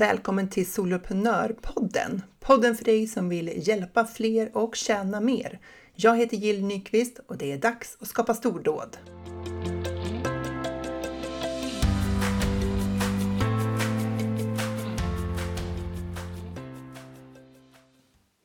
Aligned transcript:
Välkommen 0.00 0.48
till 0.48 0.72
Soloprenörpodden! 0.72 2.22
Podden 2.40 2.76
för 2.76 2.84
dig 2.84 3.06
som 3.06 3.28
vill 3.28 3.68
hjälpa 3.68 4.04
fler 4.04 4.56
och 4.56 4.76
tjäna 4.76 5.20
mer. 5.20 5.60
Jag 5.94 6.16
heter 6.16 6.36
Jill 6.36 6.64
Nyqvist 6.64 7.20
och 7.26 7.36
det 7.36 7.52
är 7.52 7.58
dags 7.58 7.96
att 8.00 8.08
skapa 8.08 8.34
stordåd. 8.34 8.96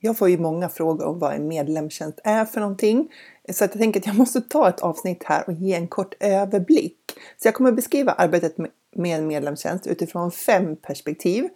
Jag 0.00 0.18
får 0.18 0.28
ju 0.28 0.38
många 0.38 0.68
frågor 0.68 1.04
om 1.04 1.18
vad 1.18 1.34
en 1.34 1.48
medlemstjänst 1.48 2.20
är 2.24 2.44
för 2.44 2.60
någonting. 2.60 3.12
Så 3.52 3.64
att 3.64 3.70
jag 3.70 3.80
tänker 3.80 4.00
att 4.00 4.06
jag 4.06 4.16
måste 4.16 4.40
ta 4.40 4.68
ett 4.68 4.80
avsnitt 4.80 5.24
här 5.24 5.44
och 5.46 5.52
ge 5.52 5.74
en 5.74 5.88
kort 5.88 6.14
överblick. 6.20 6.98
Så 7.36 7.48
jag 7.48 7.54
kommer 7.54 7.72
beskriva 7.72 8.12
arbetet 8.12 8.58
med 8.58 8.70
med 8.96 9.18
en 9.18 9.26
medlemstjänst 9.26 9.86
utifrån 9.86 10.30
fem 10.30 10.76
perspektiv. 10.76 11.48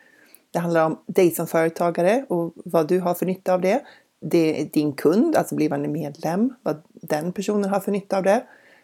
Det 0.51 0.59
handlar 0.59 0.87
om 0.87 0.99
dig 1.07 1.31
som 1.31 1.47
företagare 1.47 2.25
och 2.29 2.53
vad 2.55 2.89
du 2.89 3.01
har 3.01 3.15
för 3.15 3.27
nytta 3.27 3.55
av 3.55 3.61
det. 3.61 3.83
Det 4.21 4.61
är 4.61 4.65
din 4.65 4.93
kund, 4.93 5.37
alltså 5.37 5.55
blivande 5.55 5.89
medlem, 5.89 6.55
vad 6.63 6.83
den 6.93 7.33
personen 7.33 7.71
har 7.71 7.81
för 7.81 7.93
nytta 7.93 8.17
av 8.17 8.23
det. 8.23 8.43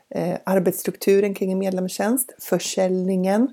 Eh, 0.09 0.39
arbetsstrukturen 0.45 1.35
kring 1.35 1.53
en 1.53 1.59
medlemstjänst, 1.59 2.35
försäljningen 2.39 3.49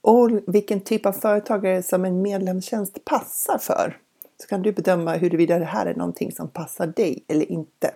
och 0.00 0.30
vilken 0.46 0.80
typ 0.80 1.06
av 1.06 1.12
företagare 1.12 1.82
som 1.82 2.04
en 2.04 2.22
medlemstjänst 2.22 3.04
passar 3.04 3.58
för. 3.58 3.96
Så 4.42 4.48
kan 4.48 4.62
du 4.62 4.72
bedöma 4.72 5.14
huruvida 5.14 5.58
det 5.58 5.64
här 5.64 5.86
är 5.86 5.94
någonting 5.94 6.32
som 6.32 6.48
passar 6.48 6.86
dig 6.86 7.24
eller 7.28 7.52
inte. 7.52 7.90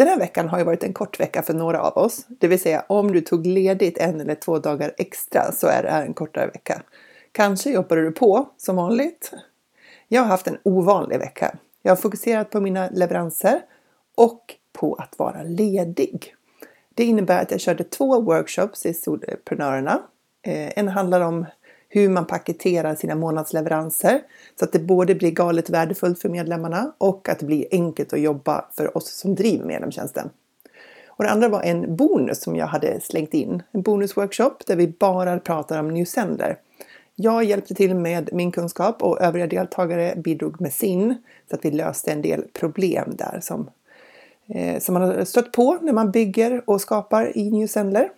Den 0.00 0.08
här 0.08 0.18
veckan 0.18 0.48
har 0.48 0.58
ju 0.58 0.64
varit 0.64 0.84
en 0.84 0.92
kort 0.92 1.20
vecka 1.20 1.42
för 1.42 1.54
några 1.54 1.80
av 1.80 1.98
oss. 1.98 2.26
Det 2.28 2.48
vill 2.48 2.60
säga 2.60 2.84
om 2.88 3.12
du 3.12 3.20
tog 3.20 3.46
ledigt 3.46 3.98
en 3.98 4.20
eller 4.20 4.34
två 4.34 4.58
dagar 4.58 4.94
extra 4.98 5.52
så 5.52 5.66
är 5.66 5.82
det 5.82 5.90
här 5.90 6.02
en 6.02 6.14
kortare 6.14 6.46
vecka. 6.46 6.82
Kanske 7.32 7.70
jobbade 7.70 8.02
du 8.02 8.12
på 8.12 8.48
som 8.56 8.76
vanligt. 8.76 9.32
Jag 10.08 10.22
har 10.22 10.28
haft 10.28 10.46
en 10.46 10.58
ovanlig 10.62 11.18
vecka. 11.18 11.56
Jag 11.82 11.90
har 11.90 11.96
fokuserat 11.96 12.50
på 12.50 12.60
mina 12.60 12.88
leveranser 12.88 13.62
och 14.14 14.54
på 14.72 14.94
att 14.94 15.18
vara 15.18 15.42
ledig. 15.42 16.34
Det 16.94 17.04
innebär 17.04 17.42
att 17.42 17.50
jag 17.50 17.60
körde 17.60 17.84
två 17.84 18.20
workshops 18.20 18.86
i 18.86 18.94
Solprenörerna. 18.94 20.02
Eh, 20.42 20.78
en 20.78 20.88
handlar 20.88 21.20
om 21.20 21.46
hur 21.92 22.08
man 22.08 22.26
paketerar 22.26 22.94
sina 22.94 23.14
månadsleveranser 23.14 24.20
så 24.58 24.64
att 24.64 24.72
det 24.72 24.78
både 24.78 25.14
blir 25.14 25.30
galet 25.30 25.70
värdefullt 25.70 26.20
för 26.20 26.28
medlemmarna 26.28 26.92
och 26.98 27.28
att 27.28 27.38
det 27.38 27.46
blir 27.46 27.66
enkelt 27.70 28.12
att 28.12 28.20
jobba 28.20 28.64
för 28.76 28.96
oss 28.96 29.10
som 29.10 29.34
driver 29.34 29.64
medlemstjänsten. 29.64 30.30
Och 31.06 31.24
det 31.24 31.30
andra 31.30 31.48
var 31.48 31.62
en 31.62 31.96
bonus 31.96 32.42
som 32.42 32.56
jag 32.56 32.66
hade 32.66 33.00
slängt 33.00 33.34
in, 33.34 33.62
en 33.72 33.82
bonusworkshop 33.82 34.66
där 34.66 34.76
vi 34.76 34.88
bara 34.88 35.38
pratar 35.38 35.80
om 35.80 35.88
Newsender. 35.88 36.58
Jag 37.14 37.44
hjälpte 37.44 37.74
till 37.74 37.94
med 37.94 38.30
min 38.32 38.52
kunskap 38.52 39.02
och 39.02 39.20
övriga 39.20 39.46
deltagare 39.46 40.14
bidrog 40.16 40.60
med 40.60 40.72
sin 40.72 41.14
så 41.50 41.56
att 41.56 41.64
vi 41.64 41.70
löste 41.70 42.12
en 42.12 42.22
del 42.22 42.42
problem 42.52 43.12
där 43.18 43.38
som, 43.42 43.70
eh, 44.48 44.80
som 44.80 44.92
man 44.92 45.02
har 45.02 45.24
stött 45.24 45.52
på 45.52 45.78
när 45.82 45.92
man 45.92 46.10
bygger 46.10 46.62
och 46.66 46.80
skapar 46.80 47.36
i 47.38 47.50
Newsendler. 47.50 48.10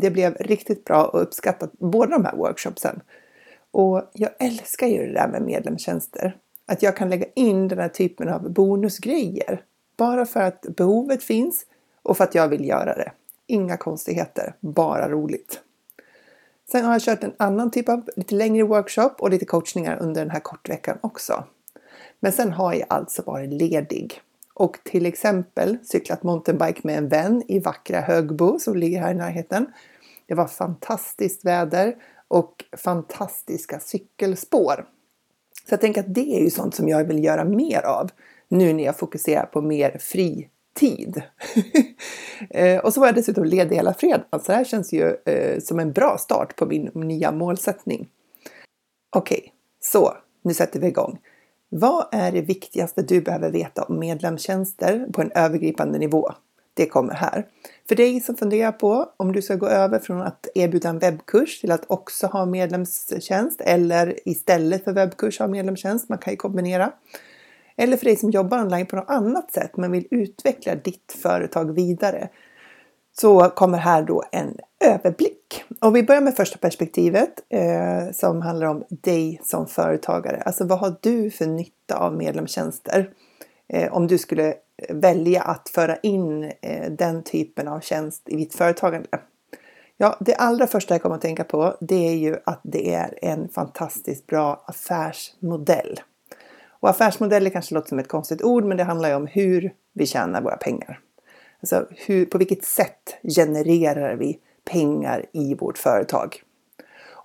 Det 0.00 0.10
blev 0.10 0.34
riktigt 0.34 0.84
bra 0.84 1.04
och 1.04 1.22
uppskattat 1.22 1.72
båda 1.72 2.10
de 2.10 2.24
här 2.24 2.36
workshopsen. 2.36 3.00
Och 3.70 4.10
jag 4.12 4.30
älskar 4.38 4.86
ju 4.86 5.06
det 5.06 5.12
där 5.12 5.28
med 5.28 5.42
medlemstjänster. 5.42 6.36
Att 6.66 6.82
jag 6.82 6.96
kan 6.96 7.10
lägga 7.10 7.26
in 7.34 7.68
den 7.68 7.78
här 7.78 7.88
typen 7.88 8.28
av 8.28 8.50
bonusgrejer. 8.52 9.62
Bara 9.96 10.26
för 10.26 10.40
att 10.40 10.60
behovet 10.62 11.22
finns 11.22 11.66
och 12.02 12.16
för 12.16 12.24
att 12.24 12.34
jag 12.34 12.48
vill 12.48 12.68
göra 12.68 12.94
det. 12.94 13.12
Inga 13.46 13.76
konstigheter, 13.76 14.54
bara 14.60 15.08
roligt. 15.08 15.60
Sen 16.72 16.84
har 16.84 16.92
jag 16.92 17.02
kört 17.02 17.24
en 17.24 17.34
annan 17.36 17.70
typ 17.70 17.88
av 17.88 18.08
lite 18.16 18.34
längre 18.34 18.64
workshop 18.64 19.10
och 19.18 19.30
lite 19.30 19.44
coachningar 19.44 19.98
under 20.00 20.20
den 20.20 20.30
här 20.30 20.40
kortveckan 20.40 20.98
också. 21.00 21.44
Men 22.20 22.32
sen 22.32 22.52
har 22.52 22.74
jag 22.74 22.86
alltså 22.88 23.22
varit 23.22 23.50
ledig 23.52 24.20
och 24.54 24.78
till 24.84 25.06
exempel 25.06 25.78
cyklat 25.84 26.22
mountainbike 26.22 26.80
med 26.84 26.98
en 26.98 27.08
vän 27.08 27.42
i 27.48 27.58
vackra 27.58 28.00
Högbo 28.00 28.58
som 28.58 28.76
ligger 28.76 29.00
här 29.00 29.10
i 29.10 29.14
närheten. 29.14 29.66
Det 30.26 30.34
var 30.34 30.46
fantastiskt 30.46 31.44
väder 31.44 31.96
och 32.28 32.64
fantastiska 32.76 33.80
cykelspår. 33.80 34.86
Så 35.68 35.72
jag 35.72 35.80
tänker 35.80 36.00
att 36.00 36.14
det 36.14 36.36
är 36.36 36.40
ju 36.40 36.50
sånt 36.50 36.74
som 36.74 36.88
jag 36.88 37.04
vill 37.04 37.24
göra 37.24 37.44
mer 37.44 37.82
av 37.86 38.10
nu 38.48 38.72
när 38.72 38.84
jag 38.84 38.98
fokuserar 38.98 39.46
på 39.46 39.62
mer 39.62 39.98
fri 39.98 40.48
tid. 40.74 41.22
Eh, 42.50 42.78
och 42.78 42.94
så 42.94 43.00
var 43.00 43.08
jag 43.08 43.14
dessutom 43.14 43.44
ledig 43.44 43.76
hela 43.76 43.94
fredagen, 43.94 44.24
så 44.30 44.52
det 44.52 44.52
här 44.52 44.64
känns 44.64 44.92
ju 44.92 45.16
eh, 45.24 45.60
som 45.60 45.78
en 45.78 45.92
bra 45.92 46.18
start 46.18 46.56
på 46.56 46.66
min 46.66 46.90
nya 46.94 47.32
målsättning. 47.32 48.08
Okej, 49.16 49.38
okay, 49.38 49.50
så 49.80 50.16
nu 50.42 50.54
sätter 50.54 50.80
vi 50.80 50.86
igång. 50.86 51.18
Vad 51.68 52.06
är 52.12 52.32
det 52.32 52.40
viktigaste 52.40 53.02
du 53.02 53.20
behöver 53.20 53.50
veta 53.50 53.82
om 53.82 53.98
medlemstjänster 53.98 55.06
på 55.12 55.20
en 55.22 55.32
övergripande 55.34 55.98
nivå? 55.98 56.32
Det 56.76 56.86
kommer 56.86 57.14
här. 57.14 57.46
För 57.88 57.94
dig 57.94 58.20
som 58.20 58.36
funderar 58.36 58.72
på 58.72 59.08
om 59.16 59.32
du 59.32 59.42
ska 59.42 59.54
gå 59.54 59.66
över 59.66 59.98
från 59.98 60.22
att 60.22 60.46
erbjuda 60.54 60.88
en 60.88 60.98
webbkurs 60.98 61.60
till 61.60 61.70
att 61.70 61.84
också 61.86 62.26
ha 62.26 62.46
medlemstjänst 62.46 63.60
eller 63.60 64.28
istället 64.28 64.84
för 64.84 64.92
webbkurs 64.92 65.38
ha 65.38 65.46
medlemstjänst. 65.46 66.08
Man 66.08 66.18
kan 66.18 66.32
ju 66.32 66.36
kombinera. 66.36 66.92
Eller 67.76 67.96
för 67.96 68.04
dig 68.04 68.16
som 68.16 68.30
jobbar 68.30 68.60
online 68.60 68.86
på 68.86 68.96
något 68.96 69.10
annat 69.10 69.52
sätt 69.52 69.76
men 69.76 69.92
vill 69.92 70.06
utveckla 70.10 70.74
ditt 70.74 71.16
företag 71.22 71.74
vidare 71.74 72.28
så 73.20 73.48
kommer 73.48 73.78
här 73.78 74.02
då 74.02 74.24
en 74.32 74.56
överblick. 74.84 75.64
Och 75.80 75.96
vi 75.96 76.02
börjar 76.02 76.20
med 76.20 76.36
första 76.36 76.58
perspektivet 76.58 77.30
eh, 77.48 78.12
som 78.12 78.42
handlar 78.42 78.66
om 78.66 78.84
dig 78.88 79.40
som 79.44 79.66
företagare. 79.66 80.42
Alltså 80.46 80.64
vad 80.64 80.78
har 80.78 80.96
du 81.00 81.30
för 81.30 81.46
nytta 81.46 81.96
av 81.96 82.16
medlemstjänster? 82.16 83.10
Eh, 83.68 83.92
om 83.92 84.06
du 84.06 84.18
skulle 84.18 84.48
eh, 84.48 84.96
välja 84.96 85.42
att 85.42 85.68
föra 85.68 85.96
in 85.96 86.52
eh, 86.62 86.90
den 86.90 87.22
typen 87.22 87.68
av 87.68 87.80
tjänst 87.80 88.22
i 88.28 88.36
ditt 88.36 88.54
företagande. 88.54 89.08
Ja, 89.96 90.16
det 90.20 90.34
allra 90.34 90.66
första 90.66 90.94
jag 90.94 91.02
kommer 91.02 91.16
att 91.16 91.22
tänka 91.22 91.44
på 91.44 91.76
det 91.80 92.08
är 92.08 92.14
ju 92.14 92.36
att 92.44 92.60
det 92.62 92.94
är 92.94 93.18
en 93.22 93.48
fantastiskt 93.48 94.26
bra 94.26 94.64
affärsmodell. 94.66 96.00
Och 96.80 96.88
affärsmodeller 96.88 97.50
kanske 97.50 97.74
låter 97.74 97.88
som 97.88 97.98
ett 97.98 98.08
konstigt 98.08 98.42
ord 98.42 98.64
men 98.64 98.76
det 98.76 98.84
handlar 98.84 99.08
ju 99.08 99.14
om 99.14 99.26
hur 99.26 99.72
vi 99.92 100.06
tjänar 100.06 100.42
våra 100.42 100.56
pengar. 100.56 101.00
Alltså 101.60 101.86
hur, 101.90 102.26
på 102.26 102.38
vilket 102.38 102.64
sätt 102.64 103.16
genererar 103.36 104.16
vi 104.16 104.38
pengar 104.64 105.26
i 105.32 105.54
vårt 105.54 105.78
företag? 105.78 106.42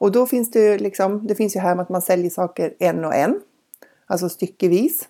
Och 0.01 0.11
då 0.11 0.25
finns 0.25 0.51
det 0.51 0.77
liksom, 0.77 1.27
det 1.27 1.35
finns 1.35 1.55
ju 1.55 1.59
här 1.59 1.75
med 1.75 1.83
att 1.83 1.89
man 1.89 2.01
säljer 2.01 2.29
saker 2.29 2.73
en 2.79 3.05
och 3.05 3.15
en, 3.15 3.41
alltså 4.05 4.29
styckevis. 4.29 5.07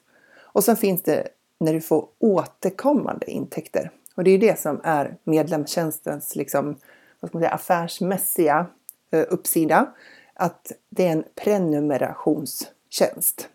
Och 0.54 0.64
sen 0.64 0.76
finns 0.76 1.04
det 1.04 1.28
när 1.60 1.74
du 1.74 1.82
får 1.82 2.08
återkommande 2.20 3.32
intäkter. 3.32 3.92
Och 4.16 4.24
det 4.24 4.32
är 4.32 4.38
det 4.38 4.60
som 4.60 4.82
är 4.84 5.18
medlemstjänstens 5.24 6.36
liksom, 6.36 6.76
vad 7.20 7.30
ska 7.30 7.38
man 7.38 7.42
säga, 7.42 7.54
affärsmässiga 7.54 8.66
eh, 9.12 9.26
uppsida. 9.30 9.94
Att 10.34 10.72
det 10.90 11.08
är 11.08 11.12
en 11.12 11.24
prenumerationstjänst. 11.36 13.50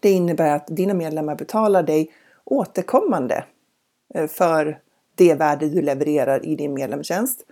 Det 0.00 0.10
innebär 0.10 0.56
att 0.56 0.66
dina 0.66 0.94
medlemmar 0.94 1.34
betalar 1.34 1.82
dig 1.82 2.12
återkommande 2.44 3.44
eh, 4.14 4.26
för 4.26 4.78
det 5.14 5.34
värde 5.34 5.68
du 5.68 5.82
levererar 5.82 6.46
i 6.46 6.56
din 6.56 6.74
medlemstjänst. 6.74 7.46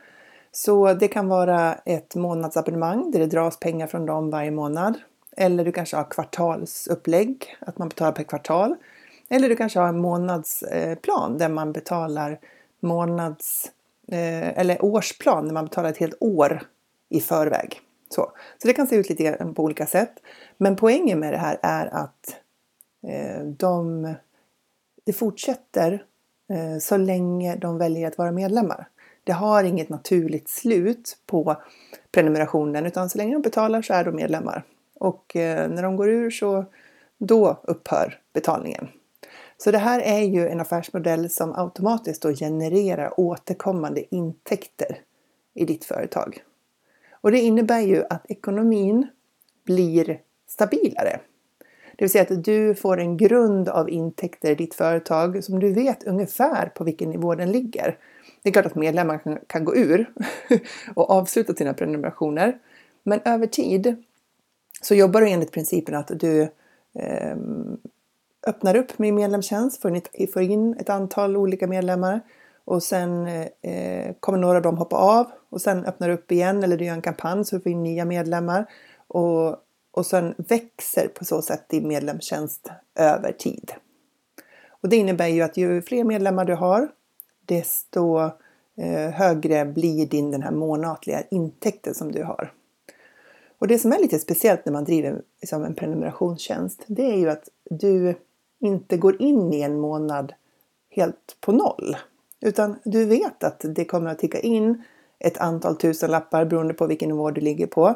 Så 0.53 0.95
det 0.95 1.09
kan 1.09 1.29
vara 1.29 1.75
ett 1.75 2.15
månadsabonnemang 2.15 3.11
där 3.11 3.21
det 3.21 3.27
dras 3.27 3.61
pengar 3.61 3.87
från 3.87 4.07
dem 4.07 4.31
varje 4.31 4.51
månad. 4.51 4.95
Eller 5.37 5.65
du 5.65 5.73
kanske 5.73 5.97
har 5.97 6.11
kvartalsupplägg, 6.11 7.57
att 7.61 7.79
man 7.79 7.89
betalar 7.89 8.13
per 8.13 8.25
kvartal. 8.25 8.75
Eller 9.29 9.49
du 9.49 9.57
kanske 9.57 9.79
har 9.79 9.89
en 9.89 10.01
månadsplan 10.01 11.33
eh, 11.33 11.39
där 11.39 11.49
man 11.49 11.73
betalar 11.73 12.39
månads 12.81 13.71
eh, 14.09 14.59
eller 14.59 14.85
årsplan 14.85 15.47
där 15.47 15.55
man 15.55 15.65
betalar 15.65 15.91
ett 15.91 15.99
helt 15.99 16.17
år 16.21 16.63
i 17.09 17.21
förväg. 17.21 17.81
Så, 18.09 18.33
så 18.59 18.69
det 18.69 18.73
kan 18.73 18.87
se 18.87 18.97
ut 18.97 19.09
lite 19.09 19.53
på 19.57 19.63
olika 19.63 19.87
sätt. 19.87 20.13
Men 20.57 20.77
poängen 20.77 21.21
med 21.21 21.33
det 21.33 21.39
här 21.39 21.59
är 21.63 21.87
att 21.87 22.37
eh, 23.07 23.45
de, 23.45 24.15
det 25.05 25.13
fortsätter 25.13 26.05
så 26.81 26.97
länge 26.97 27.57
de 27.57 27.79
väljer 27.79 28.09
att 28.09 28.19
vara 28.19 28.33
medlemmar. 28.33 28.89
Det 29.25 29.33
har 29.33 29.65
inget 29.65 29.89
naturligt 29.89 30.49
slut 30.49 31.19
på 31.27 31.57
prenumerationen 32.13 32.87
utan 32.87 33.11
så 33.11 33.19
länge 33.19 33.33
de 33.33 33.43
betalar 33.43 33.83
så 33.83 33.95
är 33.95 34.05
de 34.05 34.17
medlemmar. 34.17 34.65
Och 34.95 35.37
eh, 35.37 35.71
när 35.71 35.83
de 35.83 35.97
går 35.97 36.09
ur 36.09 36.31
så 36.31 36.65
då 37.19 37.61
upphör 37.63 38.21
betalningen. 38.33 38.89
Så 39.57 39.71
det 39.71 39.79
här 39.79 40.01
är 40.01 40.23
ju 40.23 40.49
en 40.49 40.61
affärsmodell 40.61 41.31
som 41.31 41.53
automatiskt 41.53 42.23
då 42.23 42.35
genererar 42.35 43.21
återkommande 43.21 44.15
intäkter 44.15 44.99
i 45.55 45.65
ditt 45.65 45.85
företag. 45.85 46.43
Och 47.11 47.31
det 47.31 47.41
innebär 47.41 47.81
ju 47.81 48.05
att 48.11 48.31
ekonomin 48.31 49.07
blir 49.65 50.21
stabilare. 50.47 51.21
Det 51.97 52.05
vill 52.05 52.11
säga 52.11 52.23
att 52.23 52.45
du 52.45 52.75
får 52.75 53.01
en 53.01 53.17
grund 53.17 53.69
av 53.69 53.91
intäkter 53.91 54.51
i 54.51 54.55
ditt 54.55 54.75
företag 54.75 55.45
som 55.45 55.61
du 55.61 55.73
vet 55.73 56.05
ungefär 56.05 56.67
på 56.75 56.85
vilken 56.85 57.11
nivå 57.11 57.35
den 57.35 57.53
ligger. 57.53 57.99
Det 58.43 58.49
är 58.49 58.53
klart 58.53 58.67
att 58.67 58.75
medlemmar 58.75 59.19
kan, 59.19 59.39
kan 59.47 59.65
gå 59.65 59.77
ur 59.77 60.13
och 60.95 61.11
avsluta 61.11 61.55
sina 61.55 61.75
prenumerationer. 61.75 62.59
Men 63.03 63.21
över 63.25 63.47
tid 63.47 64.05
så 64.85 64.95
jobbar 64.95 65.21
du 65.21 65.29
enligt 65.29 65.53
principen 65.53 65.95
att 65.95 66.21
du 66.21 66.43
eh, 66.95 67.37
öppnar 68.47 68.77
upp 68.77 68.99
med 68.99 69.15
medlemstjänst, 69.15 69.83
får 70.33 70.43
in 70.43 70.77
ett 70.81 70.91
antal 70.91 71.37
olika 71.37 71.67
medlemmar 71.67 72.21
och 72.65 72.83
sen 72.83 73.27
eh, 73.63 74.15
kommer 74.21 74.39
några 74.39 74.57
av 74.57 74.63
dem 74.63 74.79
hoppa 74.79 74.97
av 74.97 75.27
och 75.51 75.61
sen 75.61 75.85
öppnar 75.85 76.09
du 76.09 76.15
upp 76.15 76.33
igen 76.33 76.65
eller 76.65 76.77
du 76.77 76.85
gör 76.85 76.95
en 76.95 77.03
kampanj 77.03 77.45
så 77.45 77.57
du 77.57 77.63
får 77.63 77.73
in 77.73 77.83
nya 77.83 78.05
medlemmar 78.05 78.67
och, 79.09 79.57
och 79.91 80.07
sen 80.07 80.35
växer 80.37 81.09
på 81.09 81.25
så 81.25 81.43
sätt 81.43 81.69
din 81.69 81.89
medlemstjänst 81.89 82.71
över 82.95 83.33
tid. 83.33 83.73
Och 84.69 84.89
det 84.89 84.97
innebär 84.97 85.29
ju 85.29 85.43
att 85.43 85.57
ju 85.57 85.83
fler 85.83 86.05
medlemmar 86.05 86.45
du 86.45 86.55
har 86.55 86.89
desto 87.47 88.19
eh, 88.77 89.11
högre 89.13 89.65
blir 89.65 90.07
din 90.07 90.31
den 90.31 90.43
här 90.43 90.53
månatliga 90.53 91.23
intäkten 91.31 91.95
som 91.95 92.13
du 92.13 92.25
har. 92.25 92.53
Och 93.59 93.69
det 93.69 93.79
som 93.79 93.93
är 93.93 93.99
lite 93.99 94.19
speciellt 94.19 94.65
när 94.65 94.73
man 94.73 94.85
driver 94.85 95.23
liksom, 95.41 95.65
en 95.65 95.75
prenumerationstjänst 95.75 96.85
det 96.87 97.03
är 97.03 97.17
ju 97.17 97.31
att 97.31 97.49
du 97.71 98.15
inte 98.61 98.97
går 98.97 99.23
in 99.23 99.53
i 99.53 99.61
en 99.61 99.81
månad 99.81 100.33
helt 100.91 101.37
på 101.41 101.53
noll. 101.53 101.97
Utan 102.41 102.77
du 102.85 103.05
vet 103.05 103.45
att 103.45 103.65
det 103.65 103.85
kommer 103.85 104.11
att 104.11 104.19
ticka 104.19 104.41
in 104.41 104.83
ett 105.19 105.39
antal 105.39 105.77
tusenlappar 105.77 106.45
beroende 106.45 106.75
på 106.75 106.87
vilken 106.87 107.09
nivå 107.09 107.31
du 107.31 107.41
ligger 107.41 107.67
på. 107.67 107.95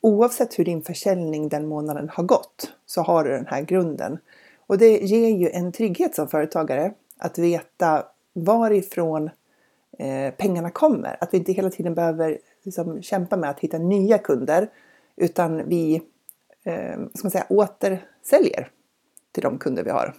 Oavsett 0.00 0.58
hur 0.58 0.64
din 0.64 0.82
försäljning 0.82 1.48
den 1.48 1.66
månaden 1.66 2.08
har 2.08 2.24
gått 2.24 2.72
så 2.86 3.02
har 3.02 3.24
du 3.24 3.30
den 3.30 3.46
här 3.46 3.62
grunden. 3.62 4.18
Och 4.66 4.78
det 4.78 4.98
ger 4.98 5.28
ju 5.28 5.50
en 5.50 5.72
trygghet 5.72 6.14
som 6.14 6.28
företagare 6.28 6.92
att 7.18 7.38
veta 7.38 8.04
varifrån 8.32 9.30
eh, 9.98 10.34
pengarna 10.34 10.70
kommer. 10.70 11.16
Att 11.20 11.34
vi 11.34 11.38
inte 11.38 11.52
hela 11.52 11.70
tiden 11.70 11.94
behöver 11.94 12.38
liksom, 12.62 13.02
kämpa 13.02 13.36
med 13.36 13.50
att 13.50 13.60
hitta 13.60 13.78
nya 13.78 14.18
kunder 14.18 14.68
utan 15.20 15.68
vi 15.68 16.02
eh, 16.64 16.98
ska 17.14 17.24
man 17.24 17.30
säga, 17.30 17.46
återsäljer 17.48 18.70
till 19.32 19.42
de 19.42 19.58
kunder 19.58 19.84
vi 19.84 19.90
har. 19.90 20.14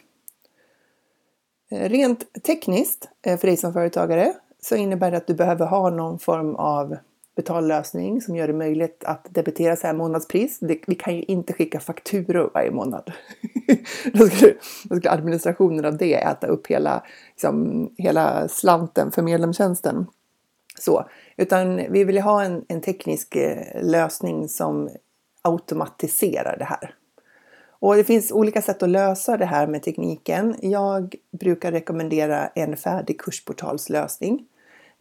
Eh, 1.72 1.90
rent 1.90 2.44
tekniskt 2.44 3.10
eh, 3.22 3.38
för 3.38 3.48
dig 3.48 3.58
som 3.58 3.74
företagare 3.74 4.34
så 4.62 4.76
innebär 4.76 5.12
det 5.12 5.18
att 5.18 5.28
du 5.28 5.34
behöver 5.34 5.66
ha 5.66 5.90
någon 5.90 6.20
form 6.20 6.56
av 6.56 6.98
betallösning 7.36 8.22
som 8.22 8.36
gör 8.36 8.48
det 8.48 8.54
möjligt 8.54 9.04
att 9.04 9.28
debitera 9.30 9.76
så 9.76 9.88
här 9.88 9.94
månadspris. 9.94 10.60
vi 10.88 10.96
kan 10.96 11.16
ju 11.16 11.24
inte 11.24 11.54
skicka 11.54 11.80
fakturor 11.80 12.52
varje 12.54 12.72
månad. 12.72 13.12
då, 14.14 14.28
skulle, 14.28 14.54
då 14.84 14.96
skulle 14.96 15.12
administrationen 15.12 15.86
av 15.86 15.98
det 15.98 16.14
äta 16.14 16.48
upp 16.48 16.68
hela, 16.68 17.04
liksom, 17.30 17.90
hela 17.98 18.48
slanten 18.48 19.12
för 19.12 19.22
medlemstjänsten. 19.22 20.06
Så, 20.82 21.10
utan 21.38 21.92
vi 21.92 22.04
vill 22.04 22.22
ha 22.22 22.44
en, 22.44 22.66
en 22.68 22.82
teknisk 22.82 23.36
eh, 23.36 23.84
lösning 23.84 24.50
som 24.50 24.90
automatiserar 25.42 26.58
det 26.58 26.66
här. 26.66 26.96
Och 27.70 27.96
det 27.96 28.04
finns 28.04 28.32
olika 28.32 28.62
sätt 28.62 28.84
att 28.84 28.90
lösa 28.90 29.38
det 29.38 29.46
här 29.46 29.68
med 29.68 29.84
tekniken. 29.84 30.56
Jag 30.62 31.16
brukar 31.40 31.72
rekommendera 31.72 32.48
en 32.48 32.78
färdig 32.78 33.20
kursportalslösning. 33.20 34.46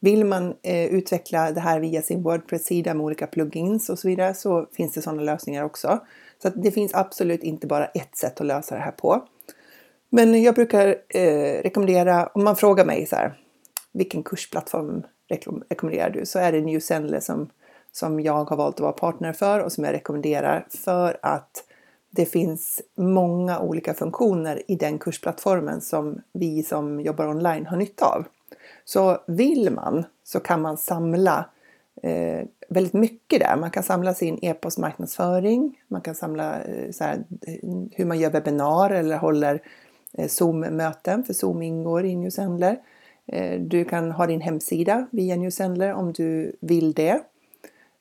Vill 0.00 0.24
man 0.24 0.54
eh, 0.62 0.84
utveckla 0.84 1.50
det 1.50 1.60
här 1.60 1.80
via 1.80 2.02
sin 2.02 2.22
Wordpress-sida 2.22 2.94
med 2.94 3.04
olika 3.04 3.26
plugins 3.26 3.90
och 3.90 3.98
så 3.98 4.08
vidare 4.08 4.34
så 4.34 4.66
finns 4.72 4.92
det 4.92 5.02
sådana 5.02 5.22
lösningar 5.22 5.64
också. 5.64 6.00
Så 6.42 6.48
det 6.48 6.70
finns 6.70 6.94
absolut 6.94 7.42
inte 7.42 7.66
bara 7.66 7.86
ett 7.86 8.16
sätt 8.16 8.40
att 8.40 8.46
lösa 8.46 8.74
det 8.74 8.80
här 8.80 8.92
på. 8.92 9.24
Men 10.10 10.42
jag 10.42 10.54
brukar 10.54 10.96
eh, 11.08 11.62
rekommendera, 11.62 12.26
om 12.26 12.44
man 12.44 12.56
frågar 12.56 12.84
mig 12.84 13.06
så 13.06 13.16
här, 13.16 13.34
vilken 13.92 14.22
kursplattform 14.22 15.02
rekommenderar 15.30 16.10
du? 16.10 16.26
Så 16.26 16.38
är 16.38 16.52
det 16.52 16.60
New 16.60 16.80
Zenler 16.80 17.20
som, 17.20 17.50
som 17.92 18.20
jag 18.20 18.44
har 18.44 18.56
valt 18.56 18.74
att 18.74 18.80
vara 18.80 18.92
partner 18.92 19.32
för 19.32 19.60
och 19.60 19.72
som 19.72 19.84
jag 19.84 19.92
rekommenderar 19.92 20.66
för 20.70 21.18
att 21.22 21.64
det 22.10 22.26
finns 22.26 22.80
många 22.94 23.60
olika 23.60 23.94
funktioner 23.94 24.62
i 24.68 24.76
den 24.76 24.98
kursplattformen 24.98 25.80
som 25.80 26.20
vi 26.32 26.62
som 26.62 27.00
jobbar 27.00 27.28
online 27.28 27.66
har 27.66 27.76
nytta 27.76 28.06
av. 28.06 28.24
Så 28.84 29.18
vill 29.26 29.70
man 29.72 30.04
så 30.24 30.40
kan 30.40 30.62
man 30.62 30.76
samla 30.76 31.44
eh, 32.02 32.46
väldigt 32.68 32.92
mycket 32.92 33.40
där. 33.40 33.56
Man 33.56 33.70
kan 33.70 33.82
samla 33.82 34.14
sin 34.14 34.38
e-postmarknadsföring, 34.42 35.80
man 35.88 36.00
kan 36.00 36.14
samla 36.14 36.62
eh, 36.62 36.90
så 36.90 37.04
här, 37.04 37.24
hur 37.92 38.04
man 38.04 38.18
gör 38.18 38.30
webbinar 38.30 38.90
eller 38.90 39.16
håller 39.16 39.62
eh, 40.12 40.28
Zoom-möten, 40.28 41.24
för 41.24 41.32
Zoom 41.32 41.62
ingår 41.62 42.04
i 42.04 42.16
Newsendler. 42.16 42.78
Eh, 43.32 43.60
du 43.60 43.84
kan 43.84 44.10
ha 44.10 44.26
din 44.26 44.40
hemsida 44.40 45.06
via 45.10 45.36
Newsendler 45.36 45.92
om 45.92 46.12
du 46.12 46.56
vill 46.60 46.92
det. 46.92 47.22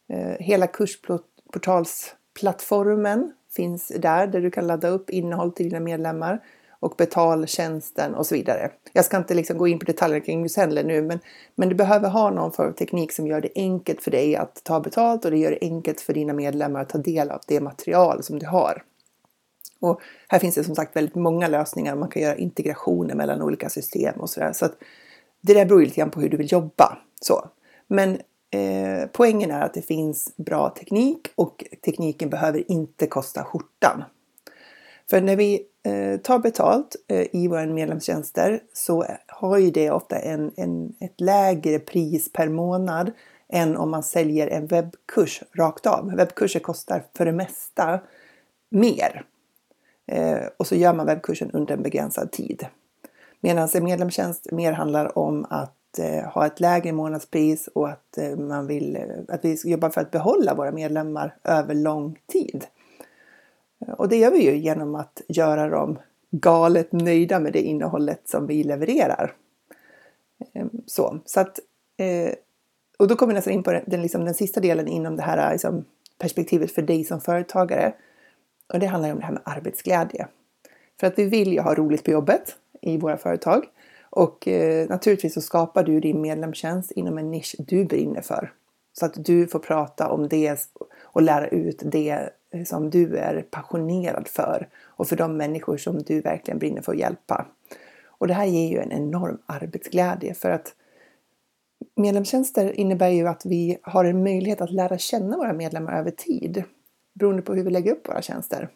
Eh, 0.09 0.35
hela 0.39 0.67
kursportalsplattformen 0.67 3.33
finns 3.55 3.87
där, 3.87 4.27
där 4.27 4.41
du 4.41 4.51
kan 4.51 4.67
ladda 4.67 4.87
upp 4.87 5.09
innehåll 5.09 5.51
till 5.51 5.69
dina 5.69 5.79
medlemmar 5.79 6.43
och 6.79 6.93
betaltjänsten 6.97 8.15
och 8.15 8.25
så 8.25 8.35
vidare. 8.35 8.71
Jag 8.93 9.05
ska 9.05 9.17
inte 9.17 9.33
liksom 9.33 9.57
gå 9.57 9.67
in 9.67 9.79
på 9.79 9.85
detaljer 9.85 10.19
kring 10.19 10.41
Newsendler 10.41 10.83
nu, 10.83 11.01
men, 11.01 11.19
men 11.55 11.69
du 11.69 11.75
behöver 11.75 12.09
ha 12.09 12.29
någon 12.29 12.51
form 12.51 12.67
av 12.67 12.73
teknik 12.73 13.11
som 13.11 13.27
gör 13.27 13.41
det 13.41 13.49
enkelt 13.55 14.01
för 14.01 14.11
dig 14.11 14.35
att 14.35 14.63
ta 14.63 14.79
betalt 14.79 15.25
och 15.25 15.31
det 15.31 15.37
gör 15.37 15.51
det 15.51 15.59
enkelt 15.61 16.01
för 16.01 16.13
dina 16.13 16.33
medlemmar 16.33 16.81
att 16.81 16.89
ta 16.89 16.97
del 16.97 17.31
av 17.31 17.41
det 17.47 17.61
material 17.61 18.23
som 18.23 18.39
du 18.39 18.45
har. 18.45 18.83
Och 19.79 20.01
här 20.27 20.39
finns 20.39 20.55
det 20.55 20.63
som 20.63 20.75
sagt 20.75 20.95
väldigt 20.95 21.15
många 21.15 21.47
lösningar. 21.47 21.95
Man 21.95 22.09
kan 22.09 22.21
göra 22.21 22.35
integrationer 22.35 23.15
mellan 23.15 23.41
olika 23.41 23.69
system 23.69 24.19
och 24.19 24.29
sådär. 24.29 24.53
Så 24.53 24.65
att 24.65 24.77
det 25.41 25.53
där 25.53 25.65
beror 25.65 25.81
lite 25.81 25.95
grann 25.95 26.11
på 26.11 26.21
hur 26.21 26.29
du 26.29 26.37
vill 26.37 26.51
jobba. 26.51 26.97
Så. 27.21 27.49
Men 27.87 28.19
eh, 28.51 29.09
poängen 29.11 29.51
är 29.51 29.61
att 29.61 29.73
det 29.73 29.81
finns 29.81 30.33
bra 30.35 30.69
teknik 30.69 31.27
och 31.35 31.63
tekniken 31.85 32.29
behöver 32.29 32.71
inte 32.71 33.07
kosta 33.07 33.43
skjortan. 33.43 34.03
För 35.09 35.21
när 35.21 35.35
vi 35.35 35.65
eh, 35.83 36.19
tar 36.19 36.39
betalt 36.39 36.95
eh, 37.07 37.27
i 37.31 37.47
våra 37.47 37.65
medlemstjänster 37.65 38.63
så 38.73 39.05
har 39.27 39.57
ju 39.57 39.71
det 39.71 39.91
ofta 39.91 40.19
en, 40.19 40.51
en, 40.57 40.95
ett 40.99 41.21
lägre 41.21 41.79
pris 41.79 42.33
per 42.33 42.49
månad 42.49 43.11
än 43.49 43.77
om 43.77 43.91
man 43.91 44.03
säljer 44.03 44.47
en 44.47 44.67
webbkurs 44.67 45.43
rakt 45.53 45.85
av. 45.85 46.15
Webbkurser 46.15 46.59
kostar 46.59 47.03
för 47.17 47.25
det 47.25 47.31
mesta 47.31 47.99
mer. 48.69 49.25
Eh, 50.07 50.41
och 50.57 50.67
så 50.67 50.75
gör 50.75 50.93
man 50.93 51.05
webbkursen 51.05 51.51
under 51.51 51.73
en 51.73 51.83
begränsad 51.83 52.31
tid. 52.31 52.65
Medan 53.39 53.69
en 53.73 53.83
medlemstjänst 53.83 54.51
mer 54.51 54.71
handlar 54.71 55.17
om 55.17 55.45
att 55.49 55.99
eh, 55.99 56.29
ha 56.29 56.45
ett 56.45 56.59
lägre 56.59 56.91
månadspris 56.91 57.67
och 57.67 57.89
att 57.89 58.17
eh, 58.17 58.35
man 58.37 58.67
vill 58.67 58.95
eh, 58.95 59.01
att 59.27 59.45
vi 59.45 59.57
jobbar 59.63 59.89
för 59.89 60.01
att 60.01 60.11
behålla 60.11 60.53
våra 60.53 60.71
medlemmar 60.71 61.35
över 61.43 61.75
lång 61.75 62.19
tid. 62.27 62.65
Och 63.97 64.09
det 64.09 64.17
gör 64.17 64.31
vi 64.31 64.43
ju 64.43 64.57
genom 64.57 64.95
att 64.95 65.21
göra 65.27 65.69
dem 65.69 65.99
galet 66.31 66.91
nöjda 66.91 67.39
med 67.39 67.53
det 67.53 67.61
innehållet 67.61 68.29
som 68.29 68.47
vi 68.47 68.63
levererar. 68.63 69.33
Ehm, 70.53 70.69
så, 70.85 71.19
så 71.25 71.39
att, 71.39 71.59
eh, 71.97 72.33
och 72.99 73.07
då 73.07 73.15
kommer 73.15 73.33
vi 73.33 73.37
nästan 73.37 73.53
in 73.53 73.63
på 73.63 73.71
den, 73.71 74.01
liksom, 74.01 74.25
den 74.25 74.33
sista 74.33 74.59
delen 74.59 74.87
inom 74.87 75.15
det 75.15 75.23
här 75.23 75.51
liksom, 75.51 75.85
perspektivet 76.17 76.71
för 76.71 76.81
dig 76.81 77.03
som 77.03 77.21
företagare. 77.21 77.93
Och 78.73 78.79
det 78.79 78.85
handlar 78.85 79.11
om 79.11 79.19
det 79.19 79.25
här 79.25 79.33
med 79.33 79.41
arbetsglädje. 79.45 80.27
För 80.99 81.07
att 81.07 81.19
vi 81.19 81.25
vill 81.25 81.53
ju 81.53 81.59
ha 81.59 81.75
roligt 81.75 82.03
på 82.03 82.11
jobbet 82.11 82.55
i 82.81 82.97
våra 82.97 83.17
företag. 83.17 83.65
Och 84.09 84.47
eh, 84.47 84.89
naturligtvis 84.89 85.33
så 85.33 85.41
skapar 85.41 85.83
du 85.83 85.99
din 85.99 86.21
medlemstjänst 86.21 86.91
inom 86.91 87.17
en 87.17 87.31
nisch 87.31 87.55
du 87.59 87.85
brinner 87.85 88.21
för. 88.21 88.53
Så 88.93 89.05
att 89.05 89.25
du 89.25 89.47
får 89.47 89.59
prata 89.59 90.09
om 90.09 90.27
det 90.27 90.59
och 91.01 91.21
lära 91.21 91.47
ut 91.47 91.81
det 91.85 92.29
eh, 92.53 92.63
som 92.63 92.89
du 92.89 93.17
är 93.17 93.41
passionerad 93.41 94.27
för 94.27 94.67
och 94.83 95.07
för 95.07 95.15
de 95.15 95.37
människor 95.37 95.77
som 95.77 96.03
du 96.03 96.21
verkligen 96.21 96.59
brinner 96.59 96.81
för 96.81 96.91
att 96.91 96.99
hjälpa. 96.99 97.45
Och 98.05 98.27
det 98.27 98.33
här 98.33 98.45
ger 98.45 98.69
ju 98.69 98.77
en 98.77 98.91
enorm 98.91 99.37
arbetsglädje 99.45 100.33
för 100.33 100.49
att 100.49 100.73
medlemstjänster 101.95 102.79
innebär 102.79 103.09
ju 103.09 103.27
att 103.27 103.45
vi 103.45 103.77
har 103.81 104.05
en 104.05 104.23
möjlighet 104.23 104.61
att 104.61 104.71
lära 104.71 104.97
känna 104.97 105.37
våra 105.37 105.53
medlemmar 105.53 105.99
över 105.99 106.11
tid 106.11 106.63
beroende 107.13 107.41
på 107.41 107.53
hur 107.53 107.63
vi 107.63 107.69
lägger 107.69 107.91
upp 107.91 108.07
våra 108.07 108.21
tjänster. 108.21 108.69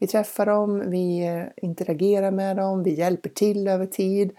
Vi 0.00 0.06
träffar 0.06 0.46
dem, 0.46 0.90
vi 0.90 1.26
eh, 1.26 1.44
interagerar 1.56 2.30
med 2.30 2.56
dem, 2.56 2.82
vi 2.82 2.94
hjälper 2.94 3.28
till 3.28 3.68
över 3.68 3.86
tid. 3.86 4.32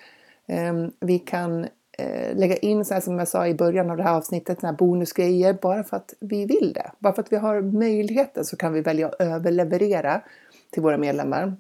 Ehm, 0.48 0.92
vi 1.00 1.20
kan 1.20 1.68
eh, 1.98 2.36
lägga 2.36 2.58
in, 2.58 2.86
så 2.86 2.94
här 2.94 3.02
som 3.02 3.20
jag 3.20 3.28
sa 3.28 3.48
i 3.48 3.54
början 3.54 3.90
av 3.90 3.98
det 3.98 4.04
här 4.04 4.18
avsnittet, 4.18 4.62
här 4.62 4.74
bonusgrejer 4.74 5.58
bara 5.62 5.84
för 5.84 5.98
att 5.98 6.14
vi 6.20 6.46
vill 6.46 6.74
det. 6.74 6.92
Bara 7.00 7.14
för 7.14 7.22
att 7.22 7.32
vi 7.32 7.38
har 7.38 7.62
möjligheten 7.62 8.46
så 8.46 8.58
kan 8.58 8.74
vi 8.74 8.82
välja 8.82 9.08
att 9.08 9.22
överleverera 9.22 10.22
till 10.70 10.82
våra 10.82 10.98
medlemmar. 10.98 11.58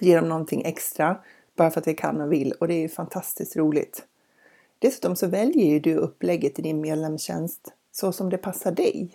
Ge 0.00 0.16
dem 0.16 0.28
någonting 0.28 0.62
extra 0.64 1.20
bara 1.56 1.70
för 1.70 1.80
att 1.80 1.88
vi 1.88 1.94
kan 1.94 2.20
och 2.20 2.32
vill 2.32 2.52
och 2.52 2.68
det 2.68 2.84
är 2.84 2.88
fantastiskt 2.88 3.56
roligt. 3.56 4.04
Dessutom 4.78 5.16
så 5.16 5.26
väljer 5.26 5.66
ju 5.66 5.80
du 5.80 5.94
upplägget 5.94 6.58
i 6.58 6.62
din 6.62 6.80
medlemstjänst 6.80 7.72
så 7.92 8.12
som 8.12 8.30
det 8.30 8.38
passar 8.38 8.72
dig. 8.72 9.10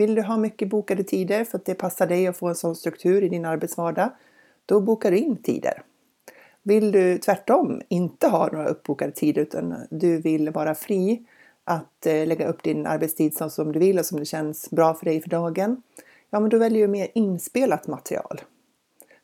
Vill 0.00 0.14
du 0.14 0.22
ha 0.22 0.36
mycket 0.36 0.68
bokade 0.68 1.04
tider 1.04 1.44
för 1.44 1.58
att 1.58 1.64
det 1.64 1.74
passar 1.74 2.06
dig 2.06 2.26
att 2.26 2.36
få 2.36 2.48
en 2.48 2.54
sån 2.54 2.76
struktur 2.76 3.24
i 3.24 3.28
din 3.28 3.44
arbetsvardag? 3.44 4.10
Då 4.66 4.80
bokar 4.80 5.10
du 5.10 5.18
in 5.18 5.36
tider. 5.36 5.82
Vill 6.62 6.92
du 6.92 7.18
tvärtom 7.18 7.82
inte 7.88 8.28
ha 8.28 8.48
några 8.52 8.68
uppbokade 8.68 9.12
tider 9.12 9.42
utan 9.42 9.74
du 9.90 10.20
vill 10.20 10.50
vara 10.50 10.74
fri 10.74 11.26
att 11.64 12.06
eh, 12.06 12.26
lägga 12.26 12.48
upp 12.48 12.62
din 12.62 12.86
arbetstid 12.86 13.36
som 13.36 13.72
du 13.72 13.78
vill 13.78 13.98
och 13.98 14.06
som 14.06 14.18
det 14.18 14.24
känns 14.24 14.70
bra 14.70 14.94
för 14.94 15.04
dig 15.04 15.22
för 15.22 15.30
dagen. 15.30 15.82
ja 16.30 16.40
men 16.40 16.50
då 16.50 16.58
väljer 16.58 16.86
du 16.86 16.88
mer 16.88 17.08
inspelat 17.14 17.86
material. 17.86 18.40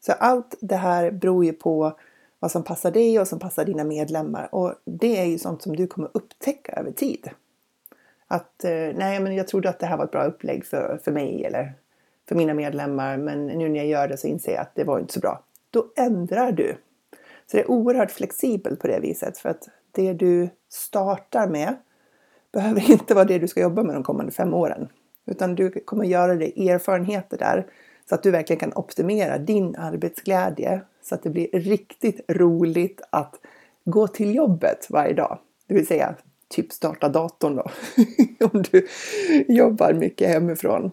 Så 0.00 0.12
allt 0.12 0.56
det 0.61 0.76
här 0.76 1.11
beror 1.11 1.45
ju 1.45 1.52
på 1.52 1.99
vad 2.38 2.50
som 2.50 2.62
passar 2.62 2.90
dig 2.90 3.21
och 3.21 3.28
som 3.28 3.38
passar 3.38 3.64
dina 3.64 3.85
medlemmar 3.85 4.54
och 4.54 4.75
det 4.85 5.21
är 5.21 5.25
ju 5.25 5.38
sånt 5.38 5.62
som 5.62 5.76
du 5.76 5.87
kommer 5.87 6.11
upptäcka 6.14 6.73
över 6.73 6.92
tid. 6.92 7.30
Att 8.28 8.64
eh, 8.64 8.71
nej, 8.95 9.21
men 9.21 9.35
jag 9.35 9.49
trodde 9.49 9.68
att 9.68 9.78
det 9.78 9.87
här 9.87 9.97
var 9.97 10.04
ett 10.04 10.11
bra 10.11 10.25
upplägg 10.25 10.64
för, 10.66 11.00
för 11.04 11.12
mig 11.12 11.45
eller 11.45 11.73
för 12.28 12.35
mina 12.35 12.54
medlemmar 12.54 13.16
men 13.16 13.47
nu 13.47 13.68
när 13.68 13.76
jag 13.76 13.87
gör 13.87 14.09
det 14.09 14.16
så 14.16 14.26
inser 14.26 14.52
jag 14.52 14.61
att 14.61 14.75
det 14.75 14.85
var 14.85 14.99
inte 14.99 15.12
så 15.12 15.21
bra. 15.21 15.45
Då 15.71 15.87
ändrar 15.97 16.52
du. 16.52 16.76
Så 17.47 17.56
det 17.56 17.62
är 17.62 17.71
oerhört 17.71 18.11
flexibelt 18.11 18.80
på 18.80 18.87
det 18.87 19.00
viset 19.00 19.38
för 19.38 19.49
att 19.49 19.68
det 19.92 20.12
du 20.12 20.49
startar 20.68 21.49
med 21.49 21.75
behöver 22.52 22.90
inte 22.90 23.14
vara 23.14 23.25
det 23.25 23.38
du 23.38 23.49
ska 23.49 23.61
jobba 23.61 23.83
med 23.83 23.95
de 23.95 24.02
kommande 24.02 24.33
fem 24.33 24.54
åren. 24.54 24.88
Utan 25.26 25.54
du 25.54 25.71
kommer 25.71 26.04
göra 26.04 26.35
dig 26.35 26.68
erfarenheter 26.68 27.38
där 27.38 27.66
så 28.09 28.14
att 28.14 28.23
du 28.23 28.30
verkligen 28.30 28.61
kan 28.61 28.73
optimera 28.75 29.38
din 29.38 29.76
arbetsglädje 29.76 30.80
så 31.02 31.14
att 31.14 31.23
det 31.23 31.30
blir 31.30 31.49
riktigt 31.52 32.21
roligt 32.28 33.00
att 33.11 33.35
gå 33.85 34.09
till 34.09 34.35
jobbet 34.35 34.87
varje 34.90 35.14
dag. 35.14 35.38
Det 35.66 35.75
vill 35.75 35.87
säga 35.87 36.14
typ 36.48 36.72
starta 36.72 37.08
datorn 37.08 37.56
då, 37.56 37.70
om 38.52 38.62
du 38.62 38.86
jobbar 39.48 39.92
mycket 39.92 40.28
hemifrån. 40.28 40.90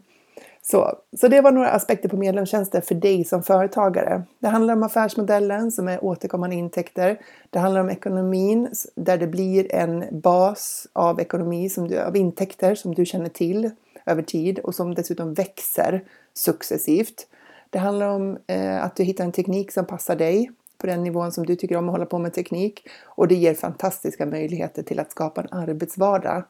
Så, 0.66 1.00
så 1.18 1.28
det 1.28 1.42
var 1.42 1.52
några 1.52 1.70
aspekter 1.70 2.10
på 2.10 2.18
medlemstjänster 2.18 2.82
för 2.82 2.96
dig 2.96 3.24
som 3.24 3.44
företagare. 3.44 4.24
Det 4.40 4.48
handlar 4.48 4.74
om 4.74 4.84
affärsmodellen 4.84 5.72
som 5.72 5.88
är 5.88 6.04
återkommande 6.04 6.56
intäkter. 6.56 7.20
Det 7.50 7.60
handlar 7.60 7.82
om 7.82 7.90
ekonomin 7.90 8.70
där 8.96 9.18
det 9.18 9.28
blir 9.28 9.76
en 9.76 10.06
bas 10.12 10.88
av 10.94 11.22
ekonomi, 11.22 11.70
som 11.70 11.88
du, 11.88 12.00
av 12.00 12.18
intäkter 12.18 12.76
som 12.76 12.96
du 12.96 13.06
känner 13.06 13.30
till 13.30 13.72
över 14.06 14.22
tid 14.22 14.60
och 14.60 14.76
som 14.76 14.96
dessutom 14.96 15.34
växer 15.34 16.04
successivt. 16.34 17.28
Det 17.70 17.80
handlar 17.80 18.08
om 18.08 18.38
eh, 18.48 18.84
att 18.84 18.96
du 18.96 19.04
hittar 19.04 19.24
en 19.24 19.32
teknik 19.32 19.72
som 19.72 19.86
passar 19.86 20.16
dig 20.16 20.52
på 20.78 20.88
den 20.88 21.04
nivån 21.04 21.32
som 21.32 21.46
du 21.46 21.56
tycker 21.56 21.78
om 21.78 21.90
att 21.90 21.92
hålla 21.92 22.06
på 22.06 22.20
med 22.20 22.34
teknik 22.34 22.88
och 23.06 23.28
det 23.28 23.36
ger 23.36 23.54
fantastiska 23.54 24.26
möjligheter 24.26 24.84
till 24.84 25.00
att 25.00 25.12
skapa 25.12 25.42
en 25.42 25.48
arbetsvardag 25.52 26.44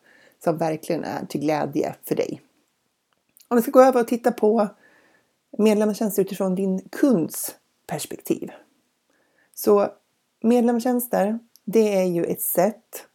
som 0.43 0.57
verkligen 0.57 1.03
är 1.03 1.25
till 1.25 1.41
glädje 1.41 1.95
för 2.03 2.15
dig. 2.15 2.41
Om 3.47 3.57
vi 3.57 3.61
ska 3.61 3.71
gå 3.71 3.81
över 3.81 4.01
och 4.01 4.07
titta 4.07 4.31
på 4.31 4.67
medlemstjänster 5.57 6.21
utifrån 6.21 6.55
din 6.55 6.81
kunds 6.91 7.55
perspektiv. 7.87 8.51
Så 9.55 9.87
medlemstjänster, 10.41 11.39
det 11.65 11.95
är 11.95 12.05
ju 12.05 12.23
ett 12.23 12.41
sätt 12.41 13.05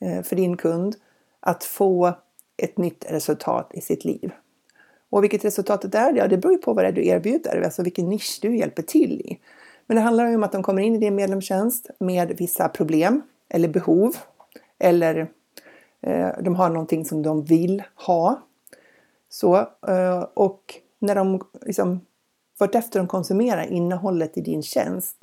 eh, 0.00 0.22
för 0.22 0.36
din 0.36 0.56
kund 0.56 0.96
att 1.40 1.64
få 1.64 2.12
ett 2.56 2.78
nytt 2.78 3.04
resultat 3.08 3.70
i 3.74 3.80
sitt 3.80 4.04
liv. 4.04 4.32
Och 5.10 5.22
vilket 5.22 5.44
resultatet 5.44 5.94
är, 5.94 6.12
ja, 6.16 6.28
det 6.28 6.38
beror 6.38 6.52
ju 6.52 6.58
på 6.58 6.72
vad 6.72 6.84
det 6.84 6.88
är 6.88 6.92
du 6.92 7.06
erbjuder, 7.06 7.62
alltså 7.62 7.82
vilken 7.82 8.08
nisch 8.08 8.38
du 8.42 8.56
hjälper 8.56 8.82
till 8.82 9.20
i. 9.20 9.38
Men 9.88 9.96
det 9.96 10.00
handlar 10.00 10.28
ju 10.28 10.34
om 10.34 10.44
att 10.44 10.52
de 10.52 10.62
kommer 10.62 10.82
in 10.82 10.94
i 10.94 10.98
din 10.98 11.14
medlemstjänst 11.14 11.90
med 11.98 12.36
vissa 12.38 12.68
problem 12.68 13.22
eller 13.48 13.68
behov 13.68 14.16
eller 14.78 15.30
eh, 16.00 16.28
de 16.40 16.54
har 16.54 16.68
någonting 16.68 17.04
som 17.04 17.22
de 17.22 17.44
vill 17.44 17.82
ha. 17.94 18.42
Så, 19.28 19.56
eh, 19.88 20.26
och 20.34 20.74
när 20.98 21.14
de 21.14 21.40
liksom, 21.62 22.00
vartefter 22.58 22.98
de 22.98 23.08
konsumerar 23.08 23.72
innehållet 23.72 24.36
i 24.36 24.40
din 24.40 24.62
tjänst 24.62 25.16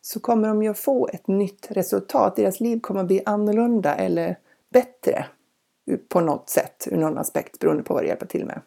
så 0.00 0.20
kommer 0.20 0.48
de 0.48 0.62
ju 0.62 0.68
att 0.68 0.78
få 0.78 1.08
ett 1.08 1.28
nytt 1.28 1.66
resultat. 1.70 2.36
Deras 2.36 2.60
liv 2.60 2.80
kommer 2.80 3.00
att 3.00 3.06
bli 3.06 3.22
annorlunda 3.26 3.94
eller 3.94 4.38
bättre 4.72 5.26
på 6.08 6.20
något 6.20 6.50
sätt 6.50 6.88
ur 6.90 6.96
någon 6.96 7.18
aspekt 7.18 7.58
beroende 7.58 7.82
på 7.82 7.94
vad 7.94 8.02
du 8.02 8.06
hjälper 8.06 8.26
till 8.26 8.46
med. 8.46 8.60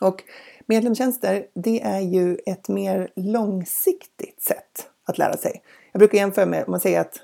Och 0.00 0.22
medlemstjänster, 0.66 1.46
det 1.54 1.82
är 1.82 2.00
ju 2.00 2.38
ett 2.46 2.68
mer 2.68 3.10
långsiktigt 3.16 4.42
sätt 4.42 4.88
att 5.04 5.18
lära 5.18 5.36
sig. 5.36 5.62
Jag 5.92 5.98
brukar 5.98 6.18
jämföra 6.18 6.46
med, 6.46 6.64
om 6.64 6.70
man 6.70 6.80
säger 6.80 7.00
att 7.00 7.20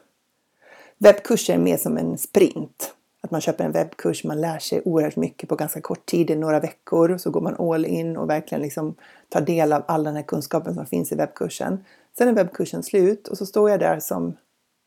webbkurser 0.99 1.54
är 1.54 1.58
mer 1.58 1.76
som 1.76 1.96
en 1.96 2.18
sprint. 2.18 2.94
Att 3.20 3.30
man 3.30 3.40
köper 3.40 3.64
en 3.64 3.72
webbkurs, 3.72 4.25
man 4.25 4.40
lär 4.40 4.58
sig 4.58 4.82
oerhört 4.84 5.16
mycket 5.16 5.49
på 5.49 5.56
ganska 5.56 5.80
kort 5.80 6.06
tid, 6.06 6.30
i 6.30 6.37
några 6.37 6.61
veckor, 6.61 7.18
så 7.18 7.30
går 7.30 7.40
man 7.40 7.70
all 7.72 7.84
in 7.84 8.16
och 8.16 8.30
verkligen 8.30 8.62
liksom 8.62 8.94
tar 9.28 9.40
del 9.40 9.72
av 9.72 9.82
all 9.88 10.04
den 10.04 10.16
här 10.16 10.22
kunskapen 10.22 10.75
som 10.75 10.87
finns 10.87 11.12
i 11.12 11.14
webbkursen. 11.14 11.84
Sen 12.18 12.28
är 12.28 12.32
webbkursen 12.32 12.82
slut 12.82 13.28
och 13.28 13.38
så 13.38 13.46
står 13.46 13.70
jag 13.70 13.80
där 13.80 14.00
som 14.00 14.37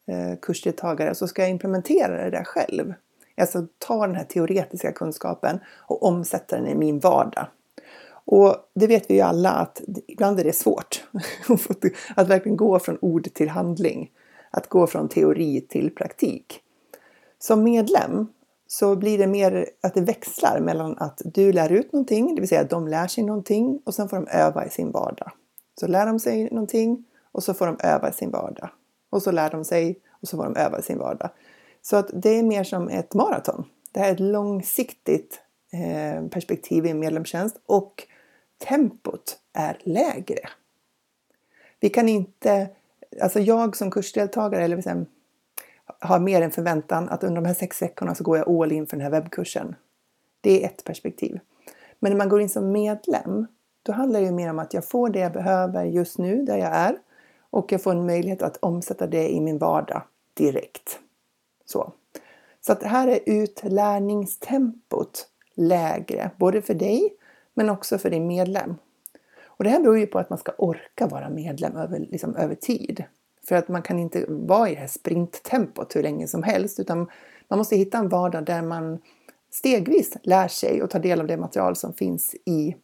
eh, 0.07 0.39
kursdeltagare 0.41 1.09
och 1.09 1.17
så 1.17 1.27
ska 1.27 1.41
jag 1.41 1.51
implementera 1.51 2.23
det 2.23 2.29
där 2.29 2.43
själv. 2.43 2.93
Alltså 3.37 3.67
ta 3.77 4.07
den 4.07 4.15
här 4.15 4.23
teoretiska 4.23 4.91
kunskapen 4.91 5.59
och 5.67 6.03
omsätta 6.03 6.55
den 6.55 6.67
i 6.67 6.75
min 6.75 6.99
vardag. 6.99 7.47
Och 8.25 8.55
det 8.75 8.87
vet 8.87 9.09
vi 9.09 9.13
ju 9.13 9.21
alla 9.21 9.51
att 9.51 9.81
ibland 10.07 10.39
är 10.39 10.43
det 10.43 10.55
svårt 10.55 11.03
att 12.15 12.27
verkligen 12.27 12.57
gå 12.57 12.79
från 12.79 12.97
ord 13.01 13.33
till 13.33 13.49
handling. 13.49 14.11
Att 14.51 14.69
gå 14.69 14.87
från 14.87 15.09
teori 15.09 15.61
till 15.61 15.95
praktik. 15.95 16.61
Som 17.39 17.63
medlem 17.63 18.27
så 18.67 18.95
blir 18.95 19.17
det 19.17 19.27
mer 19.27 19.69
att 19.83 19.93
det 19.93 20.01
växlar 20.01 20.59
mellan 20.59 20.97
att 20.97 21.21
du 21.25 21.53
lär 21.53 21.71
ut 21.71 21.93
någonting, 21.93 22.35
det 22.35 22.41
vill 22.41 22.49
säga 22.49 22.61
att 22.61 22.69
de 22.69 22.87
lär 22.87 23.07
sig 23.07 23.23
någonting 23.23 23.81
och 23.85 23.93
sen 23.93 24.09
får 24.09 24.17
de 24.17 24.27
öva 24.27 24.65
i 24.65 24.69
sin 24.69 24.91
vardag. 24.91 25.31
Så 25.79 25.87
lär 25.87 26.05
de 26.05 26.19
sig 26.19 26.43
någonting 26.43 27.05
och 27.31 27.43
så 27.43 27.53
får 27.53 27.65
de 27.65 27.77
öva 27.83 28.09
i 28.09 28.13
sin 28.13 28.31
vardag. 28.31 28.69
Och 29.09 29.21
så 29.21 29.31
lär 29.31 29.49
de 29.49 29.65
sig 29.65 29.99
och 30.21 30.27
så 30.27 30.37
får 30.37 30.43
de 30.43 30.55
öva 30.55 30.79
i 30.79 30.81
sin 30.81 30.97
vardag. 30.97 31.29
Så 31.81 31.95
att 31.95 32.09
det 32.13 32.29
är 32.29 32.43
mer 32.43 32.63
som 32.63 32.89
ett 32.89 33.13
maraton. 33.13 33.65
Det 33.91 33.99
här 33.99 34.09
är 34.09 34.13
ett 34.13 34.19
långsiktigt 34.19 35.41
eh, 35.73 36.27
perspektiv 36.27 36.85
i 36.85 36.89
en 36.89 36.99
medlemstjänst 36.99 37.59
och 37.65 38.07
tempot 38.57 39.39
är 39.53 39.77
lägre. 39.83 40.49
Vi 41.79 41.89
kan 41.89 42.09
inte, 42.09 42.69
alltså 43.21 43.39
jag 43.39 43.75
som 43.75 43.91
kursdeltagare 43.91 44.63
eller 44.63 44.75
liksom, 44.75 45.05
har 45.99 46.19
mer 46.19 46.41
än 46.41 46.51
förväntan 46.51 47.09
att 47.09 47.23
under 47.23 47.41
de 47.41 47.47
här 47.47 47.53
sex 47.53 47.81
veckorna 47.81 48.15
så 48.15 48.23
går 48.23 48.37
jag 48.37 48.49
all 48.49 48.71
in 48.71 48.87
för 48.87 48.97
den 48.97 49.03
här 49.03 49.11
webbkursen. 49.11 49.75
Det 50.41 50.63
är 50.63 50.65
ett 50.65 50.83
perspektiv. 50.83 51.39
Men 51.99 52.11
när 52.11 52.17
man 52.17 52.29
går 52.29 52.41
in 52.41 52.49
som 52.49 52.71
medlem, 52.71 53.47
då 53.83 53.91
handlar 53.91 54.21
det 54.21 54.31
mer 54.31 54.49
om 54.49 54.59
att 54.59 54.73
jag 54.73 54.85
får 54.85 55.09
det 55.09 55.19
jag 55.19 55.33
behöver 55.33 55.85
just 55.85 56.17
nu 56.17 56.45
där 56.45 56.57
jag 56.57 56.75
är 56.75 56.97
och 57.49 57.71
jag 57.71 57.83
får 57.83 57.91
en 57.91 58.05
möjlighet 58.05 58.41
att 58.41 58.57
omsätta 58.57 59.07
det 59.07 59.29
i 59.29 59.41
min 59.41 59.57
vardag 59.57 60.01
direkt. 60.33 60.99
Så, 61.65 61.93
så 62.61 62.71
att 62.71 62.83
här 62.83 63.07
är 63.07 63.19
utlärningstempot 63.25 65.27
lägre, 65.55 66.31
både 66.37 66.61
för 66.61 66.73
dig 66.73 67.13
men 67.55 67.69
också 67.69 67.97
för 67.97 68.09
din 68.09 68.27
medlem. 68.27 68.75
Och 69.45 69.63
det 69.63 69.69
här 69.69 69.79
beror 69.79 69.97
ju 69.97 70.07
på 70.07 70.19
att 70.19 70.29
man 70.29 70.39
ska 70.39 70.51
orka 70.57 71.07
vara 71.07 71.29
medlem 71.29 71.77
över, 71.77 71.99
liksom, 71.99 72.35
över 72.35 72.55
tid. 72.55 73.03
För 73.47 73.55
att 73.55 73.67
man 73.67 73.81
kan 73.81 73.99
inte 73.99 74.25
vara 74.27 74.69
i 74.69 74.73
det 74.73 74.79
här 74.79 74.87
sprinttempot 74.87 75.95
hur 75.95 76.03
länge 76.03 76.27
som 76.27 76.43
helst 76.43 76.79
utan 76.79 77.09
man 77.47 77.59
måste 77.59 77.75
hitta 77.75 77.97
en 77.97 78.09
vardag 78.09 78.45
där 78.45 78.61
man 78.61 78.99
stegvis 79.51 80.17
lär 80.23 80.47
sig 80.47 80.83
och 80.83 80.89
tar 80.89 80.99
del 80.99 81.21
av 81.21 81.27
det 81.27 81.37
material 81.37 81.75
som 81.75 81.93
finns 81.93 82.35
i 82.45 82.75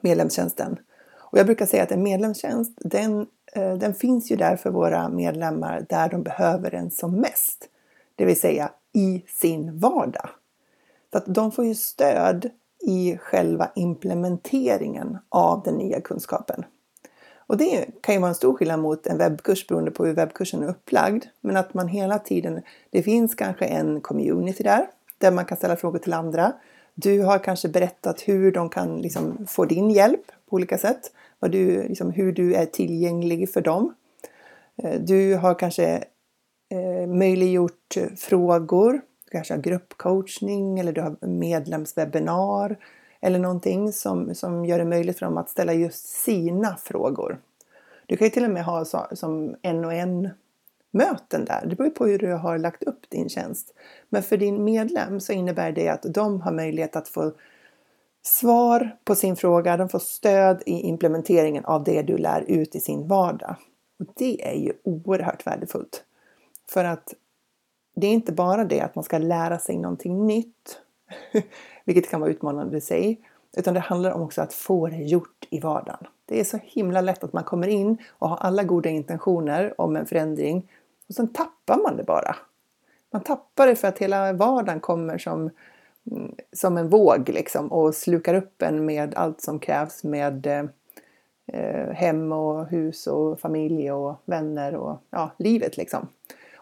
medlemstjänsten. 0.00 0.78
Och 1.18 1.38
jag 1.38 1.46
brukar 1.46 1.66
säga 1.66 1.82
att 1.82 1.92
en 1.92 2.02
medlemstjänst 2.02 2.72
den, 2.76 3.26
eh, 3.52 3.74
den 3.74 3.94
finns 3.94 4.30
ju 4.30 4.36
där 4.36 4.56
för 4.56 4.70
våra 4.70 5.08
medlemmar 5.08 5.86
där 5.88 6.08
de 6.08 6.22
behöver 6.22 6.70
den 6.70 6.90
som 6.90 7.20
mest. 7.20 7.68
Det 8.14 8.24
vill 8.24 8.40
säga 8.40 8.72
i 8.92 9.24
sin 9.28 9.78
vardag. 9.78 10.28
Så 11.12 11.18
att 11.18 11.24
de 11.26 11.52
får 11.52 11.64
ju 11.64 11.74
stöd 11.74 12.50
i 12.86 13.18
själva 13.20 13.70
implementeringen 13.74 15.18
av 15.28 15.62
den 15.62 15.74
nya 15.74 16.00
kunskapen. 16.00 16.64
Och 17.36 17.56
det 17.56 17.86
kan 18.00 18.14
ju 18.14 18.20
vara 18.20 18.28
en 18.28 18.34
stor 18.34 18.54
skillnad 18.54 18.80
mot 18.80 19.06
en 19.06 19.18
webbkurs 19.18 19.66
beroende 19.66 19.90
på 19.90 20.06
hur 20.06 20.14
webbkursen 20.14 20.62
är 20.62 20.68
upplagd. 20.68 21.24
Men 21.40 21.56
att 21.56 21.74
man 21.74 21.88
hela 21.88 22.18
tiden, 22.18 22.62
det 22.90 23.02
finns 23.02 23.34
kanske 23.34 23.64
en 23.64 24.00
community 24.00 24.62
där, 24.62 24.86
där 25.18 25.30
man 25.30 25.44
kan 25.44 25.56
ställa 25.56 25.76
frågor 25.76 25.98
till 25.98 26.12
andra. 26.12 26.52
Du 26.94 27.22
har 27.22 27.38
kanske 27.38 27.68
berättat 27.68 28.20
hur 28.20 28.52
de 28.52 28.68
kan 28.68 28.98
liksom 28.98 29.46
få 29.48 29.64
din 29.64 29.90
hjälp 29.90 30.26
på 30.50 30.56
olika 30.56 30.78
sätt. 30.78 31.12
Vad 31.38 31.50
du, 31.50 31.88
liksom, 31.88 32.10
hur 32.10 32.32
du 32.32 32.54
är 32.54 32.66
tillgänglig 32.66 33.52
för 33.52 33.60
dem. 33.60 33.94
Eh, 34.82 35.00
du 35.00 35.34
har 35.34 35.54
kanske 35.54 36.04
eh, 36.70 37.08
möjliggjort 37.08 37.96
eh, 37.96 38.08
frågor 38.16 39.00
du 39.26 39.30
kanske 39.30 39.54
har 39.54 39.62
gruppcoachning 39.62 40.78
eller 40.78 40.92
du 40.92 41.00
har 41.00 41.26
medlemswebbinar 41.26 42.76
eller 43.20 43.38
någonting 43.38 43.92
som, 43.92 44.34
som 44.34 44.64
gör 44.64 44.78
det 44.78 44.84
möjligt 44.84 45.18
för 45.18 45.26
dem 45.26 45.38
att 45.38 45.50
ställa 45.50 45.72
just 45.72 46.06
sina 46.06 46.76
frågor. 46.76 47.40
Du 48.06 48.16
kan 48.16 48.26
ju 48.26 48.30
till 48.30 48.44
och 48.44 48.50
med 48.50 48.64
ha 48.64 48.84
så, 48.84 49.06
som 49.12 49.56
en 49.62 49.84
och 49.84 49.92
en 49.94 50.28
möten 50.90 51.44
där. 51.44 51.66
Det 51.66 51.76
beror 51.76 51.90
på 51.90 52.06
hur 52.06 52.18
du 52.18 52.32
har 52.32 52.58
lagt 52.58 52.82
upp 52.82 53.10
din 53.10 53.28
tjänst. 53.28 53.74
Men 54.08 54.22
för 54.22 54.36
din 54.36 54.64
medlem 54.64 55.20
så 55.20 55.32
innebär 55.32 55.72
det 55.72 55.88
att 55.88 56.02
de 56.02 56.40
har 56.40 56.52
möjlighet 56.52 56.96
att 56.96 57.08
få 57.08 57.32
svar 58.22 58.96
på 59.04 59.14
sin 59.14 59.36
fråga. 59.36 59.76
De 59.76 59.88
får 59.88 59.98
stöd 59.98 60.62
i 60.66 60.72
implementeringen 60.72 61.64
av 61.64 61.84
det 61.84 62.02
du 62.02 62.16
lär 62.16 62.40
ut 62.40 62.74
i 62.74 62.80
sin 62.80 63.08
vardag. 63.08 63.56
Och 63.98 64.06
det 64.16 64.48
är 64.48 64.54
ju 64.54 64.72
oerhört 64.82 65.46
värdefullt. 65.46 66.04
För 66.68 66.84
att 66.84 67.14
det 67.96 68.06
är 68.06 68.12
inte 68.12 68.32
bara 68.32 68.64
det 68.64 68.80
att 68.80 68.94
man 68.94 69.04
ska 69.04 69.18
lära 69.18 69.58
sig 69.58 69.76
någonting 69.76 70.26
nytt, 70.26 70.80
vilket 71.84 72.10
kan 72.10 72.20
vara 72.20 72.30
utmanande 72.30 72.76
i 72.76 72.80
sig, 72.80 73.20
Utan 73.56 73.74
det 73.74 73.80
handlar 73.80 74.10
om 74.10 74.22
också 74.22 74.42
att 74.42 74.52
få 74.52 74.86
det 74.86 74.96
gjort 74.96 75.46
i 75.50 75.60
vardagen. 75.60 76.06
Det 76.26 76.40
är 76.40 76.44
så 76.44 76.58
himla 76.62 77.00
lätt 77.00 77.24
att 77.24 77.32
man 77.32 77.44
kommer 77.44 77.68
in 77.68 77.98
och 78.08 78.28
har 78.28 78.36
alla 78.36 78.62
goda 78.62 78.88
intentioner 78.90 79.80
om 79.80 79.96
en 79.96 80.06
förändring 80.06 80.70
och 81.08 81.14
sen 81.14 81.28
tappar 81.28 81.82
man 81.82 81.96
det 81.96 82.04
bara. 82.04 82.36
Man 83.10 83.22
tappar 83.22 83.66
det 83.66 83.76
för 83.76 83.88
att 83.88 83.98
hela 83.98 84.32
vardagen 84.32 84.80
kommer 84.80 85.18
som, 85.18 85.50
mm, 86.10 86.34
som 86.52 86.76
en 86.76 86.88
våg 86.88 87.28
liksom 87.28 87.72
och 87.72 87.94
slukar 87.94 88.34
upp 88.34 88.62
en 88.62 88.86
med 88.86 89.14
allt 89.14 89.40
som 89.40 89.58
krävs 89.58 90.04
med 90.04 90.46
eh, 91.46 91.90
hem 91.92 92.32
och 92.32 92.66
hus 92.66 93.06
och 93.06 93.40
familj 93.40 93.92
och 93.92 94.22
vänner 94.24 94.74
och 94.74 95.02
ja, 95.10 95.30
livet 95.38 95.76
liksom. 95.76 96.08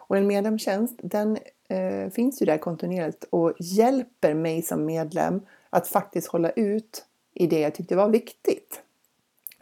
Och 0.07 0.17
en 0.17 0.27
medlemstjänst 0.27 0.99
den 1.03 1.37
eh, 1.69 2.09
finns 2.09 2.41
ju 2.41 2.45
där 2.45 2.57
kontinuerligt 2.57 3.23
och 3.29 3.53
hjälper 3.59 4.33
mig 4.33 4.61
som 4.61 4.85
medlem 4.85 5.41
att 5.69 5.87
faktiskt 5.87 6.27
hålla 6.27 6.49
ut 6.49 7.05
i 7.33 7.47
det 7.47 7.59
jag 7.59 7.75
tyckte 7.75 7.95
var 7.95 8.09
viktigt. 8.09 8.81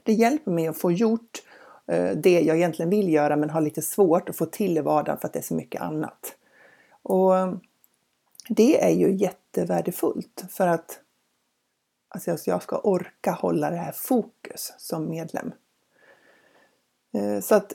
Det 0.04 0.14
hjälper 0.14 0.52
mig 0.52 0.68
att 0.68 0.78
få 0.78 0.92
gjort 0.92 1.44
eh, 1.88 2.12
det 2.12 2.42
jag 2.42 2.58
egentligen 2.58 2.90
vill 2.90 3.14
göra 3.14 3.36
men 3.36 3.50
har 3.50 3.62
lite 3.62 3.82
svårt 3.82 4.30
att 4.30 4.38
få 4.38 4.46
till 4.46 4.78
i 4.78 4.82
vardagen 4.82 5.20
för 5.20 5.28
att 5.28 5.34
det 5.34 5.40
är 5.40 5.44
så 5.44 5.56
mycket 5.56 5.82
annat. 5.82 6.36
Och 7.02 7.38
eh, 7.38 7.54
det 8.50 8.84
är 8.84 8.92
ju 8.92 9.12
jättevärdefullt 9.16 10.46
för 10.50 10.68
att 10.68 11.00
alltså 12.08 12.50
jag 12.50 12.64
ska 12.64 12.78
orka 12.78 13.32
hålla 13.32 13.70
det 13.70 13.78
här 13.78 13.92
fokus 13.92 14.74
som 14.78 15.10
medlem. 15.10 15.52
Eh, 17.14 17.40
så 17.40 17.56
att 17.56 17.74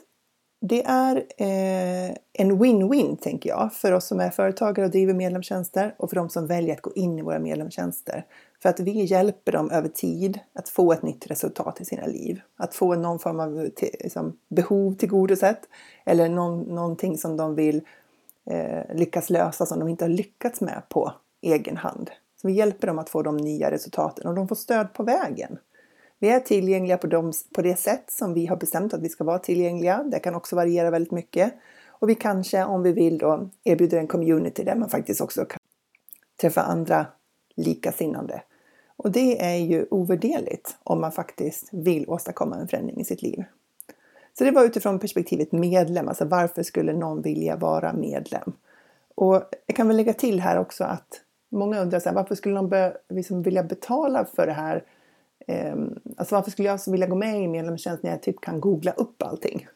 det 0.61 0.85
är 0.85 1.15
eh, 1.15 2.15
en 2.33 2.63
win-win 2.63 3.17
tänker 3.17 3.49
jag 3.49 3.73
för 3.73 3.91
oss 3.91 4.07
som 4.07 4.19
är 4.19 4.29
företagare 4.29 4.85
och 4.85 4.91
driver 4.91 5.13
medlemstjänster 5.13 5.95
och 5.97 6.09
för 6.09 6.15
de 6.15 6.29
som 6.29 6.47
väljer 6.47 6.75
att 6.75 6.81
gå 6.81 6.93
in 6.93 7.19
i 7.19 7.21
våra 7.21 7.39
medlemstjänster. 7.39 8.25
För 8.61 8.69
att 8.69 8.79
vi 8.79 9.03
hjälper 9.03 9.51
dem 9.51 9.71
över 9.71 9.89
tid 9.89 10.39
att 10.53 10.69
få 10.69 10.93
ett 10.93 11.01
nytt 11.01 11.27
resultat 11.27 11.81
i 11.81 11.85
sina 11.85 12.05
liv. 12.05 12.41
Att 12.57 12.75
få 12.75 12.95
någon 12.95 13.19
form 13.19 13.39
av 13.39 13.69
liksom, 13.79 14.37
behov 14.49 14.93
tillgodosett 14.93 15.61
eller 16.05 16.29
någon, 16.29 16.61
någonting 16.61 17.17
som 17.17 17.37
de 17.37 17.55
vill 17.55 17.81
eh, 18.45 18.95
lyckas 18.95 19.29
lösa 19.29 19.65
som 19.65 19.79
de 19.79 19.87
inte 19.87 20.03
har 20.03 20.09
lyckats 20.09 20.61
med 20.61 20.81
på 20.89 21.13
egen 21.41 21.77
hand. 21.77 22.11
Så 22.41 22.47
vi 22.47 22.53
hjälper 22.53 22.87
dem 22.87 22.99
att 22.99 23.09
få 23.09 23.21
de 23.21 23.37
nya 23.37 23.71
resultaten 23.71 24.27
och 24.27 24.35
de 24.35 24.47
får 24.47 24.55
stöd 24.55 24.93
på 24.93 25.03
vägen. 25.03 25.57
Vi 26.19 26.29
är 26.29 26.39
tillgängliga 26.39 26.97
på, 26.97 27.07
dem, 27.07 27.33
på 27.53 27.61
det 27.61 27.75
sätt 27.75 28.11
som 28.11 28.33
vi 28.33 28.45
har 28.45 28.55
bestämt 28.55 28.93
att 28.93 29.01
vi 29.01 29.09
ska 29.09 29.23
vara 29.23 29.39
tillgängliga. 29.39 30.03
Det 30.03 30.19
kan 30.19 30.35
också 30.35 30.55
variera 30.55 30.89
väldigt 30.89 31.11
mycket. 31.11 31.53
Och 31.87 32.09
vi 32.09 32.15
kanske, 32.15 32.63
om 32.63 32.83
vi 32.83 32.91
vill, 32.91 33.17
då, 33.17 33.49
erbjuder 33.63 33.97
en 33.97 34.07
community 34.07 34.63
där 34.63 34.75
man 34.75 34.89
faktiskt 34.89 35.21
också 35.21 35.45
kan 35.45 35.59
träffa 36.41 36.61
andra 36.61 37.05
likasinnande. 37.55 38.41
Och 38.95 39.11
det 39.11 39.41
är 39.41 39.55
ju 39.55 39.85
ovärderligt 39.91 40.77
om 40.83 41.01
man 41.01 41.11
faktiskt 41.11 41.69
vill 41.71 42.09
åstadkomma 42.09 42.55
en 42.55 42.67
förändring 42.67 42.99
i 42.99 43.03
sitt 43.03 43.21
liv. 43.21 43.43
Så 44.37 44.43
det 44.43 44.51
var 44.51 44.63
utifrån 44.63 44.99
perspektivet 44.99 45.51
medlem, 45.51 46.07
alltså 46.07 46.25
varför 46.25 46.63
skulle 46.63 46.93
någon 46.93 47.21
vilja 47.21 47.55
vara 47.55 47.93
medlem? 47.93 48.53
Och 49.15 49.43
jag 49.65 49.75
kan 49.75 49.87
väl 49.87 49.97
lägga 49.97 50.13
till 50.13 50.39
här 50.39 50.57
också 50.57 50.83
att 50.83 51.21
många 51.49 51.79
undrar 51.81 51.99
så 51.99 52.09
här, 52.09 52.15
varför 52.15 52.35
skulle 52.35 52.55
någon 52.55 52.69
be, 52.69 52.97
liksom 53.09 53.41
vilja 53.41 53.63
betala 53.63 54.25
för 54.25 54.47
det 54.47 54.53
här 54.53 54.83
Ehm, 55.47 55.99
alltså 56.17 56.35
varför 56.35 56.51
skulle 56.51 56.67
jag 56.67 56.79
vilja 56.87 57.07
gå 57.07 57.15
med 57.15 57.43
i 57.43 57.47
medlemstjänst 57.47 58.03
när 58.03 58.11
jag 58.11 58.21
typ 58.21 58.41
kan 58.41 58.61
googla 58.61 58.91
upp 58.91 59.23
allting? 59.23 59.67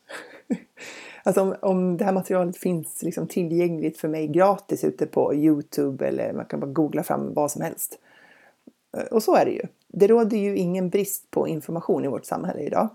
alltså 1.24 1.42
om, 1.42 1.56
om 1.62 1.98
det 1.98 2.06
här 2.06 2.14
materialet 2.14 2.58
finns 2.58 3.04
liksom 3.04 3.28
tillgängligt 3.28 3.98
för 3.98 4.08
mig 4.08 4.28
gratis 4.28 4.84
ute 4.84 5.06
på 5.06 5.36
Youtube 5.36 6.08
eller 6.08 6.34
man 6.34 6.46
kan 6.46 6.60
bara 6.60 6.72
googla 6.72 7.04
fram 7.04 7.34
vad 7.34 7.52
som 7.52 7.62
helst. 7.62 8.00
Eh, 8.98 9.04
och 9.04 9.24
så 9.24 9.36
är 9.36 9.46
det 9.46 9.52
ju. 9.52 9.62
Det 9.88 10.08
råder 10.08 10.38
ju 10.38 10.58
ingen 10.58 10.90
brist 10.90 11.32
på 11.32 11.48
information 11.48 12.06
i 12.06 12.08
vårt 12.08 12.26
samhälle 12.26 12.62
idag. 12.62 12.90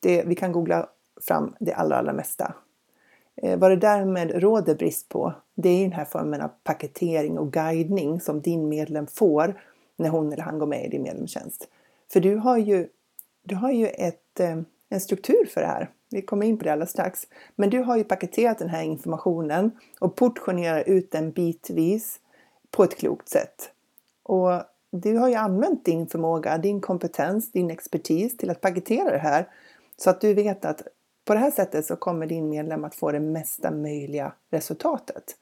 Det, 0.00 0.24
vi 0.26 0.34
kan 0.34 0.52
googla 0.52 0.88
fram 1.20 1.54
det 1.60 1.72
allra, 1.72 1.96
allra 1.96 2.12
mesta. 2.12 2.54
Eh, 3.36 3.58
vad 3.58 3.70
det 3.70 3.76
därmed 3.76 4.42
råder 4.42 4.74
brist 4.74 5.08
på, 5.08 5.34
det 5.54 5.68
är 5.68 5.82
den 5.82 5.92
här 5.92 6.04
formen 6.04 6.40
av 6.40 6.50
paketering 6.64 7.38
och 7.38 7.52
guidning 7.52 8.20
som 8.20 8.40
din 8.40 8.68
medlem 8.68 9.06
får 9.06 9.60
när 9.96 10.08
hon 10.08 10.32
eller 10.32 10.42
han 10.42 10.58
går 10.58 10.66
med 10.66 10.84
i 10.84 10.88
din 10.88 11.02
medlemstjänst. 11.02 11.68
För 12.12 12.20
du 12.20 12.36
har 12.36 12.58
ju, 12.58 12.88
du 13.42 13.54
har 13.54 13.70
ju 13.70 13.86
ett, 13.86 14.40
eh, 14.40 14.58
en 14.88 15.00
struktur 15.00 15.46
för 15.46 15.60
det 15.60 15.66
här. 15.66 15.90
Vi 16.10 16.22
kommer 16.22 16.46
in 16.46 16.58
på 16.58 16.64
det 16.64 16.72
alldeles 16.72 16.90
strax. 16.90 17.26
Men 17.54 17.70
du 17.70 17.78
har 17.78 17.96
ju 17.96 18.04
paketerat 18.04 18.58
den 18.58 18.68
här 18.68 18.82
informationen 18.82 19.70
och 20.00 20.16
portionerar 20.16 20.88
ut 20.88 21.10
den 21.10 21.30
bitvis 21.30 22.20
på 22.70 22.84
ett 22.84 22.98
klokt 22.98 23.28
sätt. 23.28 23.70
Och 24.22 24.50
du 24.90 25.16
har 25.16 25.28
ju 25.28 25.34
använt 25.34 25.84
din 25.84 26.06
förmåga, 26.06 26.58
din 26.58 26.80
kompetens, 26.80 27.52
din 27.52 27.70
expertis 27.70 28.36
till 28.36 28.50
att 28.50 28.60
paketera 28.60 29.10
det 29.10 29.18
här 29.18 29.48
så 29.96 30.10
att 30.10 30.20
du 30.20 30.34
vet 30.34 30.64
att 30.64 30.82
på 31.24 31.34
det 31.34 31.40
här 31.40 31.50
sättet 31.50 31.86
så 31.86 31.96
kommer 31.96 32.26
din 32.26 32.48
medlem 32.48 32.84
att 32.84 32.94
få 32.94 33.12
det 33.12 33.20
mesta 33.20 33.70
möjliga 33.70 34.32
resultatet. 34.50 35.36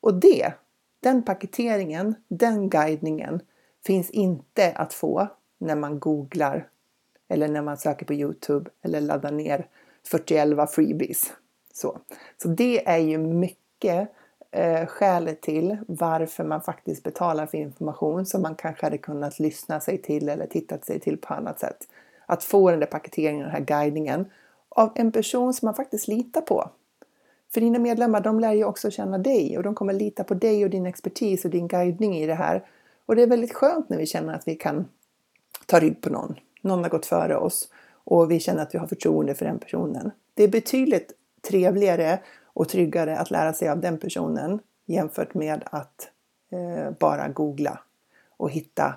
Och 0.00 0.14
det, 0.14 0.52
den 1.00 1.22
paketeringen, 1.22 2.14
den 2.28 2.68
guidningen 2.68 3.40
finns 3.86 4.10
inte 4.10 4.72
att 4.72 4.92
få 4.92 5.28
när 5.60 5.76
man 5.76 5.98
googlar 5.98 6.68
eller 7.28 7.48
när 7.48 7.62
man 7.62 7.76
söker 7.76 8.06
på 8.06 8.14
Youtube 8.14 8.70
eller 8.82 9.00
laddar 9.00 9.32
ner 9.32 9.66
411 10.10 10.66
freebies. 10.66 11.32
Så, 11.72 11.98
så 12.42 12.48
det 12.48 12.88
är 12.88 12.98
ju 12.98 13.18
mycket 13.18 14.08
eh, 14.50 14.86
skälet 14.86 15.40
till 15.40 15.76
varför 15.88 16.44
man 16.44 16.62
faktiskt 16.62 17.02
betalar 17.02 17.46
för 17.46 17.58
information 17.58 18.26
som 18.26 18.42
man 18.42 18.54
kanske 18.54 18.86
hade 18.86 18.98
kunnat 18.98 19.38
lyssna 19.38 19.80
sig 19.80 19.98
till 19.98 20.28
eller 20.28 20.46
tittat 20.46 20.84
sig 20.84 21.00
till 21.00 21.18
på 21.18 21.34
annat 21.34 21.60
sätt. 21.60 21.88
Att 22.26 22.44
få 22.44 22.70
den 22.70 22.80
där 22.80 22.86
paketeringen, 22.86 23.42
den 23.42 23.50
här 23.50 23.60
guidningen 23.60 24.30
av 24.68 24.92
en 24.94 25.12
person 25.12 25.54
som 25.54 25.66
man 25.66 25.74
faktiskt 25.74 26.08
litar 26.08 26.40
på. 26.40 26.70
För 27.52 27.60
dina 27.60 27.78
medlemmar, 27.78 28.20
de 28.20 28.40
lär 28.40 28.52
ju 28.52 28.64
också 28.64 28.90
känna 28.90 29.18
dig 29.18 29.56
och 29.56 29.62
de 29.62 29.74
kommer 29.74 29.92
lita 29.92 30.24
på 30.24 30.34
dig 30.34 30.64
och 30.64 30.70
din 30.70 30.86
expertis 30.86 31.44
och 31.44 31.50
din 31.50 31.68
guidning 31.68 32.16
i 32.16 32.26
det 32.26 32.34
här. 32.34 32.64
Och 33.06 33.16
det 33.16 33.22
är 33.22 33.26
väldigt 33.26 33.54
skönt 33.54 33.88
när 33.88 33.98
vi 33.98 34.06
känner 34.06 34.34
att 34.34 34.48
vi 34.48 34.54
kan 34.54 34.88
ta 35.66 35.80
rygg 35.80 36.00
på 36.00 36.10
någon. 36.10 36.34
Någon 36.62 36.82
har 36.82 36.90
gått 36.90 37.06
före 37.06 37.36
oss 37.36 37.68
och 38.04 38.30
vi 38.30 38.40
känner 38.40 38.62
att 38.62 38.74
vi 38.74 38.78
har 38.78 38.86
förtroende 38.86 39.34
för 39.34 39.44
den 39.44 39.58
personen. 39.58 40.10
Det 40.34 40.44
är 40.44 40.48
betydligt 40.48 41.12
trevligare 41.48 42.20
och 42.44 42.68
tryggare 42.68 43.18
att 43.18 43.30
lära 43.30 43.52
sig 43.52 43.68
av 43.68 43.80
den 43.80 43.98
personen 43.98 44.60
jämfört 44.86 45.34
med 45.34 45.62
att 45.64 46.08
eh, 46.52 46.90
bara 46.98 47.28
googla 47.28 47.80
och 48.36 48.50
hitta 48.50 48.94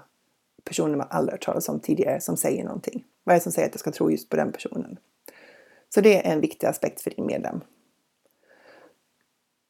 personer 0.63 0.95
man 0.95 1.07
aldrig 1.09 1.33
hört 1.33 1.45
talas 1.45 1.69
om 1.69 1.79
tidigare 1.79 2.21
som 2.21 2.37
säger 2.37 2.63
någonting. 2.63 3.03
Vad 3.23 3.35
är 3.35 3.39
det 3.39 3.43
som 3.43 3.51
säger 3.51 3.67
att 3.67 3.73
jag 3.73 3.79
ska 3.79 3.91
tro 3.91 4.11
just 4.11 4.29
på 4.29 4.35
den 4.35 4.51
personen? 4.51 4.97
Så 5.93 6.01
det 6.01 6.27
är 6.27 6.33
en 6.33 6.41
viktig 6.41 6.67
aspekt 6.67 7.01
för 7.01 7.09
din 7.09 7.25
medlem. 7.25 7.61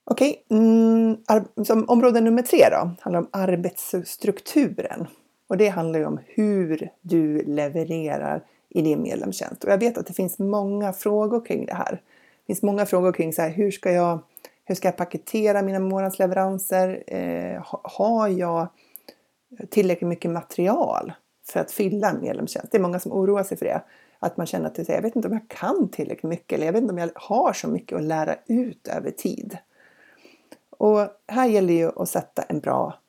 Okej, 0.06 0.44
okay. 0.50 0.60
mm, 0.60 1.86
område 1.88 2.22
nummer 2.22 2.42
tre 2.42 2.70
då 2.72 2.92
handlar 3.00 3.20
om 3.20 3.30
arbetsstrukturen. 3.32 5.08
Och 5.54 5.58
det 5.58 5.68
handlar 5.68 6.00
ju 6.00 6.06
om 6.06 6.20
hur 6.28 6.90
du 7.02 7.44
levererar 7.44 8.44
i 8.70 8.82
din 8.82 9.02
medlemstjänst. 9.02 9.64
Och 9.64 9.72
jag 9.72 9.78
vet 9.78 9.98
att 9.98 10.08
det 10.08 10.14
finns 10.14 10.40
många 10.40 10.94
frågor 10.94 11.46
kring 11.46 11.66
det 11.66 11.74
här. 11.74 11.92
Det 11.92 12.46
finns 12.48 12.62
många 12.62 12.86
frågor 12.86 13.12
kring 13.12 13.34
så 13.34 13.42
här, 13.42 13.50
hur 13.50 13.72
ska 13.72 13.92
jag, 13.92 14.20
hur 14.66 14.76
ska 14.76 14.88
jag 14.88 14.98
paketera 14.98 15.62
mina 15.62 15.80
månadsleveranser? 15.80 17.04
Eh, 17.08 17.78
har 17.84 18.28
jag 18.28 18.68
tillräckligt 19.70 20.08
mycket 20.08 20.32
material 20.32 21.14
för 21.48 21.60
att 21.60 21.72
fylla 21.72 22.10
en 22.10 22.22
medlemstjänst? 22.22 22.72
Det 22.72 22.78
är 22.78 22.82
många 22.82 23.00
som 23.00 23.12
oroar 23.12 23.44
sig 23.44 23.58
för 23.58 23.66
det. 23.66 23.82
Att 24.20 24.38
man 24.38 24.48
känner 24.48 24.68
att 24.68 24.90
jag 24.90 25.02
vet 25.02 25.16
inte 25.16 25.28
om 25.28 25.34
jag 25.34 25.48
kan 25.48 25.90
tillräckligt 25.90 26.30
mycket 26.30 26.56
eller 26.56 26.66
jag 26.66 26.74
vet 26.74 26.82
inte 26.82 26.94
om 26.94 26.98
jag 26.98 27.10
har 27.16 27.54
så 27.54 27.68
mycket 27.68 27.98
att 27.98 28.04
lära 28.04 28.36
ut 28.48 28.88
över 28.88 29.12
tid. 29.12 29.58
Och 30.70 31.08
här 31.28 31.48
gäller 31.48 31.68
det 31.68 31.80
ju 31.80 31.92
att 31.96 32.10
sätta 32.10 32.42
en 32.42 32.60
bra 32.60 33.00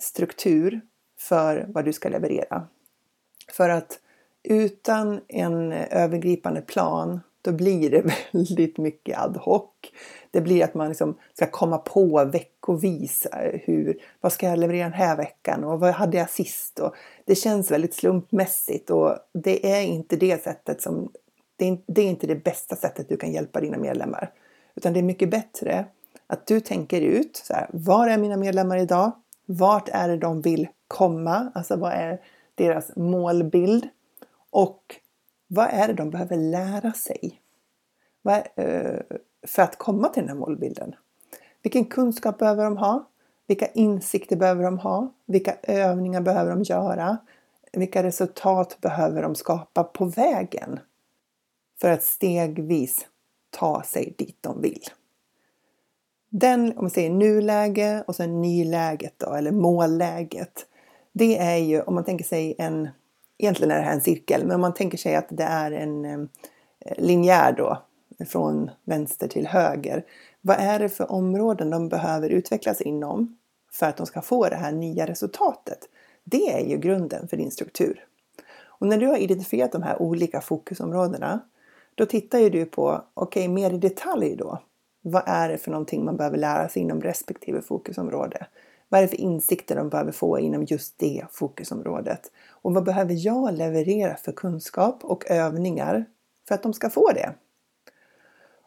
struktur 0.00 0.80
för 1.28 1.66
vad 1.68 1.84
du 1.84 1.92
ska 1.92 2.08
leverera. 2.08 2.66
För 3.52 3.68
att 3.68 3.98
utan 4.42 5.20
en 5.28 5.72
övergripande 5.72 6.60
plan 6.60 7.20
då 7.42 7.52
blir 7.52 7.90
det 7.90 8.14
väldigt 8.32 8.78
mycket 8.78 9.18
ad 9.18 9.38
hoc. 9.38 9.70
Det 10.30 10.40
blir 10.40 10.64
att 10.64 10.74
man 10.74 10.88
liksom 10.88 11.18
ska 11.34 11.46
komma 11.46 11.78
på 11.78 12.24
veckovis 12.24 13.26
eh, 13.26 13.60
hur, 13.64 13.98
vad 14.20 14.32
ska 14.32 14.46
jag 14.46 14.58
leverera 14.58 14.84
den 14.84 14.92
här 14.92 15.16
veckan 15.16 15.64
och 15.64 15.80
vad 15.80 15.94
hade 15.94 16.16
jag 16.16 16.30
sist? 16.30 16.78
Och 16.78 16.94
det 17.24 17.34
känns 17.34 17.70
väldigt 17.70 17.94
slumpmässigt 17.94 18.90
och 18.90 19.16
det 19.34 19.72
är 19.72 19.82
inte 19.82 20.16
det 20.16 20.42
sättet 20.42 20.82
som 20.82 21.12
det 21.56 21.68
är, 21.68 21.78
det 21.86 22.02
är 22.02 22.06
inte 22.06 22.26
det 22.26 22.44
bästa 22.44 22.76
sättet 22.76 23.08
du 23.08 23.16
kan 23.16 23.32
hjälpa 23.32 23.60
dina 23.60 23.78
medlemmar. 23.78 24.30
Utan 24.74 24.92
det 24.92 25.00
är 25.00 25.02
mycket 25.02 25.30
bättre 25.30 25.84
att 26.26 26.46
du 26.46 26.60
tänker 26.60 27.00
ut 27.00 27.36
så 27.36 27.54
här, 27.54 27.70
var 27.72 28.08
är 28.08 28.18
mina 28.18 28.36
medlemmar 28.36 28.76
idag? 28.76 29.12
Vart 29.46 29.88
är 29.88 30.08
det 30.08 30.16
de 30.16 30.42
vill 30.42 30.68
komma? 30.88 31.52
Alltså 31.54 31.76
vad 31.76 31.92
är 31.92 32.20
deras 32.54 32.96
målbild? 32.96 33.88
Och 34.50 34.82
vad 35.46 35.66
är 35.70 35.88
det 35.88 35.94
de 35.94 36.10
behöver 36.10 36.36
lära 36.36 36.92
sig 36.92 37.40
är, 38.24 38.48
eh, 38.56 39.00
för 39.46 39.62
att 39.62 39.78
komma 39.78 40.08
till 40.08 40.22
den 40.22 40.28
här 40.28 40.36
målbilden? 40.36 40.94
Vilken 41.62 41.84
kunskap 41.84 42.38
behöver 42.38 42.64
de 42.64 42.76
ha? 42.76 43.08
Vilka 43.46 43.66
insikter 43.66 44.36
behöver 44.36 44.64
de 44.64 44.78
ha? 44.78 45.12
Vilka 45.26 45.56
övningar 45.62 46.20
behöver 46.20 46.50
de 46.50 46.62
göra? 46.62 47.18
vilka 47.72 48.02
resultat 48.02 48.78
behöver 48.80 49.22
de 49.22 49.34
skapa 49.34 49.84
på 49.84 50.04
vägen 50.04 50.80
för 51.80 51.90
att 51.90 52.02
stegvis 52.02 53.06
ta 53.50 53.82
sig 53.82 54.14
dit 54.18 54.36
de 54.40 54.60
vill. 54.60 54.84
Den, 56.34 56.72
om 56.76 56.84
man 56.84 56.90
säger 56.90 57.10
nuläge 57.10 58.04
och 58.06 58.16
sen 58.16 58.42
nyläget 58.42 59.14
då, 59.16 59.34
eller 59.34 59.50
målläget. 59.50 60.66
Det 61.12 61.38
är 61.38 61.56
ju 61.56 61.82
om 61.82 61.94
man 61.94 62.04
tänker 62.04 62.24
sig 62.24 62.54
en, 62.58 62.88
egentligen 63.38 63.70
är 63.70 63.76
det 63.76 63.82
här 63.82 63.92
en 63.92 64.00
cirkel, 64.00 64.46
men 64.46 64.54
om 64.54 64.60
man 64.60 64.74
tänker 64.74 64.98
sig 64.98 65.14
att 65.14 65.26
det 65.28 65.44
är 65.44 65.72
en 65.72 66.04
eh, 66.04 66.18
linjär 66.96 67.52
då 67.52 67.82
från 68.28 68.70
vänster 68.84 69.28
till 69.28 69.46
höger. 69.46 70.04
Vad 70.40 70.56
är 70.60 70.78
det 70.78 70.88
för 70.88 71.12
områden 71.12 71.70
de 71.70 71.88
behöver 71.88 72.30
utvecklas 72.30 72.80
inom 72.80 73.36
för 73.72 73.86
att 73.86 73.96
de 73.96 74.06
ska 74.06 74.20
få 74.20 74.48
det 74.48 74.56
här 74.56 74.72
nya 74.72 75.06
resultatet? 75.06 75.78
Det 76.24 76.52
är 76.52 76.68
ju 76.68 76.78
grunden 76.78 77.28
för 77.28 77.36
din 77.36 77.50
struktur. 77.50 78.04
Och 78.64 78.86
när 78.86 78.98
du 78.98 79.06
har 79.06 79.16
identifierat 79.16 79.72
de 79.72 79.82
här 79.82 80.02
olika 80.02 80.40
fokusområdena, 80.40 81.40
då 81.94 82.06
tittar 82.06 82.38
ju 82.38 82.50
du 82.50 82.64
på, 82.64 83.04
okej, 83.14 83.42
okay, 83.42 83.54
mer 83.54 83.72
i 83.72 83.78
detalj 83.78 84.36
då. 84.36 84.58
Vad 85.02 85.22
är 85.26 85.48
det 85.48 85.58
för 85.58 85.70
någonting 85.70 86.04
man 86.04 86.16
behöver 86.16 86.38
lära 86.38 86.68
sig 86.68 86.82
inom 86.82 87.00
respektive 87.00 87.62
fokusområde? 87.62 88.46
Vad 88.88 88.98
är 88.98 89.02
det 89.02 89.08
för 89.08 89.20
insikter 89.20 89.76
de 89.76 89.88
behöver 89.88 90.12
få 90.12 90.38
inom 90.38 90.64
just 90.64 90.98
det 90.98 91.24
fokusområdet? 91.30 92.30
Och 92.50 92.74
vad 92.74 92.84
behöver 92.84 93.14
jag 93.26 93.54
leverera 93.54 94.16
för 94.16 94.32
kunskap 94.32 95.04
och 95.04 95.30
övningar 95.30 96.04
för 96.48 96.54
att 96.54 96.62
de 96.62 96.72
ska 96.72 96.90
få 96.90 97.10
det? 97.12 97.34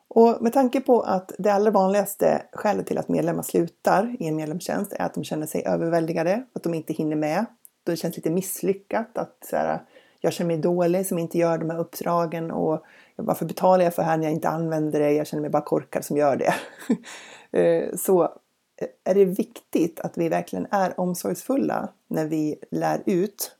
Och 0.08 0.38
med 0.42 0.54
tanke 0.54 0.82
på 0.82 1.02
att 1.02 1.32
det 1.38 1.50
allra 1.50 1.72
vanligaste 1.72 2.42
skälet 2.54 2.88
till 2.88 2.98
att 2.98 3.10
medlemmar 3.10 3.44
slutar 3.44 4.16
i 4.20 4.28
en 4.28 4.36
medlemstjänst 4.36 4.94
är 4.94 5.02
att 5.02 5.14
de 5.14 5.24
känner 5.24 5.48
sig 5.48 5.64
överväldigade, 5.66 6.44
att 6.54 6.64
de 6.64 6.74
inte 6.74 6.94
hinner 6.94 7.16
med. 7.16 7.46
Det 7.84 7.96
känns 7.96 8.16
lite 8.16 8.30
misslyckat 8.30 9.18
att 9.18 9.38
så 9.50 9.56
här, 9.56 9.82
jag 10.26 10.34
känner 10.34 10.48
mig 10.48 10.58
dålig 10.58 11.08
som 11.08 11.18
inte 11.18 11.38
gör 11.38 11.58
de 11.58 11.70
här 11.70 11.80
uppdragen 11.80 12.52
och 12.52 12.86
varför 13.16 13.46
betalar 13.46 13.84
jag 13.84 13.96
för 13.96 14.02
det 14.02 14.08
här 14.08 14.18
när 14.18 14.24
jag 14.24 14.34
inte 14.34 14.50
använder 14.50 15.00
det? 15.00 15.12
Jag 15.12 15.28
känner 15.28 15.42
mig 15.42 15.50
bara 15.50 15.62
korkad 15.62 16.06
som 16.06 16.18
gör 16.18 16.36
det. 16.36 16.54
Eh, 17.52 17.96
så 17.96 18.24
eh, 18.24 18.88
är 19.04 19.16
det 19.16 19.26
viktigt 19.26 20.00
att 20.00 20.18
vi 20.18 20.30
verkligen 20.30 20.68
är 20.72 21.00
omsorgsfulla 21.00 21.90
när 22.08 22.26
vi 22.26 22.56
lär 22.72 23.04
ut 23.06 23.52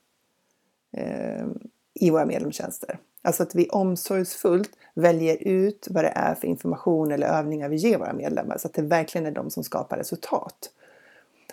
eh, 0.96 1.46
i 1.94 2.10
våra 2.10 2.26
medlemstjänster. 2.26 2.98
Alltså 3.22 3.42
att 3.42 3.54
vi 3.54 3.68
omsorgsfullt 3.68 4.70
väljer 4.94 5.36
ut 5.36 5.88
vad 5.90 6.04
det 6.04 6.12
är 6.14 6.34
för 6.34 6.46
information 6.48 7.12
eller 7.12 7.26
övningar 7.26 7.68
vi 7.68 7.76
ger 7.76 7.98
våra 7.98 8.12
medlemmar 8.12 8.58
så 8.58 8.68
att 8.68 8.74
det 8.74 8.82
verkligen 8.82 9.26
är 9.26 9.30
de 9.30 9.50
som 9.50 9.64
skapar 9.64 9.96
resultat. 9.96 10.70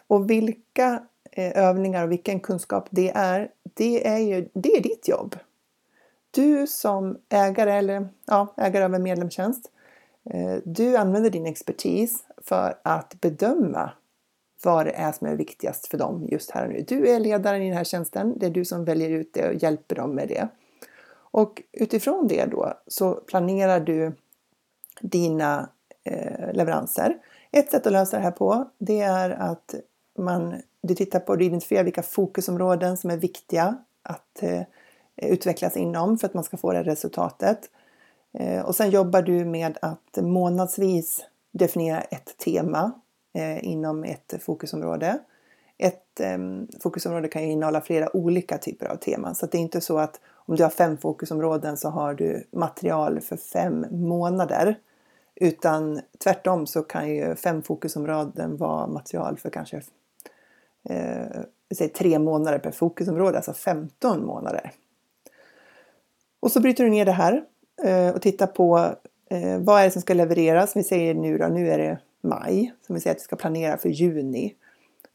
Och 0.08 0.30
vilka 0.30 1.04
Eh, 1.36 1.64
övningar 1.64 2.04
och 2.04 2.12
vilken 2.12 2.40
kunskap 2.40 2.88
det 2.90 3.12
är, 3.16 3.52
det 3.64 4.08
är 4.08 4.18
ju 4.18 4.50
det 4.54 4.78
är 4.78 4.82
ditt 4.82 5.08
jobb. 5.08 5.36
Du 6.32 6.68
som 6.68 7.18
ägare 7.30 7.72
eller 7.72 8.08
ja, 8.26 8.54
ägare 8.58 8.86
av 8.86 8.96
en 8.96 9.04
medlemstjänst, 9.04 9.72
eh, 10.30 10.56
du 10.66 10.98
använder 10.98 11.30
din 11.30 11.46
expertis 11.46 12.24
för 12.38 12.80
att 12.84 13.22
bedöma 13.22 13.92
vad 14.64 14.86
det 14.86 14.92
är 14.92 15.12
som 15.12 15.28
är 15.28 15.36
viktigast 15.36 15.88
för 15.88 15.98
dem 15.98 16.28
just 16.32 16.52
här 16.52 16.66
och 16.66 16.74
nu. 16.74 16.86
Du 16.88 17.10
är 17.10 17.20
ledaren 17.20 17.62
i 17.62 17.68
den 17.68 17.78
här 17.78 17.84
tjänsten. 17.84 18.34
Det 18.40 18.46
är 18.46 18.50
du 18.50 18.66
som 18.66 18.86
väljer 18.86 19.10
ut 19.10 19.34
det 19.34 19.48
och 19.48 19.54
hjälper 19.54 19.96
dem 19.96 20.16
med 20.16 20.28
det. 20.28 20.48
Och 21.14 21.62
utifrån 21.72 22.28
det 22.28 22.46
då 22.46 22.74
så 22.88 23.14
planerar 23.14 23.80
du 23.80 24.12
dina 25.02 25.70
eh, 26.04 26.54
leveranser. 26.54 27.18
Ett 27.52 27.72
sätt 27.72 27.88
att 27.88 27.94
lösa 27.94 28.18
det 28.18 28.24
här 28.24 28.32
på 28.32 28.70
det 28.78 29.02
är 29.02 29.30
att 29.30 29.76
man, 30.18 30.56
du 30.84 30.96
tittar 30.96 31.20
på 31.20 31.36
du 31.36 31.46
identifierar 31.46 31.84
vilka 31.84 32.04
fokusområden 32.04 32.98
som 32.98 33.10
är 33.10 33.18
viktiga 33.18 33.78
att 34.04 34.44
eh, 34.44 34.62
utvecklas 35.16 35.78
inom 35.78 36.18
för 36.18 36.28
att 36.28 36.34
man 36.34 36.44
ska 36.44 36.58
få 36.58 36.74
det 36.74 36.84
resultatet. 36.84 37.70
Eh, 38.34 38.66
och 38.66 38.76
sen 38.76 38.90
jobbar 38.90 39.22
du 39.22 39.46
med 39.46 39.78
att 39.82 40.18
månadsvis 40.22 41.26
definiera 41.52 42.02
ett 42.02 42.38
tema 42.38 42.92
eh, 43.34 43.66
inom 43.66 44.04
ett 44.04 44.34
fokusområde. 44.42 45.20
Ett 45.78 46.20
eh, 46.20 46.38
fokusområde 46.84 47.28
kan 47.28 47.44
ju 47.44 47.52
innehålla 47.52 47.82
flera 47.82 48.16
olika 48.16 48.58
typer 48.58 48.86
av 48.86 48.96
teman 48.96 49.36
så 49.36 49.46
det 49.46 49.58
är 49.58 49.62
inte 49.62 49.82
så 49.82 49.98
att 49.98 50.20
om 50.46 50.56
du 50.56 50.64
har 50.64 50.70
fem 50.70 50.98
fokusområden 50.98 51.78
så 51.78 51.90
har 51.90 52.14
du 52.14 52.48
material 52.52 53.20
för 53.22 53.38
fem 53.38 53.86
månader. 53.92 54.80
Utan 55.36 56.02
tvärtom 56.24 56.68
så 56.68 56.84
kan 56.84 57.10
ju 57.10 57.36
fem 57.36 57.64
fokusområden 57.64 58.58
vara 58.58 58.88
material 58.88 59.38
för 59.38 59.50
kanske 59.50 59.82
eh, 60.90 61.42
säg 61.76 61.90
tre 61.90 62.20
månader 62.20 62.60
per 62.60 62.72
fokusområde, 62.72 63.38
alltså 63.38 63.54
15 63.54 64.26
månader. 64.26 64.72
Och 66.40 66.52
så 66.52 66.60
bryter 66.60 66.84
du 66.84 66.90
ner 66.90 67.06
det 67.06 67.12
här 67.12 67.44
eh, 67.84 68.10
och 68.10 68.22
tittar 68.22 68.48
på 68.48 68.96
eh, 69.30 69.60
vad 69.60 69.82
är 69.82 69.86
det 69.86 69.92
som 69.92 70.02
ska 70.02 70.14
levereras. 70.14 70.76
Vi 70.76 70.84
säger 70.84 71.14
nu 71.14 71.38
då, 71.38 71.48
nu 71.48 71.70
är 71.70 71.78
det 71.78 72.00
maj, 72.22 72.74
som 72.86 72.96
vi 72.96 73.02
säger 73.02 73.16
att 73.16 73.22
vi 73.22 73.24
ska 73.24 73.36
planera 73.36 73.78
för 73.78 73.90
juni. 73.90 74.56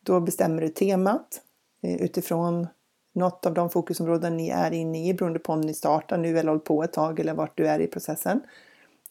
Då 0.03 0.21
bestämmer 0.21 0.63
du 0.63 0.69
temat 0.69 1.41
eh, 1.83 2.03
utifrån 2.03 2.67
något 3.13 3.47
av 3.47 3.55
de 3.55 3.71
fokusområden 3.71 4.37
ni 4.37 4.49
är 4.49 4.73
inne 4.73 5.09
i 5.09 5.15
beroende 5.15 5.39
på 5.39 5.53
om 5.53 5.61
ni 5.61 5.75
startar 5.75 6.19
nu 6.19 6.39
eller 6.39 6.49
hållit 6.49 6.65
på 6.65 6.83
ett 6.83 6.93
tag 6.93 7.21
eller 7.21 7.35
vart 7.35 7.57
du 7.57 7.69
är 7.69 7.81
i 7.81 7.87
processen. 7.87 8.41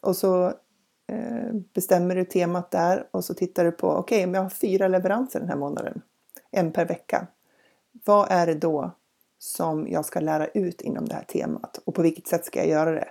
Och 0.01 0.15
så 0.15 0.45
eh, 1.07 1.53
bestämmer 1.73 2.15
du 2.15 2.25
temat 2.25 2.71
där 2.71 3.07
och 3.11 3.25
så 3.25 3.33
tittar 3.33 3.65
du 3.65 3.71
på, 3.71 3.87
okej 3.87 4.17
okay, 4.17 4.27
om 4.27 4.33
jag 4.33 4.41
har 4.41 4.49
fyra 4.49 4.87
leveranser 4.87 5.39
den 5.39 5.49
här 5.49 5.57
månaden, 5.57 6.01
en 6.57 6.71
per 6.71 6.85
vecka. 6.85 7.27
Vad 8.05 8.27
är 8.31 8.47
det 8.47 8.55
då 8.55 8.91
som 9.39 9.87
jag 9.87 10.05
ska 10.05 10.19
lära 10.19 10.47
ut 10.47 10.81
inom 10.81 11.05
det 11.05 11.15
här 11.15 11.23
temat 11.23 11.79
och 11.85 11.95
på 11.95 12.01
vilket 12.01 12.27
sätt 12.27 12.45
ska 12.45 12.59
jag 12.59 12.69
göra 12.69 12.91
det? 12.91 13.09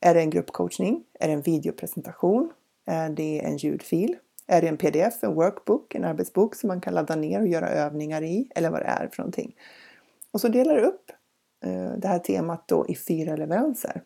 Är 0.00 0.14
det 0.14 0.20
en 0.20 0.30
gruppcoachning? 0.30 1.04
Är 1.20 1.28
det 1.28 1.34
en 1.34 1.42
videopresentation? 1.42 2.52
Är 2.84 3.10
det 3.10 3.44
en 3.44 3.56
ljudfil? 3.56 4.16
Är 4.46 4.62
det 4.62 4.68
en 4.68 4.76
pdf, 4.76 5.24
en 5.24 5.34
workbook, 5.34 5.94
en 5.94 6.04
arbetsbok 6.04 6.54
som 6.54 6.68
man 6.68 6.80
kan 6.80 6.94
ladda 6.94 7.16
ner 7.16 7.40
och 7.40 7.48
göra 7.48 7.68
övningar 7.68 8.22
i? 8.22 8.48
Eller 8.54 8.70
vad 8.70 8.80
det 8.80 8.86
är 8.86 9.08
för 9.08 9.22
någonting. 9.22 9.56
Och 10.30 10.40
så 10.40 10.48
delar 10.48 10.76
du 10.76 10.82
upp 10.82 11.10
eh, 11.64 11.92
det 11.98 12.08
här 12.08 12.18
temat 12.18 12.68
då 12.68 12.86
i 12.88 12.96
fyra 12.96 13.36
leveranser 13.36 14.02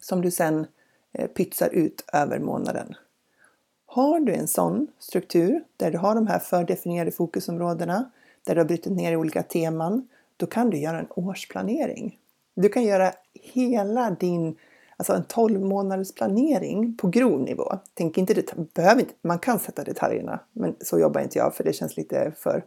som 0.00 0.22
du 0.22 0.30
sen 0.30 0.66
eh, 1.12 1.26
pytsar 1.28 1.68
ut 1.68 2.04
över 2.12 2.38
månaden. 2.38 2.94
Har 3.94 4.20
du 4.20 4.32
en 4.32 4.48
sån 4.48 4.86
struktur 4.98 5.64
där 5.76 5.90
du 5.90 5.98
har 5.98 6.14
de 6.14 6.26
här 6.26 6.38
fördefinierade 6.38 7.10
fokusområdena, 7.10 8.10
där 8.46 8.54
du 8.54 8.60
har 8.60 8.66
brutit 8.66 8.92
ner 8.92 9.12
i 9.12 9.16
olika 9.16 9.42
teman, 9.42 10.08
då 10.36 10.46
kan 10.46 10.70
du 10.70 10.78
göra 10.78 10.98
en 10.98 11.06
årsplanering. 11.10 12.18
Du 12.54 12.68
kan 12.68 12.84
göra 12.84 13.12
hela 13.34 14.10
din, 14.10 14.56
alltså 14.96 15.12
en 15.12 15.24
12 15.24 15.60
månaders 15.60 16.14
planering 16.14 16.96
på 16.96 17.08
grov 17.08 17.40
nivå. 17.40 17.78
Tänk 17.94 18.18
inte, 18.18 18.42
behöver 18.74 19.00
inte, 19.00 19.14
man 19.22 19.38
kan 19.38 19.58
sätta 19.58 19.84
detaljerna, 19.84 20.40
men 20.52 20.74
så 20.80 20.98
jobbar 20.98 21.20
inte 21.20 21.38
jag 21.38 21.54
för 21.54 21.64
det 21.64 21.72
känns 21.72 21.96
lite 21.96 22.32
för 22.36 22.64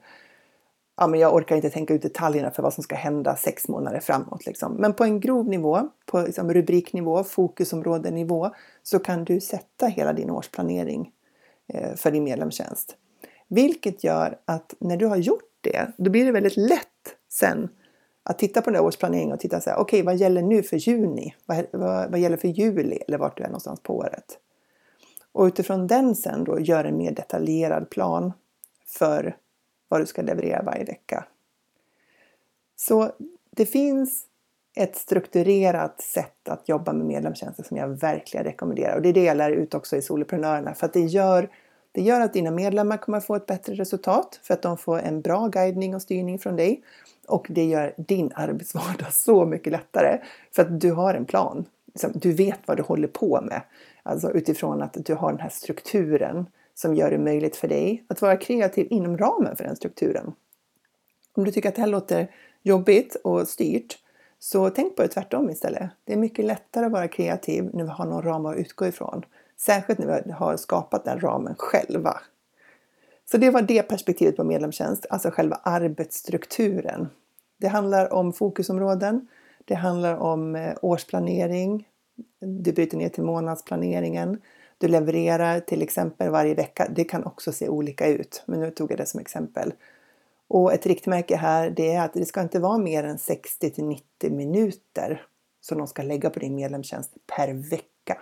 ja, 0.98 1.08
men 1.08 1.20
jag 1.20 1.36
orkar 1.36 1.56
inte 1.56 1.70
tänka 1.70 1.94
ut 1.94 2.02
detaljerna 2.02 2.52
för 2.52 2.63
vad 2.63 2.74
som 2.74 2.84
ska 2.84 2.96
hända 2.96 3.36
sex 3.36 3.68
månader 3.68 4.00
framåt. 4.00 4.46
Liksom. 4.46 4.74
Men 4.74 4.94
på 4.94 5.04
en 5.04 5.20
grov 5.20 5.48
nivå, 5.48 5.90
på 6.06 6.22
liksom 6.22 6.54
rubriknivå, 6.54 7.24
fokusområdenivå, 7.24 8.50
så 8.84 9.00
kan 9.00 9.24
du 9.24 9.40
sätta 9.40 9.88
hela 9.88 10.13
din 10.13 10.30
årsplanering 10.30 11.12
Eh, 11.68 11.96
för 11.96 12.12
din 12.12 12.24
medlemstjänst. 12.24 12.96
Vilket 13.48 14.04
gör 14.04 14.40
att 14.46 14.74
när 14.80 14.98
du 14.98 15.06
har 15.06 15.18
gjort 15.18 15.58
det, 15.62 15.92
då 15.98 16.12
blir 16.12 16.26
det 16.26 16.32
väldigt 16.32 16.58
lätt 16.58 17.16
sen 17.30 17.70
att 18.24 18.40
titta 18.40 18.62
på 18.62 18.70
den 18.70 18.74
där 18.74 18.88
årsplaneringen 18.88 19.34
och 19.34 19.40
titta 19.40 19.62
så 19.62 19.70
här, 19.70 19.78
okej, 19.78 20.02
okay, 20.02 20.06
vad 20.06 20.16
gäller 20.16 20.42
nu 20.42 20.64
för 20.64 20.78
juni? 20.78 21.36
Vad, 21.46 21.66
vad, 21.72 22.12
vad 22.12 22.20
gäller 22.20 22.38
för 22.38 22.48
juli 22.48 23.00
eller 23.08 23.18
vart 23.18 23.38
du 23.38 23.44
är 23.44 23.48
någonstans 23.48 23.80
på 23.80 23.98
året? 23.98 24.40
Och 25.32 25.44
utifrån 25.46 25.88
den 25.88 26.16
sen 26.16 26.44
då 26.44 26.60
gör 26.60 26.86
en 26.86 26.98
mer 26.98 27.12
detaljerad 27.12 27.90
plan 27.90 28.34
för 28.86 29.38
vad 29.88 30.02
du 30.02 30.06
ska 30.06 30.22
leverera 30.22 30.64
varje 30.64 30.86
vecka. 30.86 31.26
Så 32.76 33.12
det 33.52 33.66
finns 33.66 34.27
ett 34.78 34.96
strukturerat 34.96 36.02
sätt 36.02 36.50
att 36.50 36.70
jobba 36.70 36.94
med 36.94 37.06
medlemstjänster 37.06 37.63
som 37.63 37.78
jag 37.78 37.88
verkligen 37.88 38.44
rekommenderar. 38.44 38.96
Och 38.96 39.02
det 39.02 39.10
är 39.10 39.13
det 39.13 39.24
jag 39.24 39.38
lär 39.38 39.52
ut 39.52 39.74
också 39.74 39.96
i 39.96 40.02
Soloprenörerna 40.02 40.74
för 40.74 40.86
att 40.86 40.94
det 40.94 41.00
gör, 41.00 41.50
det 41.92 42.02
gör 42.02 42.22
att 42.22 42.34
dina 42.34 42.52
medlemmar 42.52 42.98
kommer 42.98 43.20
få 43.20 43.36
ett 43.36 43.46
bättre 43.46 43.74
resultat 43.74 44.40
för 44.44 44.54
att 44.54 44.62
de 44.62 44.78
får 44.78 45.00
en 45.00 45.22
bra 45.22 45.48
guidning 45.48 45.96
och 45.96 46.02
styrning 46.02 46.40
från 46.40 46.56
dig. 46.56 46.84
Och 47.28 47.48
det 47.50 47.66
gör 47.66 47.94
din 47.98 48.32
arbetsvardag 48.36 49.13
så 49.13 49.46
mycket 49.46 49.72
lättare 49.72 50.18
för 50.52 50.62
att 50.62 50.82
du 50.82 50.92
har 50.92 51.13
en 51.13 51.26
plan. 51.26 51.66
Liksom, 51.86 52.12
du 52.16 52.32
vet 52.32 52.60
vad 52.66 52.78
du 52.78 52.84
håller 52.84 53.08
på 53.08 53.42
med. 53.42 53.62
Alltså 54.04 54.32
utifrån 54.32 54.82
att 54.82 54.98
du 55.06 55.16
har 55.16 55.32
den 55.32 55.40
här 55.40 55.50
strukturen 55.50 56.46
som 56.74 56.96
gör 56.96 57.12
det 57.12 57.18
möjligt 57.18 57.56
för 57.56 57.68
dig 57.68 58.04
att 58.08 58.22
vara 58.22 58.38
kreativ 58.38 58.88
inom 58.90 59.18
ramen 59.18 59.56
för 59.56 59.63
den 59.63 59.76
strukturen. 59.76 60.34
Om 61.34 61.44
du 61.44 61.52
tycker 61.52 61.70
att 61.70 61.76
det 61.76 61.82
här 61.82 61.88
låter 61.88 62.32
jobbigt 62.63 63.16
och 63.16 63.48
styrt 63.48 63.98
så 64.39 64.69
tänk 64.69 64.95
på 64.95 65.02
det 65.02 65.08
tvärtom 65.08 65.50
istället. 65.50 65.89
Det 66.04 66.13
är 66.13 66.17
mycket 66.17 66.45
lättare 66.45 66.86
att 66.86 66.91
vara 66.91 67.08
kreativ 67.08 67.69
när 67.73 67.84
vi 67.84 67.89
har 67.89 68.06
någon 68.06 68.23
ram 68.23 68.45
att 68.45 68.58
utgå 68.58 68.88
ifrån. 68.88 69.26
Särskilt 69.58 70.00
när 70.00 70.23
vi 70.26 70.32
har 70.32 70.58
skapat 70.58 71.06
den 71.06 71.19
ramen 71.19 71.56
själva. 71.58 72.21
Så 73.32 73.38
det 73.38 73.50
var 73.50 73.62
det 73.62 73.84
perspektivet 73.84 74.38
på 74.38 74.43
medlemstjänst, 74.43 75.06
alltså 75.10 75.30
själva 75.30 75.56
arbetsstrukturen. 75.63 77.08
Det 77.58 77.67
handlar 77.67 78.13
om 78.13 78.34
fokusområden. 78.34 79.28
Det 79.65 79.76
handlar 79.76 80.15
om 80.15 80.56
eh, 80.56 80.73
årsplanering. 80.82 81.88
Du 82.39 82.71
bryter 82.71 82.97
ner 82.97 83.10
till 83.10 83.23
månadsplaneringen. 83.23 84.41
Du 84.78 84.88
levererar 84.88 85.60
till 85.60 85.82
exempel 85.82 86.30
varje 86.30 86.56
vecka. 86.56 86.88
Det 86.95 87.04
kan 87.04 87.23
också 87.23 87.52
se 87.52 87.69
olika 87.69 88.08
ut, 88.08 88.43
men 88.45 88.60
nu 88.60 88.71
tog 88.71 88.91
jag 88.91 88.97
det 88.97 89.06
som 89.06 89.19
exempel. 89.19 89.73
Och 90.48 90.74
ett 90.74 90.86
riktmärke 90.86 91.36
här 91.36 91.70
det 91.70 91.94
är 91.94 92.06
att 92.06 92.14
det 92.14 92.26
ska 92.26 92.42
inte 92.42 92.60
vara 92.60 92.78
mer 92.78 93.04
än 93.04 93.18
60 93.18 93.70
till 93.70 93.86
90 93.86 94.32
minuter 94.32 95.26
som 95.62 95.78
de 95.78 95.88
ska 95.88 96.04
lägga 96.04 96.30
på 96.30 96.40
din 96.40 96.56
medlemstjänst 96.56 97.14
per 97.36 97.54
vecka. 97.54 98.22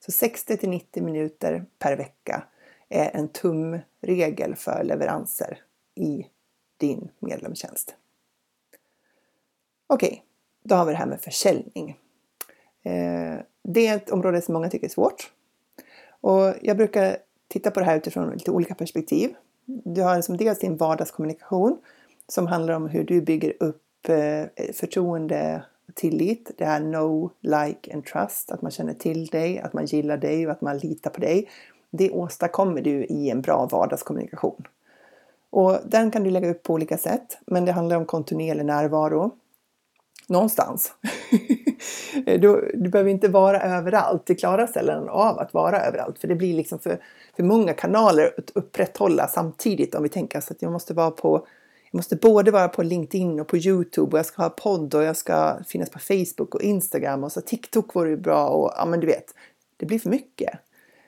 Så 0.00 0.12
60 0.12 0.56
till 0.56 0.68
90 0.68 1.02
minuter 1.02 1.66
per 1.78 1.96
vecka 1.96 2.44
är 2.88 3.16
en 3.16 3.28
tumregel 3.28 4.56
för 4.56 4.84
leveranser 4.84 5.58
i 5.94 6.26
din 6.76 7.10
medlemstjänst. 7.18 7.94
Okej, 9.86 10.08
okay, 10.08 10.20
då 10.62 10.74
har 10.74 10.84
vi 10.84 10.92
det 10.92 10.98
här 10.98 11.06
med 11.06 11.20
försäljning. 11.20 11.98
Eh, 12.82 13.38
det 13.62 13.86
är 13.86 13.96
ett 13.96 14.10
område 14.10 14.42
som 14.42 14.54
många 14.54 14.70
tycker 14.70 14.86
är 14.86 14.90
svårt. 14.90 15.32
Och 16.20 16.54
jag 16.62 16.76
brukar 16.76 17.18
titta 17.48 17.70
på 17.70 17.80
det 17.80 17.86
här 17.86 17.96
utifrån 17.96 18.30
lite 18.30 18.50
olika 18.50 18.74
perspektiv. 18.74 19.34
Du 19.68 20.02
har 20.02 20.16
liksom 20.16 20.36
dels 20.36 20.58
din 20.58 20.76
vardagskommunikation 20.76 21.78
som 22.28 22.46
handlar 22.46 22.74
om 22.74 22.88
hur 22.88 23.04
du 23.04 23.20
bygger 23.20 23.52
upp 23.60 24.08
eh, 24.08 24.72
förtroende 24.74 25.62
och 25.88 25.94
tillit. 25.94 26.50
Det 26.56 26.64
här 26.64 26.80
know, 26.80 27.32
like 27.40 27.92
and 27.92 28.04
trust. 28.04 28.50
Att 28.50 28.62
man 28.62 28.70
känner 28.70 28.94
till 28.94 29.26
dig, 29.26 29.58
att 29.58 29.72
man 29.72 29.86
gillar 29.86 30.16
dig 30.16 30.46
och 30.46 30.52
att 30.52 30.60
man 30.60 30.78
litar 30.78 31.10
på 31.10 31.20
dig. 31.20 31.48
Det 31.90 32.10
åstadkommer 32.10 32.82
du 32.82 33.04
i 33.04 33.30
en 33.30 33.40
bra 33.40 33.66
vardagskommunikation. 33.66 34.66
Och 35.50 35.78
den 35.84 36.10
kan 36.10 36.24
du 36.24 36.30
lägga 36.30 36.50
upp 36.50 36.62
på 36.62 36.72
olika 36.72 36.98
sätt, 36.98 37.38
men 37.46 37.64
det 37.64 37.72
handlar 37.72 37.96
om 37.96 38.06
kontinuerlig 38.06 38.66
närvaro. 38.66 39.30
Någonstans. 40.28 40.92
Eh, 42.26 42.40
du, 42.40 42.70
du 42.74 42.90
behöver 42.90 43.10
inte 43.10 43.28
vara 43.28 43.60
överallt. 43.60 44.26
Det 44.26 44.34
klarar 44.34 44.66
sällan 44.66 45.08
av 45.08 45.38
att 45.38 45.54
vara 45.54 45.80
överallt, 45.80 46.18
för 46.18 46.28
det 46.28 46.34
blir 46.34 46.54
liksom 46.54 46.78
för, 46.78 47.02
för 47.36 47.42
många 47.42 47.72
kanaler 47.72 48.34
att 48.38 48.50
upprätthålla 48.54 49.28
samtidigt 49.28 49.94
om 49.94 50.02
vi 50.02 50.08
tänker 50.08 50.40
så 50.40 50.52
att 50.52 50.62
jag 50.62 50.72
måste 50.72 50.94
vara 50.94 51.10
på 51.10 51.46
jag 51.90 51.98
måste 51.98 52.16
både 52.16 52.50
vara 52.50 52.68
på 52.68 52.82
LinkedIn 52.82 53.40
och 53.40 53.46
på 53.46 53.56
Youtube 53.56 54.12
och 54.12 54.18
jag 54.18 54.26
ska 54.26 54.42
ha 54.42 54.50
podd 54.50 54.94
och 54.94 55.02
jag 55.02 55.16
ska 55.16 55.58
finnas 55.66 55.90
på 55.90 55.98
Facebook 55.98 56.54
och 56.54 56.62
Instagram 56.62 57.24
och 57.24 57.32
så 57.32 57.40
TikTok 57.40 57.94
vore 57.94 58.10
ju 58.10 58.16
bra 58.16 58.48
och 58.48 58.72
ja 58.76 58.84
men 58.84 59.00
du 59.00 59.06
vet, 59.06 59.34
det 59.76 59.86
blir 59.86 59.98
för 59.98 60.10
mycket. 60.10 60.58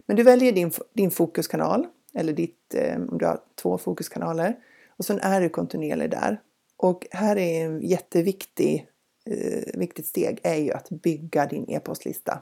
Men 0.07 0.17
du 0.17 0.23
väljer 0.23 0.53
din, 0.53 0.73
din 0.93 1.11
fokuskanal 1.11 1.87
eller 2.15 2.33
ditt, 2.33 2.75
eh, 2.75 2.97
om 3.09 3.19
du 3.19 3.27
har 3.27 3.41
två 3.63 3.79
fokuskanaler 3.79 4.57
och 4.89 5.05
sen 5.05 5.21
är 5.21 5.41
du 5.41 5.49
kontinuerlig 5.49 6.11
där. 6.11 6.41
Och 6.77 7.07
här 7.11 7.39
är 7.39 7.65
en 7.65 7.81
jätteviktig 7.81 8.87
eh, 9.31 9.81
viktigt 9.81 10.07
steg 10.07 10.41
är 10.43 10.57
ju 10.57 10.73
att 10.73 10.91
bygga 10.91 11.47
din 11.47 11.71
e-postlista. 11.71 12.41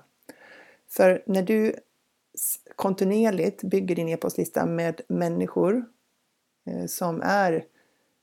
För 0.89 1.23
när 1.27 1.43
du 1.43 1.75
kontinuerligt 2.77 3.63
bygger 3.63 3.95
din 3.95 4.09
e-postlista 4.09 4.67
med 4.67 5.01
människor 5.09 5.85
eh, 6.67 6.87
som 6.87 7.23
är 7.23 7.65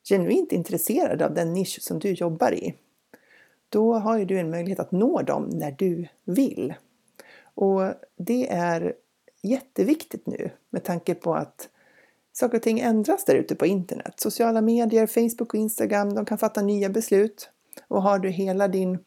genuint 0.10 0.52
intresserade 0.52 1.26
av 1.26 1.34
den 1.34 1.54
nisch 1.54 1.82
som 1.82 2.00
du 2.00 2.12
jobbar 2.12 2.54
i, 2.54 2.76
då 3.70 3.94
har 3.94 4.18
ju 4.18 4.26
du 4.26 4.40
en 4.40 4.50
möjlighet 4.50 4.80
att 4.80 4.92
nå 4.92 5.22
dem 5.22 5.50
när 5.50 5.72
du 5.72 6.08
vill. 6.24 6.74
Och 7.56 7.84
det 8.18 8.50
är 8.50 8.94
jätteviktigt 9.42 10.28
nu 10.28 10.50
med 10.70 10.84
tanke 10.84 11.16
på 11.16 11.36
att 11.36 11.70
saker 12.34 12.58
och 12.58 12.64
ting 12.64 12.80
ändras 12.80 13.26
där 13.26 13.36
ute 13.36 13.56
på 13.56 13.66
internet. 13.66 14.14
Sociala 14.18 14.62
medier, 14.62 15.08
Facebook 15.08 15.54
och 15.54 15.60
Instagram, 15.60 16.14
de 16.14 16.26
kan 16.26 16.38
fatta 16.38 16.62
nya 16.62 16.90
beslut. 16.90 17.50
Och 17.88 18.02
har 18.02 18.20
du 18.20 18.30
hela 18.30 18.68
din 18.68 19.00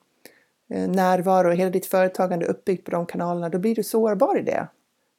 eh, 0.71 0.89
närvaro 0.89 1.49
och 1.49 1.55
hela 1.55 1.71
ditt 1.71 1.87
företagande 1.87 2.47
uppbyggt 2.47 2.85
på 2.85 2.91
de 2.91 3.07
kanalerna, 3.07 3.49
då 3.49 3.59
blir 3.59 3.75
du 3.75 3.83
sårbar 3.83 4.39
i 4.39 4.43
det. 4.43 4.69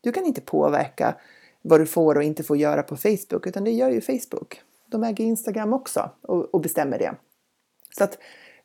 Du 0.01 0.11
kan 0.11 0.25
inte 0.25 0.41
påverka 0.41 1.15
vad 1.61 1.79
du 1.79 1.85
får 1.85 2.15
och 2.15 2.23
inte 2.23 2.43
får 2.43 2.57
göra 2.57 2.83
på 2.83 2.97
Facebook, 2.97 3.47
utan 3.47 3.63
det 3.63 3.71
gör 3.71 3.89
ju 3.89 4.01
Facebook. 4.01 4.61
De 4.85 5.03
äger 5.03 5.25
Instagram 5.25 5.73
också 5.73 6.11
och, 6.21 6.53
och 6.53 6.61
bestämmer 6.61 6.99
det. 6.99 7.15
Så 7.97 8.03
att 8.03 8.17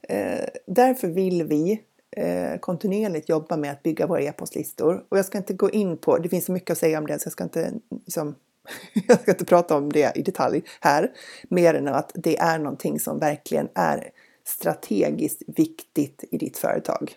eh, 0.09 0.45
därför 0.67 1.09
vill 1.09 1.45
vi 1.45 1.83
eh, 2.17 2.59
kontinuerligt 2.61 3.29
jobba 3.29 3.57
med 3.57 3.71
att 3.71 3.83
bygga 3.83 4.07
våra 4.07 4.21
e-postlistor. 4.21 5.05
Och 5.09 5.19
jag 5.19 5.25
ska 5.25 5.39
inte 5.39 5.55
gå 5.55 5.71
in 5.71 5.97
på, 5.97 6.19
det 6.19 6.29
finns 6.29 6.45
så 6.45 6.53
mycket 6.53 6.71
att 6.71 6.79
säga 6.79 6.99
om 6.99 7.07
det 7.07 7.19
så 7.19 7.27
jag 7.27 7.33
ska 7.33 7.45
inte, 7.45 7.73
liksom, 8.05 8.35
jag 9.09 9.21
ska 9.21 9.31
inte 9.31 9.45
prata 9.45 9.77
om 9.77 9.93
det 9.93 10.17
i 10.17 10.23
detalj 10.23 10.63
här. 10.81 11.13
Mer 11.49 11.75
än 11.75 11.89
att 11.89 12.13
det 12.15 12.39
är 12.39 12.59
någonting 12.59 13.01
som 13.01 13.19
verkligen 13.19 13.69
är 13.75 14.11
strategiskt 14.45 15.43
viktigt 15.47 16.25
i 16.31 16.39
ditt 16.39 16.59
företag. 16.59 17.17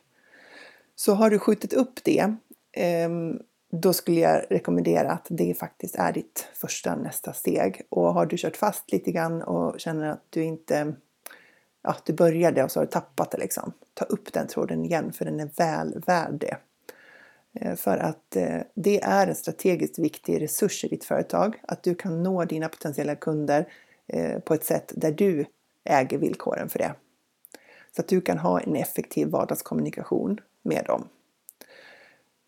Så 0.96 1.14
har 1.14 1.30
du 1.30 1.40
skjutit 1.40 1.74
upp 1.74 2.04
det, 2.04 2.36
ehm, 2.72 3.40
då 3.72 3.94
skulle 3.94 4.20
jag 4.20 4.44
rekommendera 4.50 5.12
att 5.12 5.28
det 5.30 5.54
faktiskt 5.54 5.96
är 5.96 6.14
ditt 6.14 6.48
första 6.54 6.96
nästa 6.96 7.34
steg. 7.34 7.82
Och 7.90 8.14
har 8.14 8.26
du 8.26 8.38
kört 8.38 8.58
fast 8.58 8.92
lite 8.92 9.12
grann 9.12 9.42
och 9.42 9.80
känner 9.80 10.10
att 10.10 10.24
du 10.30 10.44
inte 10.44 10.96
ja, 11.84 11.96
du 12.06 12.14
började 12.14 12.64
och 12.64 12.72
så 12.72 12.80
har 12.80 12.86
du 12.86 12.92
tappat 12.92 13.32
det 13.32 13.38
liksom. 13.38 13.74
Ta 13.94 14.06
upp 14.06 14.34
den 14.34 14.48
tråden 14.48 14.86
igen 14.86 15.14
för 15.14 15.26
den 15.26 15.40
är 15.40 15.50
väl 15.58 16.04
värd 16.06 16.34
det. 16.34 16.58
Eh, 17.60 17.76
för 17.76 17.98
att 17.98 18.36
eh, 18.36 18.62
det 18.74 19.04
är 19.04 19.28
en 19.28 19.36
strategiskt 19.36 20.00
viktig 20.00 20.42
resurs 20.42 20.84
i 20.84 20.88
ditt 20.88 21.06
företag. 21.06 21.62
Att 21.64 21.84
du 21.84 21.96
kan 21.96 22.24
nå 22.24 22.46
dina 22.46 22.70
potentiella 22.70 23.16
kunder 23.16 23.68
eh, 24.08 24.40
på 24.40 24.54
ett 24.54 24.64
sätt 24.64 24.94
där 24.96 25.12
du 25.12 25.46
äger 25.84 26.18
villkoren 26.18 26.70
för 26.70 26.80
det. 26.80 26.94
Så 27.98 28.02
att 28.02 28.08
du 28.08 28.22
kan 28.22 28.38
ha 28.38 28.60
en 28.60 28.76
effektiv 28.76 29.28
vardagskommunikation 29.28 30.40
med 30.62 30.86
dem. 30.86 31.08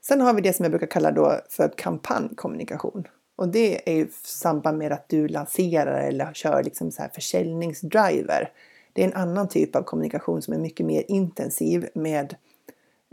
Sen 0.01 0.21
har 0.21 0.33
vi 0.33 0.41
det 0.41 0.53
som 0.53 0.63
jag 0.63 0.71
brukar 0.71 0.87
kalla 0.87 1.11
då 1.11 1.39
för 1.49 1.73
kampanjkommunikation. 1.77 3.07
Och 3.35 3.49
det 3.49 3.89
är 3.89 3.95
i 3.95 4.07
samband 4.23 4.77
med 4.77 4.91
att 4.91 5.09
du 5.09 5.27
lanserar 5.27 6.01
eller 6.01 6.33
kör 6.33 6.63
liksom 6.63 6.91
så 6.91 7.01
här 7.01 7.09
försäljningsdriver. 7.09 8.51
Det 8.93 9.03
är 9.03 9.07
en 9.07 9.13
annan 9.13 9.47
typ 9.47 9.75
av 9.75 9.83
kommunikation 9.83 10.41
som 10.41 10.53
är 10.53 10.57
mycket 10.57 10.85
mer 10.85 11.03
intensiv 11.07 11.89
med 11.93 12.35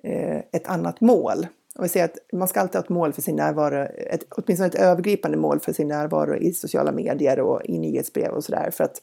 eh, 0.02 0.38
ett 0.38 0.66
annat 0.66 1.00
mål. 1.00 1.46
Och 1.74 1.84
vi 1.84 1.88
säger 1.88 2.04
att 2.04 2.18
man 2.32 2.48
ska 2.48 2.60
alltid 2.60 2.74
ha 2.74 2.82
ett 2.82 2.88
mål 2.88 3.12
för 3.12 3.22
sin 3.22 3.36
närvaro, 3.36 3.86
ett, 3.96 4.26
åtminstone 4.30 4.68
ett 4.68 4.74
övergripande 4.74 5.36
mål 5.36 5.60
för 5.60 5.72
sin 5.72 5.88
närvaro 5.88 6.34
i 6.34 6.52
sociala 6.52 6.92
medier 6.92 7.40
och 7.40 7.64
i 7.64 7.78
nyhetsbrev 7.78 8.32
och 8.32 8.44
sådär. 8.44 8.70
För 8.70 8.84
att 8.84 9.02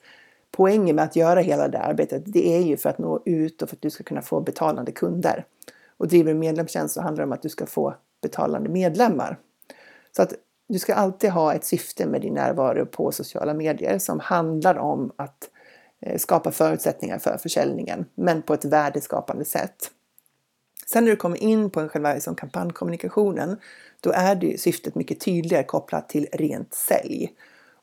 poängen 0.58 0.96
med 0.96 1.06
att 1.06 1.16
göra 1.16 1.40
hela 1.40 1.68
det 1.68 1.80
arbetet, 1.80 2.24
det 2.26 2.56
är 2.56 2.62
ju 2.62 2.78
för 2.78 2.90
att 2.90 2.98
nå 2.98 3.22
ut 3.26 3.62
och 3.62 3.70
för 3.70 3.76
att 3.76 3.82
du 3.82 3.90
ska 3.90 4.04
kunna 4.04 4.22
få 4.22 4.42
betalande 4.42 4.92
kunder. 4.92 5.46
Och 5.98 6.08
driver 6.08 6.34
du 6.34 6.40
medlemstjänst 6.40 6.94
så 6.94 7.02
handlar 7.02 7.24
det 7.24 7.28
om 7.28 7.34
att 7.34 7.42
du 7.42 7.50
ska 7.50 7.66
få 7.66 7.96
betalande 8.22 8.70
medlemmar. 8.70 9.38
Så 10.16 10.22
att 10.22 10.34
du 10.68 10.80
ska 10.80 10.94
alltid 10.94 11.30
ha 11.30 11.54
ett 11.54 11.66
syfte 11.66 12.06
med 12.06 12.22
din 12.22 12.34
närvaro 12.34 12.86
på 12.86 13.12
sociala 13.12 13.54
medier 13.54 14.00
som 14.00 14.20
handlar 14.20 14.76
om 14.76 15.12
att 15.16 15.50
eh, 16.02 16.18
skapa 16.18 16.52
förutsättningar 16.52 17.20
för 17.20 17.38
försäljningen, 17.38 18.06
men 18.16 18.42
på 18.42 18.54
ett 18.54 18.66
värdeskapande 18.66 19.46
sätt. 19.46 19.92
Sen 20.86 21.04
när 21.04 21.12
du 21.12 21.18
kommer 21.18 21.38
in 21.38 21.70
på 21.70 21.80
en 21.80 21.90
själva 21.90 22.14
liksom 22.14 22.36
kampanjkommunikationen, 22.36 23.58
då 24.00 24.12
är 24.12 24.36
det 24.36 24.62
syftet 24.62 24.96
mycket 24.96 25.20
tydligare 25.20 25.64
kopplat 25.64 26.10
till 26.10 26.28
rent 26.32 26.74
sälj. 26.74 27.34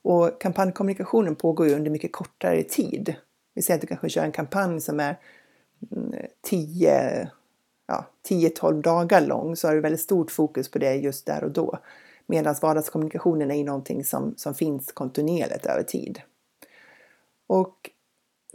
Och 0.03 0.41
kampanjkommunikationen 0.41 1.37
pågår 1.37 1.67
ju 1.67 1.75
under 1.75 1.91
mycket 1.91 2.13
kortare 2.13 2.63
tid. 2.63 3.15
Vi 3.55 3.63
säger 3.63 3.79
att 3.79 3.81
du 3.81 3.87
kanske 3.87 4.09
kör 4.09 4.25
en 4.25 4.33
kampanj 4.33 4.81
som 4.81 5.01
är 5.01 5.19
mm, 5.93 6.15
10-12 6.51 7.29
ja, 7.91 8.07
10-12 8.29 8.83
dagar 8.83 9.21
lång 9.21 9.57
så 9.57 9.69
har 9.69 9.75
du 9.75 9.81
väldigt 9.81 10.01
stort 10.01 10.31
fokus 10.31 10.71
på 10.71 10.79
det 10.79 10.95
just 10.95 11.27
där 11.27 11.45
och 11.45 11.51
då. 11.51 11.79
Medan 12.27 12.55
vardagskommunikationen 12.63 13.51
är 13.51 13.55
ju 13.55 13.65
någonting 13.65 14.05
som, 14.05 14.35
som 14.37 14.55
finns 14.55 14.93
kontinuerligt 14.93 15.67
över 15.67 15.83
tid. 15.83 16.21
Och 17.47 17.91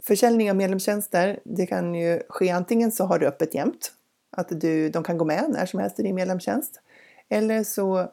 försäljning 0.02 0.50
av 0.50 0.56
medlemstjänster, 0.56 1.40
det 1.44 1.66
kan 1.66 1.94
ju 1.94 2.22
ske 2.28 2.50
antingen 2.50 2.92
så 2.92 3.04
har 3.04 3.18
du 3.18 3.26
öppet 3.26 3.54
jämt, 3.54 3.92
att 4.30 4.60
du, 4.60 4.88
de 4.88 5.04
kan 5.04 5.18
gå 5.18 5.24
med 5.24 5.44
när 5.48 5.66
som 5.66 5.80
helst 5.80 6.00
i 6.00 6.02
din 6.02 6.14
medlemstjänst. 6.14 6.80
Eller 7.28 7.64
så 7.64 8.12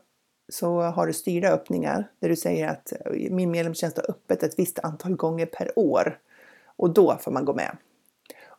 så 0.53 0.81
har 0.81 1.07
du 1.07 1.13
styrda 1.13 1.49
öppningar 1.49 2.09
där 2.19 2.29
du 2.29 2.35
säger 2.35 2.67
att 2.67 2.93
eh, 3.05 3.11
min 3.31 3.51
medlemstjänst 3.51 3.97
har 3.97 4.11
öppet 4.11 4.43
ett 4.43 4.59
visst 4.59 4.79
antal 4.79 5.15
gånger 5.15 5.45
per 5.45 5.79
år 5.79 6.17
och 6.75 6.93
då 6.93 7.17
får 7.21 7.31
man 7.31 7.45
gå 7.45 7.53
med. 7.53 7.77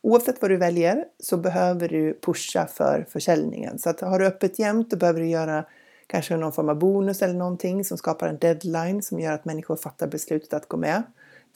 Oavsett 0.01 0.43
vad 0.43 0.51
du 0.51 0.57
väljer 0.57 1.05
så 1.21 1.37
behöver 1.37 1.89
du 1.89 2.19
pusha 2.23 2.67
för 2.67 3.07
försäljningen. 3.09 3.79
Så 3.79 3.91
att 3.91 4.01
har 4.01 4.19
du 4.19 4.27
öppet 4.27 4.59
jämt 4.59 4.91
då 4.91 4.97
behöver 4.97 5.21
du 5.21 5.27
göra 5.27 5.65
kanske 6.07 6.37
någon 6.37 6.53
form 6.53 6.69
av 6.69 6.79
bonus 6.79 7.23
eller 7.23 7.35
någonting 7.35 7.85
som 7.85 7.99
skapar 7.99 8.29
en 8.29 8.39
deadline 8.39 9.03
som 9.03 9.21
gör 9.21 9.33
att 9.33 9.45
människor 9.45 9.77
fattar 9.77 10.07
beslutet 10.07 10.55
att 10.55 10.69
gå 10.69 10.77
med 10.77 11.03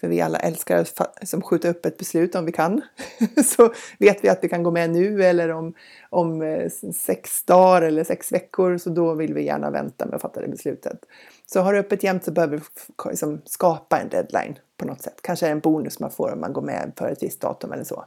för 0.00 0.08
vi 0.08 0.20
alla 0.20 0.38
älskar 0.38 0.76
att 0.78 1.28
som 1.28 1.42
skjuta 1.42 1.68
upp 1.68 1.87
ett 1.87 1.98
beslut 1.98 2.34
om 2.34 2.44
vi 2.44 2.52
kan. 2.52 2.80
så 3.44 3.72
vet 3.98 4.24
vi 4.24 4.28
att 4.28 4.44
vi 4.44 4.48
kan 4.48 4.62
gå 4.62 4.70
med 4.70 4.90
nu 4.90 5.24
eller 5.24 5.48
om, 5.48 5.74
om 6.11 6.42
eh, 6.42 6.70
sex 6.94 7.44
dagar 7.44 7.82
eller 7.82 8.04
sex 8.04 8.32
veckor 8.32 8.78
så 8.78 8.90
då 8.90 9.14
vill 9.14 9.34
vi 9.34 9.44
gärna 9.44 9.70
vänta 9.70 10.06
med 10.06 10.14
att 10.14 10.22
fatta 10.22 10.40
det 10.40 10.48
beslutet. 10.48 10.98
Så 11.46 11.61
har 11.61 11.72
du 11.72 11.78
öppet 11.78 12.02
jämt 12.02 12.24
så 12.24 12.30
behöver 12.30 12.56
vi 12.56 12.62
liksom, 13.11 13.40
skapa 13.44 13.98
en 13.98 14.08
deadline 14.08 14.58
på 14.76 14.87
något 14.87 15.02
sätt. 15.02 15.20
Kanske 15.22 15.48
en 15.48 15.61
bonus 15.61 16.00
man 16.00 16.11
får 16.11 16.32
om 16.32 16.40
man 16.40 16.52
går 16.52 16.62
med 16.62 16.92
för 16.96 17.08
ett 17.08 17.22
visst 17.22 17.40
datum 17.40 17.72
eller 17.72 17.84
så. 17.84 18.04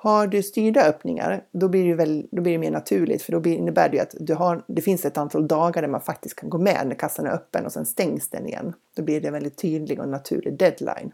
Har 0.00 0.26
du 0.26 0.42
styrda 0.42 0.84
öppningar, 0.84 1.44
då 1.52 1.68
blir 1.68 1.88
det, 1.88 1.94
väl, 1.94 2.26
då 2.30 2.42
blir 2.42 2.52
det 2.52 2.58
mer 2.58 2.70
naturligt 2.70 3.22
för 3.22 3.32
då 3.32 3.40
blir, 3.40 3.56
innebär 3.56 3.88
det 3.88 4.00
att 4.00 4.14
du 4.20 4.34
har, 4.34 4.62
det 4.66 4.82
finns 4.82 5.04
ett 5.04 5.18
antal 5.18 5.48
dagar 5.48 5.82
där 5.82 5.88
man 5.88 6.00
faktiskt 6.00 6.36
kan 6.36 6.50
gå 6.50 6.58
med 6.58 6.86
när 6.86 6.94
kassan 6.94 7.26
är 7.26 7.30
öppen 7.30 7.66
och 7.66 7.72
sen 7.72 7.86
stängs 7.86 8.28
den 8.28 8.46
igen. 8.46 8.74
Då 8.96 9.02
blir 9.02 9.20
det 9.20 9.26
en 9.26 9.32
väldigt 9.32 9.56
tydlig 9.56 10.00
och 10.00 10.08
naturlig 10.08 10.58
deadline. 10.58 11.12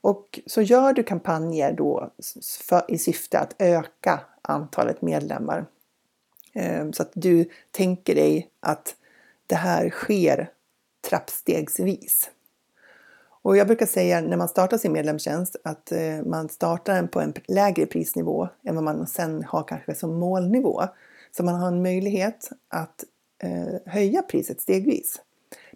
Och 0.00 0.40
så 0.46 0.62
gör 0.62 0.92
du 0.92 1.02
kampanjer 1.02 1.72
då 1.72 2.10
för, 2.68 2.84
i 2.88 2.98
syfte 2.98 3.38
att 3.38 3.54
öka 3.58 4.20
antalet 4.42 5.02
medlemmar. 5.02 5.66
Ehm, 6.52 6.92
så 6.92 7.02
att 7.02 7.10
du 7.14 7.48
tänker 7.70 8.14
dig 8.14 8.50
att 8.60 8.94
det 9.46 9.54
här 9.54 9.90
sker 9.90 10.50
trappstegsvis. 11.08 12.30
Och 13.46 13.56
jag 13.56 13.66
brukar 13.66 13.86
säga 13.86 14.20
när 14.20 14.36
man 14.36 14.48
startar 14.48 14.78
sin 14.78 14.92
medlemstjänst 14.92 15.56
att 15.64 15.92
eh, 15.92 16.22
man 16.24 16.48
startar 16.48 16.94
den 16.94 17.08
på 17.08 17.20
en 17.20 17.34
lägre 17.48 17.86
prisnivå 17.86 18.48
än 18.64 18.74
vad 18.74 18.84
man 18.84 19.06
sen 19.06 19.44
har 19.44 19.62
kanske 19.62 19.94
som 19.94 20.18
målnivå. 20.18 20.82
Så 21.36 21.44
man 21.44 21.54
har 21.54 21.68
en 21.68 21.82
möjlighet 21.82 22.50
att 22.68 23.04
eh, 23.42 23.92
höja 23.92 24.22
priset 24.22 24.60
stegvis. 24.60 25.20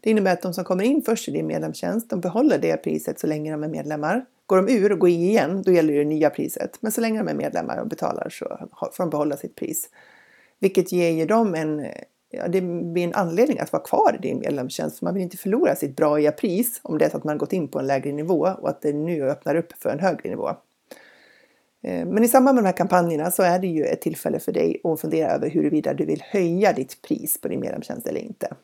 Det 0.01 0.11
innebär 0.11 0.33
att 0.33 0.43
de 0.43 0.55
som 0.55 0.65
kommer 0.65 0.85
in 0.85 1.03
först 1.03 1.29
i 1.29 1.31
din 1.31 1.47
medlemstjänst, 1.47 2.11
de 2.11 2.21
behåller 2.21 2.59
det 2.59 2.77
priset 2.77 3.21
så 3.21 3.27
länge 3.27 3.53
de 3.53 3.65
är 3.65 3.69
medlemmar. 3.69 4.25
Går 4.47 4.57
de 4.57 4.69
ur 4.73 4.93
och 4.93 4.99
går 4.99 5.11
i 5.11 5.13
igen, 5.13 5.63
då 5.63 5.73
gäller 5.73 5.95
det 5.95 6.05
nya 6.05 6.31
priset. 6.31 6.79
Men 6.81 6.93
så 6.93 7.01
länge 7.01 7.19
de 7.19 7.29
är 7.29 7.35
medlemmar 7.35 7.77
och 7.77 7.89
betalar 7.89 8.29
så 8.31 8.69
får 8.93 9.05
de 9.05 9.11
behålla 9.11 9.37
sitt 9.37 9.55
pris. 9.55 9.89
Vilket 10.59 10.93
ger 10.93 11.27
dem 11.27 11.55
en 11.55 11.87
ja, 12.31 12.49
det 12.49 12.61
blir 12.61 13.05
en 13.05 13.15
anledning 13.15 13.59
att 13.59 13.73
vara 13.73 13.83
kvar 13.83 14.17
i 14.19 14.23
din 14.23 14.39
medlemstjänst. 14.39 14.99
För 14.99 15.05
man 15.05 15.15
vill 15.15 15.23
inte 15.23 15.37
förlora 15.37 15.77
sitt 15.77 15.97
braiga 15.97 16.33
pris 16.33 16.81
om 16.83 16.99
det 16.99 17.05
är 17.05 17.11
så 17.11 17.17
att 17.17 17.25
man 17.25 17.39
gått 17.39 17.53
in 17.53 17.69
på 17.69 17.79
en 17.79 17.87
lägre 17.87 18.13
nivå 18.13 18.49
och 18.61 18.69
att 18.69 18.83
det 18.83 18.93
nu 18.93 19.31
öppnar 19.31 19.55
upp 19.55 19.73
för 19.73 19.91
en 19.91 20.01
högre 20.01 20.31
nivå. 20.31 20.49
Eh, 21.83 22.07
men 22.07 22.25
i 22.25 22.29
samband 22.29 22.55
med 22.55 22.65
de 22.65 22.67
här 22.67 22.77
kampanjerna 22.77 23.31
så 23.31 23.43
är 23.43 23.59
det 23.59 23.67
ju 23.67 23.85
ett 23.85 24.01
tillfälle 24.01 24.39
för 24.39 24.53
dig 24.53 24.81
att 24.85 25.01
fundera 25.01 25.31
över 25.31 25.51
huruvida 25.51 25.95
du 25.95 26.05
vill 26.05 26.23
höja 26.27 26.73
ditt 26.73 27.03
pris 27.03 27.41
på 27.41 27.49
din 27.49 27.61
medlemstjänst 27.61 28.07
eller 28.07 28.21
inte. 28.21 28.55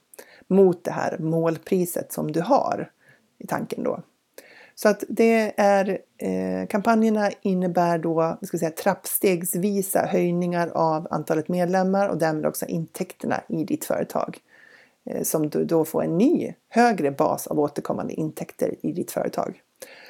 Mot 0.46 0.84
det 0.84 0.90
här 0.90 1.18
målpriset 1.18 2.12
som 2.12 2.32
du 2.32 2.40
har 2.40 2.90
i 3.38 3.46
tanken 3.46 3.84
då. 3.84 4.02
Så 4.78 4.88
att 4.88 5.04
det 5.08 5.52
är 5.56 5.98
eh, 6.18 6.66
kampanjerna 6.68 7.30
innebär 7.42 7.98
då 7.98 8.38
ska 8.42 8.58
säga, 8.58 8.70
trappstegsvisa 8.70 10.06
höjningar 10.06 10.68
av 10.68 11.08
antalet 11.10 11.48
medlemmar 11.48 12.08
och 12.08 12.18
därmed 12.18 12.46
också 12.46 12.66
intäkterna 12.66 13.40
i 13.48 13.64
ditt 13.64 13.84
företag. 13.84 14.38
Eh, 15.10 15.22
som 15.22 15.48
du 15.48 15.64
då 15.64 15.84
får 15.84 16.04
en 16.04 16.18
ny 16.18 16.54
högre 16.68 17.10
bas 17.10 17.46
av 17.46 17.60
återkommande 17.60 18.12
intäkter 18.14 18.74
i 18.82 18.92
ditt 18.92 19.10
företag. 19.10 19.62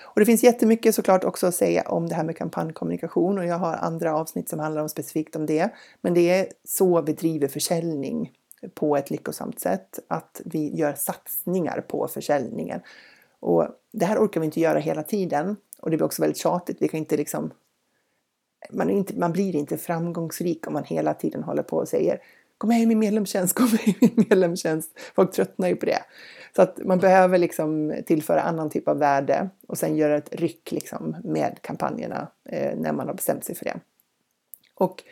Och 0.02 0.20
det 0.20 0.26
finns 0.26 0.42
jättemycket 0.42 0.94
såklart 0.94 1.24
också 1.24 1.46
att 1.46 1.54
säga 1.54 1.82
om 1.82 2.08
det 2.08 2.14
här 2.14 2.24
med 2.24 2.36
kampanjkommunikation 2.36 3.38
och 3.38 3.46
jag 3.46 3.58
har 3.58 3.74
andra 3.74 4.16
avsnitt 4.16 4.48
som 4.48 4.58
handlar 4.58 4.82
om 4.82 4.88
specifikt 4.88 5.36
om 5.36 5.46
det. 5.46 5.70
Men 6.00 6.14
det 6.14 6.30
är 6.30 6.46
så 6.64 7.02
vi 7.02 7.12
driver 7.12 7.48
försäljning 7.48 8.32
på 8.74 8.96
ett 8.96 9.10
lyckosamt 9.10 9.60
sätt, 9.60 9.98
att 10.08 10.40
vi 10.44 10.76
gör 10.76 10.94
satsningar 10.94 11.80
på 11.80 12.08
försäljningen. 12.08 12.80
Och 13.40 13.68
det 13.92 14.04
här 14.04 14.18
orkar 14.18 14.40
vi 14.40 14.46
inte 14.46 14.60
göra 14.60 14.78
hela 14.78 15.02
tiden 15.02 15.56
och 15.78 15.90
det 15.90 15.96
blir 15.96 16.06
också 16.06 16.22
väldigt 16.22 16.38
tjatigt. 16.38 16.76
Vi 16.80 16.88
kan 16.88 16.98
inte 16.98 17.16
liksom, 17.16 17.50
man, 18.70 18.90
inte, 18.90 19.18
man 19.18 19.32
blir 19.32 19.56
inte 19.56 19.78
framgångsrik 19.78 20.66
om 20.66 20.72
man 20.72 20.84
hela 20.84 21.14
tiden 21.14 21.42
håller 21.42 21.62
på 21.62 21.76
och 21.76 21.88
säger 21.88 22.20
Kom 22.58 22.68
med 22.68 22.80
i 22.80 22.86
min 22.86 22.98
medlemstjänst, 22.98 23.54
kom 23.54 23.70
med 23.70 23.88
i 23.88 23.96
min 24.00 24.26
medlemstjänst. 24.30 24.98
Folk 25.14 25.32
tröttnar 25.32 25.68
ju 25.68 25.76
på 25.76 25.86
det. 25.86 26.02
Så 26.56 26.62
att 26.62 26.78
man 26.84 26.98
behöver 26.98 27.38
liksom 27.38 27.94
tillföra 28.06 28.40
annan 28.40 28.70
typ 28.70 28.88
av 28.88 28.98
värde 28.98 29.50
och 29.68 29.78
sen 29.78 29.96
göra 29.96 30.16
ett 30.16 30.34
ryck 30.34 30.72
liksom 30.72 31.16
med 31.24 31.58
kampanjerna 31.60 32.28
eh, 32.48 32.76
när 32.76 32.92
man 32.92 33.06
har 33.06 33.14
bestämt 33.14 33.44
sig 33.44 33.54
för 33.54 33.64
det. 33.64 33.80
Och 34.74 35.02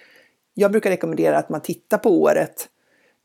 jag 0.54 0.70
brukar 0.70 0.90
rekommendera 0.90 1.38
att 1.38 1.48
man 1.48 1.60
tittar 1.60 1.98
på 1.98 2.22
året 2.22 2.68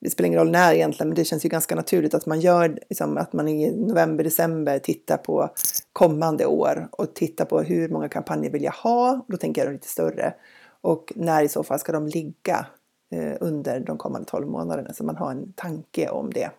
det 0.01 0.09
spelar 0.09 0.27
ingen 0.27 0.39
roll 0.39 0.51
när 0.51 0.73
egentligen, 0.73 1.09
men 1.09 1.15
det 1.15 1.25
känns 1.25 1.45
ju 1.45 1.49
ganska 1.49 1.75
naturligt 1.75 2.13
att 2.13 2.25
man 2.25 2.39
gör 2.39 2.79
liksom, 2.89 3.17
att 3.17 3.33
man 3.33 3.47
i 3.47 3.71
november, 3.71 4.23
december 4.23 4.79
tittar 4.79 5.17
på 5.17 5.49
kommande 5.93 6.45
år 6.45 6.87
och 6.91 7.13
tittar 7.13 7.45
på 7.45 7.61
hur 7.61 7.89
många 7.89 8.09
kampanjer 8.09 8.51
vill 8.51 8.63
jag 8.63 8.71
ha? 8.71 9.25
Då 9.27 9.37
tänker 9.37 9.65
jag 9.65 9.73
lite 9.73 9.87
större. 9.87 10.33
Och 10.81 11.13
när 11.15 11.43
i 11.43 11.49
så 11.49 11.63
fall 11.63 11.79
ska 11.79 11.91
de 11.91 12.07
ligga 12.07 12.65
eh, 13.11 13.33
under 13.39 13.79
de 13.79 13.97
kommande 13.97 14.27
12 14.29 14.47
månaderna 14.47 14.93
så 14.93 15.03
man 15.03 15.15
har 15.15 15.31
en 15.31 15.53
tanke 15.53 16.09
om 16.09 16.33
det. 16.33 16.51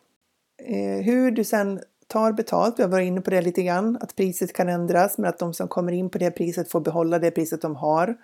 Eh, 0.63 1.05
hur 1.05 1.31
du 1.31 1.45
sen 1.45 1.81
tar 2.07 2.33
betalt, 2.33 2.79
vi 2.79 2.83
har 2.83 2.91
varit 2.91 3.07
inne 3.07 3.21
på 3.21 3.31
det 3.31 3.43
lite 3.43 3.63
grann, 3.63 3.99
att 4.01 4.17
priset 4.17 4.53
kan 4.53 4.69
ändras 4.69 5.19
men 5.19 5.29
att 5.29 5.39
de 5.39 5.55
som 5.55 5.69
kommer 5.69 5.93
in 5.93 6.11
på 6.11 6.19
det 6.19 6.31
priset 6.31 6.71
får 6.71 6.81
behålla 6.81 7.19
det 7.19 7.31
priset 7.31 7.63
de 7.63 7.77
har. 7.77 8.17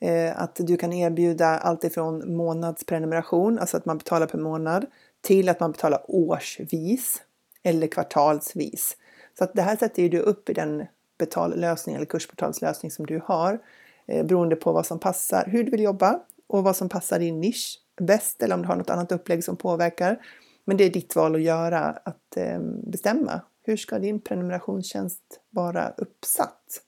Eh, 0.00 0.40
att 0.40 0.54
du 0.54 0.76
kan 0.76 0.92
erbjuda 0.92 1.46
allt 1.46 1.84
ifrån 1.84 2.36
månadsprenumeration, 2.36 3.58
alltså 3.58 3.76
att 3.76 3.84
man 3.84 3.98
betalar 3.98 4.26
per 4.26 4.38
månad, 4.38 4.86
till 5.20 5.48
att 5.48 5.60
man 5.60 5.72
betalar 5.72 6.04
årsvis 6.08 7.22
eller 7.62 7.86
kvartalsvis. 7.86 8.96
Så 9.38 9.44
att 9.44 9.54
det 9.54 9.62
här 9.62 9.76
sätter 9.76 10.02
ju 10.02 10.08
du 10.08 10.18
upp 10.18 10.50
i 10.50 10.52
den 10.52 10.86
betallösning 11.18 11.96
eller 11.96 12.06
kursportalslösning 12.06 12.90
som 12.90 13.06
du 13.06 13.20
har 13.24 13.58
eh, 14.06 14.26
beroende 14.26 14.56
på 14.56 14.72
vad 14.72 14.86
som 14.86 14.98
passar, 14.98 15.44
hur 15.46 15.64
du 15.64 15.70
vill 15.70 15.82
jobba 15.82 16.20
och 16.46 16.64
vad 16.64 16.76
som 16.76 16.88
passar 16.88 17.18
din 17.18 17.40
nisch 17.40 17.80
bäst 18.00 18.42
eller 18.42 18.54
om 18.54 18.62
du 18.62 18.68
har 18.68 18.76
något 18.76 18.90
annat 18.90 19.12
upplägg 19.12 19.44
som 19.44 19.56
påverkar. 19.56 20.18
Men 20.64 20.76
det 20.76 20.84
är 20.84 20.90
ditt 20.90 21.16
val 21.16 21.34
att 21.34 21.42
göra, 21.42 21.80
att 21.80 22.36
eh, 22.36 22.60
bestämma. 22.86 23.40
Hur 23.62 23.76
ska 23.76 23.98
din 23.98 24.20
prenumerationstjänst 24.20 25.40
vara 25.50 25.92
uppsatt? 25.96 26.82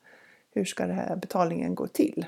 Hur 0.54 0.64
ska 0.64 0.86
den 0.86 0.96
här 0.96 1.16
betalningen 1.16 1.74
gå 1.74 1.86
till? 1.86 2.26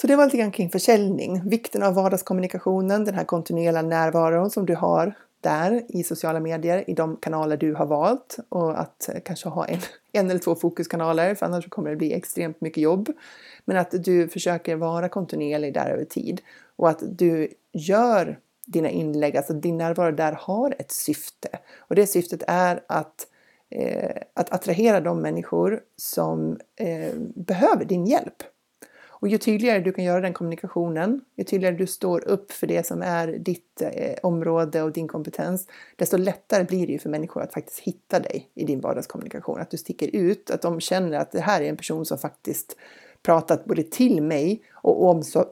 Så 0.00 0.06
det 0.06 0.16
var 0.16 0.24
lite 0.24 0.36
grann 0.36 0.50
kring 0.50 0.70
försäljning, 0.70 1.48
vikten 1.48 1.82
av 1.82 1.94
vardagskommunikationen, 1.94 3.04
den 3.04 3.14
här 3.14 3.24
kontinuerliga 3.24 3.82
närvaron 3.82 4.50
som 4.50 4.66
du 4.66 4.74
har 4.74 5.14
där 5.40 5.82
i 5.88 6.02
sociala 6.02 6.40
medier, 6.40 6.90
i 6.90 6.94
de 6.94 7.16
kanaler 7.16 7.56
du 7.56 7.74
har 7.74 7.86
valt. 7.86 8.38
Och 8.48 8.80
att 8.80 9.08
kanske 9.24 9.48
ha 9.48 9.66
en, 9.66 9.78
en 10.12 10.30
eller 10.30 10.40
två 10.40 10.54
fokuskanaler 10.54 11.34
för 11.34 11.46
annars 11.46 11.68
kommer 11.68 11.90
det 11.90 11.96
bli 11.96 12.12
extremt 12.12 12.60
mycket 12.60 12.82
jobb. 12.82 13.08
Men 13.64 13.76
att 13.76 14.04
du 14.04 14.28
försöker 14.28 14.76
vara 14.76 15.08
kontinuerlig 15.08 15.74
där 15.74 15.90
över 15.90 16.04
tid. 16.04 16.40
Och 16.76 16.88
att 16.88 17.02
du 17.18 17.48
gör 17.72 18.38
dina 18.66 18.90
inlägg, 18.90 19.36
alltså 19.36 19.52
din 19.52 19.78
närvaro 19.78 20.12
där 20.12 20.32
har 20.32 20.74
ett 20.78 20.92
syfte. 20.92 21.48
Och 21.78 21.94
det 21.94 22.06
syftet 22.06 22.42
är 22.46 22.84
att 22.86 23.26
eh, 23.70 24.22
att 24.34 24.52
attrahera 24.52 25.00
de 25.00 25.20
människor 25.22 25.80
som 25.96 26.58
eh, 26.76 27.14
behöver 27.34 27.84
din 27.84 28.06
hjälp 28.06 28.42
och 29.20 29.28
ju 29.28 29.38
tydligare 29.38 29.80
du 29.80 29.92
kan 29.92 30.04
göra 30.04 30.20
den 30.20 30.32
kommunikationen, 30.32 31.20
ju 31.36 31.44
tydligare 31.44 31.76
du 31.76 31.86
står 31.86 32.28
upp 32.28 32.52
för 32.52 32.66
det 32.66 32.86
som 32.86 33.02
är 33.02 33.26
ditt 33.26 33.82
eh, 33.82 34.14
område 34.22 34.82
och 34.82 34.92
din 34.92 35.08
kompetens, 35.08 35.68
desto 35.96 36.16
lättare 36.16 36.64
blir 36.64 36.86
det 36.86 36.92
ju 36.92 36.98
för 36.98 37.10
människor 37.10 37.42
att 37.42 37.52
faktiskt 37.52 37.78
hitta 37.78 38.20
dig 38.20 38.50
i 38.54 38.64
din 38.64 38.80
vardagskommunikation. 38.80 39.60
Att 39.60 39.70
du 39.70 39.76
sticker 39.76 40.16
ut, 40.16 40.50
att 40.50 40.62
de 40.62 40.80
känner 40.80 41.18
att 41.18 41.32
det 41.32 41.40
här 41.40 41.62
är 41.62 41.68
en 41.68 41.76
person 41.76 42.06
som 42.06 42.18
faktiskt 42.18 42.76
pratat 43.22 43.64
både 43.64 43.82
till 43.82 44.22
mig 44.22 44.62
och 44.72 45.08
om 45.10 45.22
så, 45.22 45.46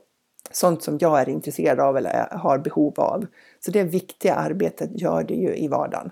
sånt 0.50 0.82
som 0.82 0.98
jag 1.00 1.20
är 1.20 1.28
intresserad 1.28 1.80
av 1.80 1.96
eller 1.96 2.28
eh, 2.32 2.38
har 2.38 2.58
behov 2.58 3.00
av. 3.00 3.26
Så 3.60 3.70
det 3.70 3.82
viktiga 3.82 4.34
arbetet 4.34 5.00
gör 5.00 5.22
du 5.22 5.34
ju 5.34 5.56
i 5.56 5.68
vardagen. 5.68 6.10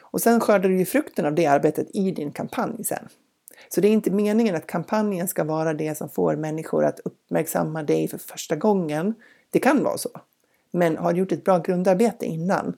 Och 0.00 0.20
sen 0.20 0.40
skördar 0.40 0.68
du 0.68 0.78
ju 0.78 0.84
frukten 0.84 1.26
av 1.26 1.34
det 1.34 1.46
arbetet 1.46 1.86
i 1.94 2.10
din 2.10 2.32
kampanj 2.32 2.84
sen. 2.84 3.08
Så 3.68 3.80
det 3.80 3.88
är 3.88 3.92
inte 3.92 4.10
meningen 4.10 4.54
att 4.54 4.66
kampanjen 4.66 5.28
ska 5.28 5.44
vara 5.44 5.74
det 5.74 5.94
som 5.94 6.08
får 6.08 6.36
människor 6.36 6.84
att 6.84 7.00
uppmärksamma 7.00 7.82
dig 7.82 8.08
för 8.08 8.18
första 8.18 8.56
gången. 8.56 9.14
Det 9.50 9.58
kan 9.58 9.84
vara 9.84 9.98
så. 9.98 10.10
Men 10.70 10.96
har 10.96 11.12
du 11.12 11.18
gjort 11.18 11.32
ett 11.32 11.44
bra 11.44 11.58
grundarbete 11.58 12.26
innan, 12.26 12.76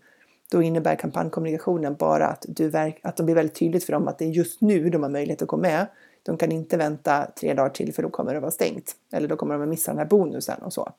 då 0.51 0.63
innebär 0.63 0.97
kampanjkommunikationen 0.97 1.95
bara 1.95 2.27
att, 2.27 2.47
du 2.49 2.69
verk, 2.69 3.01
att 3.03 3.17
det 3.17 3.23
blir 3.23 3.35
väldigt 3.35 3.55
tydligt 3.55 3.85
för 3.85 3.93
dem 3.93 4.09
att 4.09 4.19
det 4.19 4.25
är 4.25 4.29
just 4.29 4.61
nu 4.61 4.91
de 4.91 5.03
har 5.03 5.11
möjlighet 5.11 5.43
att 5.43 5.49
gå 5.49 5.57
med. 5.57 5.87
De 6.23 6.37
kan 6.37 6.53
inte 6.53 6.77
vänta 6.77 7.27
tre 7.41 7.55
dagar 7.55 7.71
till 7.71 7.95
för 7.95 8.03
då 8.03 8.11
kommer 8.11 8.35
det 8.35 8.41
vara 8.41 8.51
stängt. 8.51 8.97
Eller 9.13 9.29
då 9.29 9.37
kommer 9.37 9.55
de 9.55 9.63
att 9.63 9.69
missa 9.69 9.91
den 9.91 9.99
här 9.99 10.07
bonusen 10.07 10.63
och 10.63 10.73
så. 10.73 10.93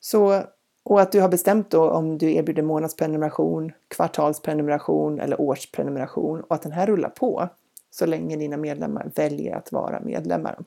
så 0.00 0.42
och 0.82 1.00
att 1.00 1.12
du 1.12 1.20
har 1.20 1.28
bestämt 1.28 1.70
då 1.70 1.90
om 1.90 2.18
du 2.18 2.32
erbjuder 2.34 2.62
månadsprenumeration, 2.62 3.72
kvartalsprenumeration 3.88 5.20
eller 5.20 5.40
årsprenumeration 5.40 6.40
och 6.40 6.54
att 6.54 6.62
den 6.62 6.72
här 6.72 6.86
rullar 6.86 7.08
på 7.08 7.48
så 7.94 8.06
länge 8.06 8.36
dina 8.36 8.56
medlemmar 8.56 9.10
väljer 9.14 9.56
att 9.56 9.72
vara 9.72 10.00
medlemmar. 10.00 10.58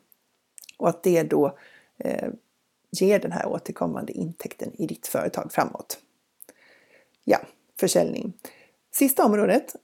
Och 0.77 0.89
att 0.89 1.03
det 1.03 1.23
då 1.23 1.57
eh, 1.97 2.29
ger 2.91 3.19
den 3.19 3.31
här 3.31 3.47
återkommande 3.47 4.13
intäkten 4.13 4.71
i 4.73 4.87
ditt 4.87 5.07
företag 5.07 5.51
framåt. 5.51 5.99
Ja, 7.23 7.37
försäljning. 7.79 8.33
Sista 8.91 9.25
området, 9.25 9.75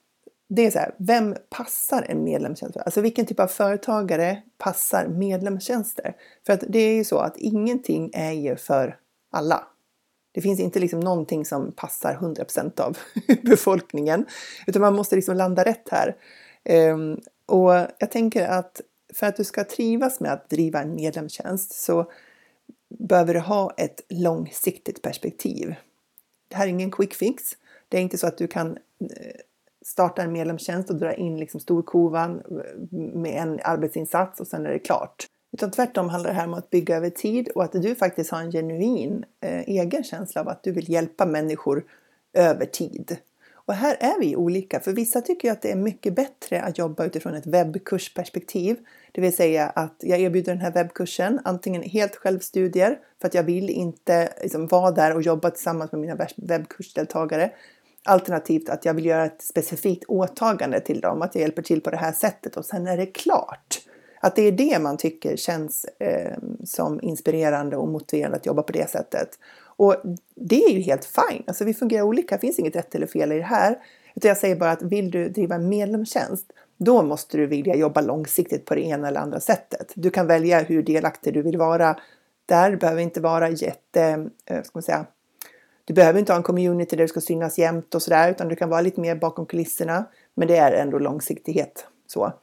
det 0.48 0.66
är 0.66 0.72
så 0.72 0.80
här, 0.80 0.96
vem 0.98 1.36
passar 1.50 2.06
en 2.10 2.24
medlemstjänst? 2.24 2.78
Alltså 2.78 3.02
vilken 3.02 3.26
typ 3.26 3.40
av 3.40 3.48
företagare 3.48 4.42
passar 4.58 5.08
medlemstjänster? 5.08 6.16
För 6.46 6.54
att 6.54 6.64
det 6.70 6.80
är 6.80 6.94
ju 6.94 7.04
så 7.04 7.18
att 7.18 7.38
ingenting 7.38 8.12
är 8.14 8.32
ju 8.32 8.56
för 8.56 8.98
alla. 9.32 9.68
Det 10.32 10.42
finns 10.42 10.60
inte 10.60 10.80
liksom 10.80 11.00
någonting 11.00 11.46
som 11.46 11.72
passar 11.72 12.14
100% 12.14 12.82
av 12.82 12.98
befolkningen, 13.44 14.26
utan 14.68 14.82
man 14.82 14.96
måste 14.96 15.16
liksom 15.16 15.38
landa 15.38 15.64
rätt 15.64 15.90
här. 15.90 16.16
Um, 16.70 17.22
och 17.46 17.72
jag 18.00 18.12
tänker 18.12 18.48
att 18.48 18.82
för 19.14 19.28
att 19.28 19.36
du 19.36 19.44
ska 19.44 19.64
trivas 19.64 20.20
med 20.20 20.34
att 20.34 20.50
driva 20.50 20.82
en 20.82 20.96
medlemstjänst 20.96 21.84
så 21.84 22.12
behöver 22.90 23.34
du 23.34 23.40
ha 23.40 23.74
ett 23.78 24.02
långsiktigt 24.10 25.02
perspektiv. 25.02 25.76
Det 26.48 26.56
här 26.56 26.66
är 26.66 26.70
ingen 26.70 26.92
quick 26.92 27.14
fix. 27.14 27.44
Det 27.90 27.98
är 27.98 28.02
inte 28.02 28.18
så 28.18 28.28
att 28.28 28.38
du 28.38 28.48
kan 28.48 28.72
eh, 29.00 29.36
starta 29.86 30.22
en 30.22 30.32
medlemstjänst 30.32 30.90
och 30.90 30.96
dra 30.96 31.14
in 31.14 31.40
liksom 31.40 31.60
storkovan 31.60 32.42
eh, 32.52 32.98
med 32.98 33.42
en 33.42 33.60
arbetsinsats 33.64 34.40
och 34.40 34.48
sen 34.48 34.66
är 34.66 34.72
det 34.72 34.80
klart. 34.80 35.28
Utan 35.54 35.72
tvärtom 35.72 36.10
handlar 36.10 36.30
det 36.30 36.36
här 36.36 36.48
om 36.48 36.54
att 36.54 36.70
bygga 36.70 36.98
över 36.98 37.10
tid 37.10 37.50
och 37.50 37.64
att 37.64 37.72
du 37.72 37.96
faktiskt 37.96 38.32
har 38.32 38.42
en 38.42 38.52
genuin 38.52 39.26
eh, 39.42 39.60
egen 39.70 40.04
känsla 40.04 40.42
av 40.42 40.48
att 40.48 40.64
du 40.64 40.72
vill 40.72 40.90
hjälpa 40.90 41.26
människor 41.26 41.84
över 42.34 42.66
tid. 42.66 43.18
Och 43.66 43.74
här 43.74 43.98
är 44.00 44.20
vi 44.20 44.36
olika, 44.36 44.80
för 44.80 44.94
vissa 44.94 45.22
tycker 45.22 45.52
att 45.52 45.62
det 45.62 45.72
är 45.72 45.76
mycket 45.76 46.16
bättre 46.16 46.62
att 46.62 46.78
jobba 46.78 47.06
utifrån 47.06 47.36
ett 47.36 47.48
webbkursperspektiv. 47.48 48.78
Det 49.12 49.22
vill 49.22 49.36
säga 49.36 49.70
att 49.70 49.96
jag 50.00 50.20
erbjuder 50.20 50.52
den 50.52 50.62
här 50.62 50.72
webbkursen, 50.72 51.40
antingen 51.44 51.84
helt 51.84 52.16
självstudier, 52.16 53.00
för 53.22 53.28
att 53.28 53.34
jag 53.34 53.44
vill 53.44 53.70
inte 53.70 54.34
liksom, 54.42 54.68
vara 54.68 54.92
där 54.92 55.16
och 55.16 55.22
jobba 55.22 55.50
tillsammans 55.50 55.92
med 55.92 56.02
mina 56.02 56.28
webbkursdeltagare. 56.36 57.52
Alternativt 58.04 58.70
att 58.70 58.86
jag 58.86 58.94
vill 58.94 59.06
göra 59.06 59.26
ett 59.26 59.42
specifikt 59.42 60.04
åtagande 60.08 60.80
till 60.80 61.02
dem, 61.02 61.22
att 61.22 61.36
jag 61.36 61.42
hjälper 61.42 61.62
till 61.62 61.82
på 61.82 61.90
det 61.90 61.98
här 61.98 62.12
sättet 62.12 62.58
och 62.58 62.66
sen 62.66 62.88
är 62.88 62.98
det 62.98 63.06
klart. 63.06 63.80
Att 64.20 64.36
det 64.36 64.42
är 64.42 64.52
det 64.52 64.80
man 64.80 64.98
tycker 64.98 65.36
känns 65.36 65.86
eh, 66.00 66.38
som 66.66 67.02
inspirerande 67.02 67.78
och 67.78 67.88
motiverande 67.88 68.38
att 68.38 68.46
jobba 68.46 68.64
på 68.64 68.72
det 68.72 68.90
sättet. 68.90 69.30
Och 69.76 69.96
det 70.36 70.64
är 70.64 70.70
ju 70.70 70.80
helt 70.80 71.06
fine. 71.06 71.44
Alltså 71.48 71.66
vi 71.66 71.74
fungerar 71.74 72.04
olika. 72.04 72.36
Det 72.36 72.42
finns 72.42 72.60
inget 72.60 72.76
rätt 72.76 72.96
eller 72.96 73.08
fel 73.08 73.32
i 73.32 73.38
det 73.38 73.44
här. 73.44 73.80
Utan 74.16 74.30
jag 74.30 74.38
säger 74.38 74.56
bara 74.56 74.72
att 74.72 74.82
vill 74.82 75.12
du 75.12 75.30
driva 75.30 75.56
en 75.56 75.70
medlemstjänst, 75.70 76.52
då 76.78 77.04
måste 77.04 77.38
du 77.38 77.48
vilja 77.48 77.76
jobba 77.76 78.02
långsiktigt 78.02 78.66
på 78.66 78.76
det 78.76 78.82
ena 78.82 79.08
eller 79.08 79.20
andra 79.20 79.40
sättet. 79.40 79.92
Du 79.96 80.10
kan 80.10 80.28
välja 80.28 80.60
hur 80.60 80.84
delaktig 80.84 81.34
du 81.34 81.42
vill 81.42 81.58
vara. 81.58 82.00
Där 82.46 82.76
behöver 82.76 83.02
inte 83.02 83.22
vara 83.22 83.50
jätte, 83.50 84.30
eh, 84.46 84.64
ska 84.64 84.72
man 84.74 84.84
säga, 84.84 85.06
du 85.86 85.94
behöver 85.94 86.20
inte 86.20 86.32
ha 86.32 86.38
en 86.38 86.44
community 86.44 86.96
där 86.96 87.04
du 87.04 87.08
ska 87.08 87.22
synas 87.22 87.58
jämt 87.58 87.96
och 87.96 88.02
sådär, 88.02 88.32
utan 88.32 88.48
du 88.48 88.56
kan 88.56 88.70
vara 88.70 88.82
lite 88.82 89.02
mer 89.02 89.16
bakom 89.16 89.46
kulisserna. 89.46 90.06
Men 90.34 90.48
det 90.48 90.58
är 90.58 90.72
ändå 90.72 91.00
långsiktighet. 91.00 91.86
Så. 92.08 92.34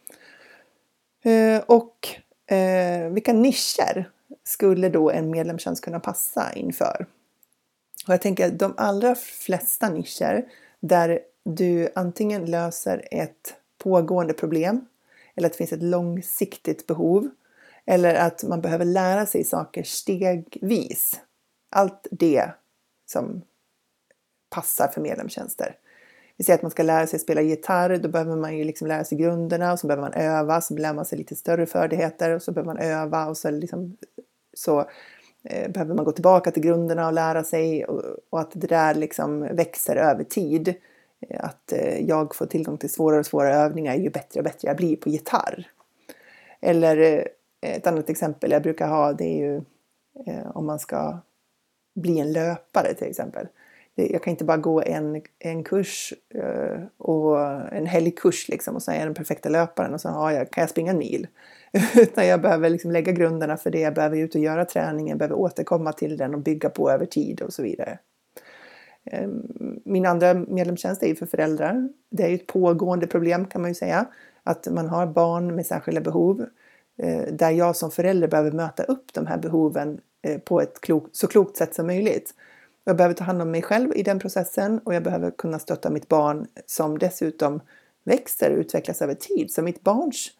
Eh, 1.24 1.62
och 1.66 2.08
eh, 2.54 3.08
vilka 3.10 3.32
nischer 3.32 4.10
skulle 4.44 4.88
då 4.88 5.10
en 5.10 5.30
medlemstjänst 5.30 5.84
kunna 5.84 6.00
passa 6.00 6.52
inför? 6.52 7.06
Och 8.06 8.12
jag 8.12 8.22
tänker 8.22 8.46
att 8.46 8.58
de 8.58 8.74
allra 8.76 9.14
flesta 9.14 9.88
nischer 9.88 10.44
där 10.80 11.20
du 11.44 11.88
antingen 11.94 12.44
löser 12.44 13.08
ett 13.10 13.54
pågående 13.78 14.34
problem 14.34 14.86
eller 15.34 15.46
att 15.46 15.52
det 15.52 15.58
finns 15.58 15.72
ett 15.72 15.82
långsiktigt 15.82 16.86
behov 16.86 17.30
eller 17.86 18.14
att 18.14 18.44
man 18.44 18.60
behöver 18.60 18.84
lära 18.84 19.26
sig 19.26 19.44
saker 19.44 19.82
stegvis. 19.82 21.20
Allt 21.70 22.06
det 22.10 22.50
som 23.06 23.42
passar 24.50 24.88
för 24.88 25.00
medlemstjänster. 25.00 25.76
Vi 26.36 26.44
säger 26.44 26.58
att 26.58 26.62
man 26.62 26.70
ska 26.70 26.82
lära 26.82 27.06
sig 27.06 27.18
spela 27.18 27.40
gitarr, 27.40 27.96
då 27.96 28.08
behöver 28.08 28.36
man 28.36 28.58
ju 28.58 28.64
liksom 28.64 28.88
lära 28.88 29.04
sig 29.04 29.18
grunderna 29.18 29.72
och 29.72 29.80
så 29.80 29.86
behöver 29.86 30.02
man 30.02 30.12
öva, 30.12 30.60
så 30.60 30.74
lär 30.74 30.94
man 30.94 31.04
sig 31.04 31.18
lite 31.18 31.36
större 31.36 31.66
färdigheter 31.66 32.30
och 32.30 32.42
så 32.42 32.52
behöver 32.52 32.74
man 32.74 32.82
öva 32.82 33.26
och 33.26 33.36
så, 33.36 33.50
liksom, 33.50 33.96
så 34.54 34.90
Eh, 35.50 35.70
behöver 35.70 35.94
man 35.94 36.04
gå 36.04 36.12
tillbaka 36.12 36.50
till 36.50 36.62
grunderna 36.62 37.06
och 37.06 37.12
lära 37.12 37.44
sig 37.44 37.84
och, 37.84 38.02
och 38.30 38.40
att 38.40 38.50
det 38.54 38.66
där 38.66 38.94
liksom 38.94 39.40
växer 39.40 39.96
över 39.96 40.24
tid. 40.24 40.74
Eh, 41.28 41.44
att 41.44 41.72
eh, 41.72 42.00
jag 42.08 42.34
får 42.34 42.46
tillgång 42.46 42.78
till 42.78 42.92
svårare 42.92 43.20
och 43.20 43.26
svårare 43.26 43.54
övningar 43.54 43.94
ju 43.94 44.10
bättre 44.10 44.40
och 44.40 44.44
bättre 44.44 44.68
jag 44.68 44.76
blir 44.76 44.96
på 44.96 45.08
gitarr. 45.08 45.66
Eller 46.60 47.28
ett 47.60 47.86
annat 47.86 48.10
exempel 48.10 48.50
jag 48.50 48.62
brukar 48.62 48.88
ha 48.88 49.12
det 49.12 49.24
är 49.24 49.38
ju 49.38 49.62
om 50.54 50.66
man 50.66 50.78
ska 50.78 51.18
bli 51.94 52.18
en 52.18 52.32
löpare 52.32 52.94
till 52.94 53.08
exempel 53.08 53.46
jag 53.94 54.22
kan 54.22 54.30
inte 54.30 54.44
bara 54.44 54.56
gå 54.56 54.82
en, 54.82 55.22
en 55.38 55.64
kurs 55.64 56.14
och 56.96 57.40
en 57.72 57.86
helgkurs 57.86 58.48
liksom 58.48 58.76
och 58.76 58.82
sen 58.82 58.94
är 58.94 58.98
jag 58.98 59.06
den 59.06 59.14
perfekta 59.14 59.48
löparen 59.48 59.94
och 59.94 60.00
sen 60.00 60.12
har 60.12 60.30
jag, 60.30 60.50
kan 60.50 60.62
jag 60.62 60.70
springa 60.70 60.90
en 60.90 60.98
mil. 60.98 61.26
Utan 61.96 62.26
jag 62.26 62.40
behöver 62.40 62.70
liksom 62.70 62.90
lägga 62.90 63.12
grunderna 63.12 63.56
för 63.56 63.70
det, 63.70 63.80
jag 63.80 63.94
behöver 63.94 64.16
ut 64.18 64.34
och 64.34 64.40
göra 64.40 64.64
träningen, 64.64 65.18
behöver 65.18 65.36
återkomma 65.36 65.92
till 65.92 66.16
den 66.16 66.34
och 66.34 66.40
bygga 66.40 66.70
på 66.70 66.90
över 66.90 67.06
tid 67.06 67.40
och 67.42 67.52
så 67.52 67.62
vidare. 67.62 67.98
Ehm, 69.04 69.80
min 69.84 70.06
andra 70.06 70.34
medlemstjänst 70.34 71.02
är 71.02 71.06
ju 71.06 71.14
för 71.14 71.26
föräldrar. 71.26 71.88
Det 72.10 72.22
är 72.22 72.28
ju 72.28 72.34
ett 72.34 72.46
pågående 72.46 73.06
problem 73.06 73.46
kan 73.46 73.60
man 73.60 73.70
ju 73.70 73.74
säga. 73.74 74.06
Att 74.42 74.68
man 74.70 74.88
har 74.88 75.06
barn 75.06 75.54
med 75.54 75.66
särskilda 75.66 76.00
behov. 76.00 76.46
Eh, 77.02 77.22
där 77.32 77.50
jag 77.50 77.76
som 77.76 77.90
förälder 77.90 78.28
behöver 78.28 78.52
möta 78.52 78.82
upp 78.82 79.12
de 79.12 79.26
här 79.26 79.38
behoven 79.38 80.00
eh, 80.22 80.38
på 80.38 80.60
ett 80.60 80.80
klok, 80.80 81.08
så 81.12 81.26
klokt 81.26 81.56
sätt 81.56 81.74
som 81.74 81.86
möjligt. 81.86 82.34
Jag 82.84 82.96
behöver 82.96 83.14
ta 83.14 83.24
hand 83.24 83.42
om 83.42 83.50
mig 83.50 83.62
själv 83.62 83.96
i 83.96 84.02
den 84.02 84.18
processen 84.18 84.78
och 84.78 84.94
jag 84.94 85.02
behöver 85.02 85.30
kunna 85.30 85.58
stötta 85.58 85.90
mitt 85.90 86.08
barn 86.08 86.46
som 86.66 86.98
dessutom 86.98 87.60
växer 88.04 88.52
och 88.52 88.58
utvecklas 88.58 89.02
över 89.02 89.14
tid. 89.14 89.50
Så 89.50 89.62
mitt 89.62 89.82
barns 89.82 90.30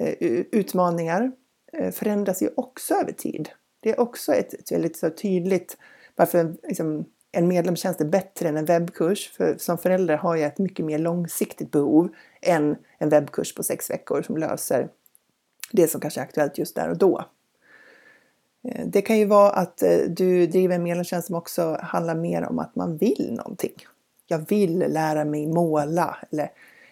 Eh, 0.00 0.14
utmaningar 0.52 1.32
eh, 1.72 1.90
förändras 1.90 2.42
ju 2.42 2.50
också 2.56 2.94
över 2.94 3.12
tid. 3.12 3.48
Det 3.80 3.90
är 3.90 4.00
också 4.00 4.32
ett, 4.32 4.54
ett 4.54 4.72
väldigt 4.72 4.96
så 4.96 5.10
tydligt 5.10 5.76
varför 6.16 6.54
liksom, 6.62 7.04
en 7.32 7.48
medlemstjänst 7.48 8.00
är 8.00 8.04
bättre 8.04 8.48
än 8.48 8.56
en 8.56 8.64
webbkurs. 8.64 9.32
För 9.36 9.56
som 9.58 9.78
förälder 9.78 10.16
har 10.16 10.36
jag 10.36 10.46
ett 10.46 10.58
mycket 10.58 10.84
mer 10.84 10.98
långsiktigt 10.98 11.70
behov 11.70 12.08
än 12.42 12.76
en 12.98 13.08
webbkurs 13.08 13.54
på 13.54 13.62
sex 13.62 13.90
veckor 13.90 14.22
som 14.22 14.36
löser 14.36 14.88
det 15.72 15.88
som 15.88 16.00
kanske 16.00 16.20
är 16.20 16.24
aktuellt 16.24 16.58
just 16.58 16.76
där 16.76 16.88
och 16.88 16.98
då. 16.98 17.24
Eh, 18.68 18.86
det 18.86 19.02
kan 19.02 19.18
ju 19.18 19.24
vara 19.24 19.50
att 19.50 19.82
du 20.08 20.46
driver 20.46 20.74
en 20.74 20.82
medlemstjänst 20.82 21.26
som 21.26 21.36
också 21.36 21.78
handlar 21.82 22.14
mer 22.14 22.42
om 22.42 22.58
att 22.58 22.76
man 22.76 22.96
vill 22.96 23.32
någonting. 23.36 23.74
Jag 24.26 24.48
vill 24.48 24.78
lära 24.78 25.24
mig 25.24 25.46
måla 25.46 26.16
eller 26.30 26.50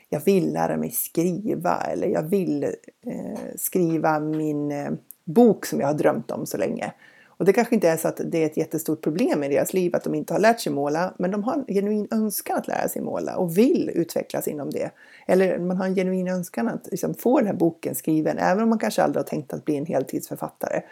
jag 0.08 0.20
vill 0.20 0.52
lära 0.52 0.76
mig 0.76 0.90
skriva 0.90 1.80
eller 1.80 2.06
jag 2.06 2.22
vill 2.22 2.64
eh, 2.64 3.40
skriva 3.56 4.20
min 4.20 4.72
eh, 4.72 4.90
bok 5.24 5.66
som 5.66 5.80
jag 5.80 5.86
har 5.86 5.94
drömt 5.94 6.30
om 6.30 6.46
så 6.46 6.56
länge. 6.56 6.92
Och 7.38 7.44
det 7.44 7.52
kanske 7.52 7.74
inte 7.74 7.88
är 7.88 7.96
så 7.96 8.08
att 8.08 8.20
det 8.24 8.42
är 8.42 8.46
ett 8.46 8.56
jättestort 8.56 9.02
problem 9.02 9.42
i 9.42 9.48
deras 9.48 9.72
liv 9.72 9.96
att 9.96 10.04
de 10.04 10.14
inte 10.14 10.34
har 10.34 10.40
lärt 10.40 10.60
sig 10.60 10.72
måla, 10.72 11.14
men 11.18 11.30
de 11.30 11.44
har 11.44 11.54
en 11.54 11.74
genuin 11.74 12.08
önskan 12.10 12.58
att 12.58 12.68
lära 12.68 12.88
sig 12.88 13.02
måla 13.02 13.36
och 13.36 13.58
vill 13.58 13.90
utvecklas 13.94 14.48
inom 14.48 14.70
det. 14.70 14.90
Eller 15.26 15.58
man 15.58 15.76
har 15.76 15.86
en 15.86 15.94
genuin 15.94 16.28
önskan 16.28 16.68
att 16.68 16.88
liksom, 16.90 17.14
få 17.14 17.38
den 17.38 17.46
här 17.46 17.54
boken 17.54 17.94
skriven, 17.94 18.38
även 18.38 18.62
om 18.62 18.68
man 18.68 18.78
kanske 18.78 19.02
aldrig 19.02 19.20
har 19.20 19.28
tänkt 19.28 19.52
att 19.52 19.64
bli 19.64 19.76
en 19.76 19.86
heltidsförfattare 19.86 20.82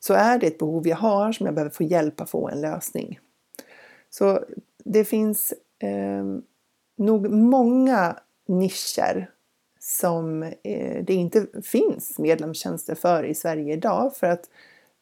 så 0.00 0.14
är 0.14 0.38
det 0.38 0.46
ett 0.46 0.58
behov 0.58 0.88
jag 0.88 0.96
har 0.96 1.32
som 1.32 1.46
jag 1.46 1.54
behöver 1.54 1.70
få 1.70 1.82
hjälp 1.82 2.20
att 2.20 2.30
få 2.30 2.48
en 2.48 2.60
lösning. 2.60 3.18
Så 4.10 4.40
det 4.84 5.04
finns 5.04 5.54
eh, 5.82 6.24
nog 6.96 7.30
många 7.30 8.16
nischer 8.46 9.30
som 9.80 10.42
eh, 10.42 11.04
det 11.04 11.14
inte 11.14 11.46
finns 11.62 12.18
medlemstjänster 12.18 12.94
för 12.94 13.24
i 13.24 13.34
Sverige 13.34 13.74
idag 13.74 14.16
för 14.16 14.26
att 14.26 14.48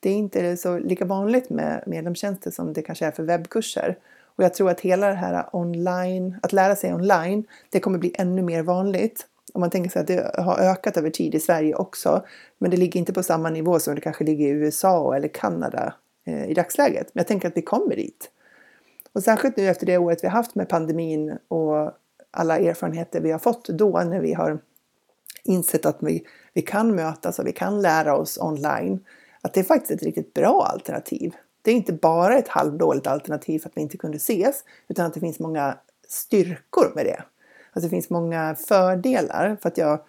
det 0.01 0.11
är 0.11 0.15
inte 0.15 0.57
så 0.57 0.79
lika 0.79 1.05
vanligt 1.05 1.51
med 1.51 1.85
medlemstjänster 1.87 2.51
som 2.51 2.73
det 2.73 2.83
kanske 2.83 3.07
är 3.07 3.11
för 3.11 3.23
webbkurser. 3.23 3.99
Och 4.37 4.45
jag 4.45 4.55
tror 4.55 4.71
att 4.71 4.81
hela 4.81 5.09
det 5.09 5.15
här 5.15 5.49
online, 5.53 6.37
att 6.43 6.53
lära 6.53 6.77
sig 6.77 6.95
online, 6.95 7.45
det 7.71 7.81
kommer 7.81 7.99
bli 7.99 8.15
ännu 8.19 8.43
mer 8.43 8.63
vanligt. 8.63 9.27
Om 9.55 9.61
man 9.61 9.71
tänker 9.71 9.91
sig 9.91 10.01
att 10.01 10.07
det 10.07 10.43
har 10.43 10.59
ökat 10.59 10.97
över 10.97 11.11
tid 11.11 11.35
i 11.35 11.41
Sverige 11.41 11.75
också. 11.75 12.25
Men 12.59 12.71
det 12.71 12.77
ligger 12.77 13.01
inte 13.01 13.13
på 13.13 13.23
samma 13.23 13.51
nivå 13.51 13.79
som 13.79 13.95
det 13.95 14.01
kanske 14.01 14.25
ligger 14.25 14.47
i 14.47 14.51
USA 14.51 15.17
eller 15.17 15.29
Kanada 15.29 15.95
eh, 16.27 16.51
i 16.51 16.55
dagsläget. 16.55 17.11
Men 17.13 17.21
jag 17.21 17.27
tänker 17.27 17.49
att 17.49 17.57
vi 17.57 17.63
kommer 17.63 17.97
dit. 17.97 18.31
Och 19.13 19.23
särskilt 19.23 19.57
nu 19.57 19.69
efter 19.69 19.87
det 19.87 19.99
året 19.99 20.25
vi 20.25 20.29
haft 20.29 20.55
med 20.55 20.69
pandemin 20.69 21.39
och 21.49 21.93
alla 22.33 22.59
erfarenheter 22.59 23.21
vi 23.21 23.31
har 23.31 23.39
fått 23.39 23.69
då 23.69 23.99
när 23.99 24.21
vi 24.21 24.33
har 24.33 24.59
insett 25.45 25.87
att 25.87 25.99
vi, 26.01 26.27
vi 26.53 26.63
kan 26.63 26.95
mötas 26.95 27.39
och 27.39 27.47
vi 27.47 27.53
kan 27.53 27.83
lära 27.83 28.17
oss 28.17 28.39
online. 28.39 29.05
Att 29.41 29.55
det 29.55 29.61
är 29.61 29.65
faktiskt 29.65 29.91
ett 29.91 30.03
riktigt 30.03 30.35
bra 30.35 30.69
alternativ. 30.73 31.35
Det 31.63 31.71
är 31.71 31.75
inte 31.75 31.93
bara 31.93 32.39
ett 32.39 32.49
halvdåligt 32.49 33.07
alternativ 33.07 33.59
för 33.59 33.69
att 33.69 33.77
vi 33.77 33.81
inte 33.81 33.97
kunde 33.97 34.17
ses 34.17 34.65
utan 34.89 35.07
att 35.07 35.15
det 35.15 35.21
finns 35.21 35.39
många 35.39 35.79
styrkor 36.09 36.93
med 36.95 37.07
det. 37.07 37.23
Alltså 37.73 37.87
det 37.87 37.91
finns 37.91 38.11
många 38.11 38.55
fördelar 38.55 39.57
för 39.63 39.69
att 39.69 39.79
jag 39.79 40.01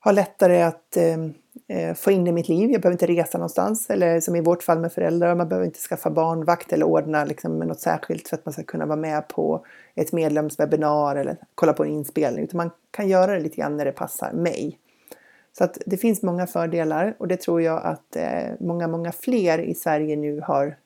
har 0.00 0.12
lättare 0.12 0.62
att 0.62 0.96
ehm, 0.96 1.34
eh, 1.68 1.94
få 1.94 2.10
in 2.10 2.26
i 2.26 2.32
mitt 2.32 2.48
liv. 2.48 2.70
Jag 2.70 2.80
behöver 2.80 2.94
inte 2.94 3.06
resa 3.06 3.38
någonstans 3.38 3.90
eller 3.90 4.20
som 4.20 4.36
i 4.36 4.40
vårt 4.40 4.62
fall 4.62 4.78
med 4.78 4.92
föräldrar, 4.92 5.34
man 5.34 5.48
behöver 5.48 5.66
inte 5.66 5.78
skaffa 5.78 6.10
barnvakt 6.10 6.72
eller 6.72 6.86
ordna 6.86 7.24
liksom, 7.24 7.58
med 7.58 7.68
något 7.68 7.80
särskilt 7.80 8.28
för 8.28 8.36
att 8.36 8.46
man 8.46 8.52
ska 8.52 8.62
kunna 8.62 8.86
vara 8.86 8.96
med 8.96 9.28
på 9.28 9.66
ett 9.94 10.12
medlemswebinar 10.12 11.16
eller 11.16 11.36
kolla 11.54 11.72
på 11.72 11.84
en 11.84 11.90
inspelning. 11.90 12.44
Utan 12.44 12.56
man 12.56 12.70
kan 12.90 13.08
göra 13.08 13.32
det 13.32 13.40
lite 13.40 13.56
grann 13.56 13.76
när 13.76 13.84
det 13.84 13.92
passar 13.92 14.32
mig. 14.32 14.78
Så 15.58 15.64
att 15.64 15.78
det 15.86 15.96
finns 15.96 16.22
många 16.22 16.46
fördelar 16.46 17.14
och 17.18 17.28
det 17.28 17.40
tror 17.40 17.62
jag 17.62 17.82
att 17.84 18.16
eh, 18.16 18.50
många, 18.60 18.88
många 18.88 19.12
fler 19.12 19.58
i 19.58 19.74
Sverige 19.74 20.16
nu 20.16 20.40
har 20.40 20.76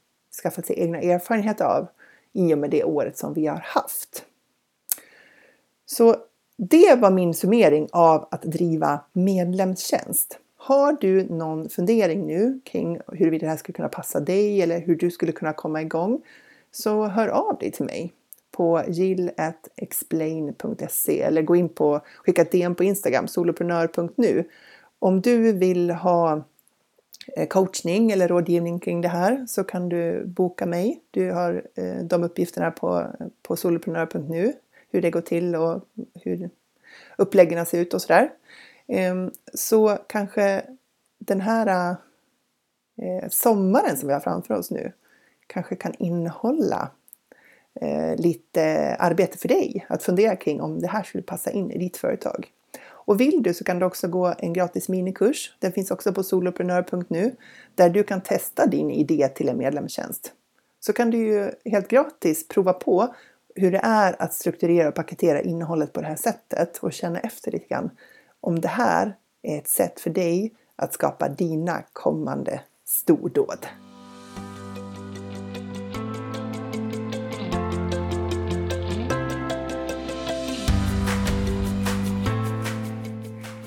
skaffat 0.42 0.66
sig 0.66 0.80
egna 0.80 1.00
erfarenheter 1.00 1.64
av 1.64 1.86
i 2.32 2.54
och 2.54 2.58
med 2.58 2.70
det 2.70 2.84
året 2.84 3.18
som 3.18 3.34
vi 3.34 3.46
har 3.46 3.62
haft. 3.64 4.24
Så 5.86 6.16
det 6.56 6.98
var 6.98 7.10
min 7.10 7.34
summering 7.34 7.88
av 7.92 8.28
att 8.30 8.42
driva 8.42 9.00
medlemstjänst. 9.12 10.38
Har 10.56 10.96
du 11.00 11.24
någon 11.24 11.68
fundering 11.68 12.26
nu 12.26 12.60
kring 12.64 12.98
huruvida 13.12 13.46
det 13.46 13.50
här 13.50 13.56
skulle 13.56 13.76
kunna 13.76 13.88
passa 13.88 14.20
dig 14.20 14.62
eller 14.62 14.80
hur 14.80 14.96
du 14.96 15.10
skulle 15.10 15.32
kunna 15.32 15.52
komma 15.52 15.82
igång 15.82 16.22
så 16.70 17.04
hör 17.04 17.28
av 17.28 17.58
dig 17.58 17.70
till 17.70 17.84
mig 17.84 18.12
på 18.50 18.82
jill.explain.se 18.88 21.22
eller 21.22 21.42
gå 21.42 21.56
in 21.56 21.68
på 21.68 22.00
skicka 22.16 22.42
ett 22.42 22.52
DM 22.52 22.74
på 22.74 22.84
Instagram 22.84 23.28
soloprenör.nu. 23.28 24.44
Om 24.98 25.20
du 25.20 25.52
vill 25.52 25.90
ha 25.90 26.44
eh, 27.36 27.48
coachning 27.48 28.10
eller 28.10 28.28
rådgivning 28.28 28.78
kring 28.78 29.00
det 29.00 29.08
här 29.08 29.44
så 29.48 29.64
kan 29.64 29.88
du 29.88 30.24
boka 30.26 30.66
mig. 30.66 31.00
Du 31.10 31.30
har 31.30 31.66
eh, 31.74 32.04
de 32.04 32.24
uppgifterna 32.24 32.70
på, 32.70 33.06
på 33.42 33.56
soloprenör.nu 33.56 34.52
hur 34.92 35.02
det 35.02 35.10
går 35.10 35.20
till 35.20 35.56
och 35.56 35.84
hur 36.22 36.50
uppläggen 37.18 37.66
ser 37.66 37.78
ut 37.78 37.94
och 37.94 38.02
sådär. 38.02 38.30
Ehm, 38.88 39.30
så 39.54 39.98
kanske 40.06 40.64
den 41.18 41.40
här 41.40 41.96
eh, 43.02 43.28
sommaren 43.28 43.96
som 43.96 44.08
vi 44.08 44.14
har 44.14 44.20
framför 44.20 44.54
oss 44.54 44.70
nu 44.70 44.92
kanske 45.46 45.76
kan 45.76 45.94
innehålla 45.98 46.90
eh, 47.80 48.16
lite 48.16 48.96
arbete 48.98 49.38
för 49.38 49.48
dig 49.48 49.86
att 49.88 50.02
fundera 50.02 50.36
kring 50.36 50.60
om 50.60 50.80
det 50.80 50.88
här 50.88 51.02
skulle 51.02 51.22
passa 51.22 51.50
in 51.50 51.70
i 51.70 51.78
ditt 51.78 51.96
företag. 51.96 52.52
Och 53.04 53.20
vill 53.20 53.42
du 53.42 53.54
så 53.54 53.64
kan 53.64 53.78
du 53.78 53.86
också 53.86 54.08
gå 54.08 54.34
en 54.38 54.52
gratis 54.52 54.88
minikurs. 54.88 55.56
Den 55.58 55.72
finns 55.72 55.90
också 55.90 56.12
på 56.12 56.22
soloprenör.nu 56.22 57.36
där 57.74 57.90
du 57.90 58.02
kan 58.02 58.20
testa 58.20 58.66
din 58.66 58.90
idé 58.90 59.28
till 59.28 59.48
en 59.48 59.58
medlemstjänst. 59.58 60.32
Så 60.80 60.92
kan 60.92 61.10
du 61.10 61.18
ju 61.18 61.50
helt 61.64 61.88
gratis 61.88 62.48
prova 62.48 62.72
på 62.72 63.14
hur 63.54 63.72
det 63.72 63.80
är 63.82 64.22
att 64.22 64.34
strukturera 64.34 64.88
och 64.88 64.94
paketera 64.94 65.40
innehållet 65.40 65.92
på 65.92 66.00
det 66.00 66.06
här 66.06 66.16
sättet 66.16 66.78
och 66.78 66.92
känna 66.92 67.18
efter 67.18 67.50
lite 67.50 67.66
grann 67.66 67.90
om 68.40 68.60
det 68.60 68.68
här 68.68 69.16
är 69.42 69.58
ett 69.58 69.68
sätt 69.68 70.00
för 70.00 70.10
dig 70.10 70.52
att 70.76 70.94
skapa 70.94 71.28
dina 71.28 71.82
kommande 71.92 72.60
stordåd. 72.84 73.66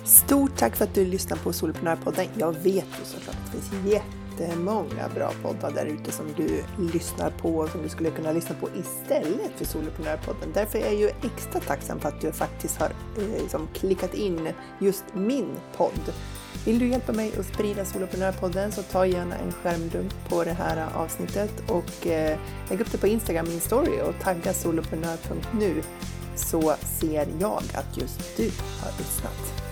Stort 0.04 0.58
tack 0.58 0.76
för 0.76 0.84
att 0.84 0.96
du 0.96 1.06
lyssnar 1.06 1.38
på 1.38 1.54
Soloprenörpodden. 1.54 2.26
Jag 2.38 2.52
vet 2.52 2.86
ju 3.00 3.06
såklart 3.06 3.36
att 3.36 3.52
det 3.52 3.62
finns 3.62 3.86
jättemånga 4.40 5.10
bra 5.16 5.32
poddar 5.42 5.72
där 5.72 5.86
ute 5.86 6.12
som 6.12 6.26
du 6.38 6.64
lyssnar 6.94 7.30
på 7.30 7.56
och 7.56 7.70
som 7.70 7.82
du 7.82 7.90
skulle 7.90 8.12
kunna 8.12 8.32
lyssna 8.32 8.56
på 8.56 8.70
istället 8.80 9.52
för 9.56 9.66
Soloprenörpodden. 9.66 10.50
Därför 10.54 10.80
är 10.80 10.84
jag 10.84 10.96
ju 10.96 11.08
extra 11.08 11.62
tacksam 11.62 12.00
för 12.00 12.10
att 12.10 12.22
du 12.22 12.32
faktiskt 12.32 12.78
har 12.78 12.90
eh, 13.18 13.42
liksom, 13.42 13.68
klickat 13.74 14.14
in 14.14 14.50
just 14.80 15.04
min 15.14 15.48
podd. 15.78 16.14
Vill 16.66 16.80
du 16.80 16.88
hjälpa 16.88 17.14
mig 17.14 17.34
att 17.40 17.46
sprida 17.46 17.86
Soloprenörpodden 17.86 18.72
så 18.72 18.82
ta 18.82 19.06
gärna 19.06 19.36
en 19.36 19.52
skärmdump 19.52 20.30
på 20.30 20.44
det 20.44 20.54
här 20.54 20.88
avsnittet 20.96 21.52
och 21.70 22.08
eh, 22.08 22.38
lägg 22.70 22.82
upp 22.82 22.92
det 22.92 22.98
på 22.98 23.08
Instagram 23.08 23.46
min 23.50 23.60
story 23.60 24.02
och 24.02 24.24
tagga 24.24 24.54
soloprenör.nu 24.54 25.82
så 26.36 26.76
ser 27.00 27.28
jag 27.40 27.64
att 27.74 27.98
just 27.98 28.38
du 28.38 28.44
har 28.82 28.92
lyssnat. 28.98 29.65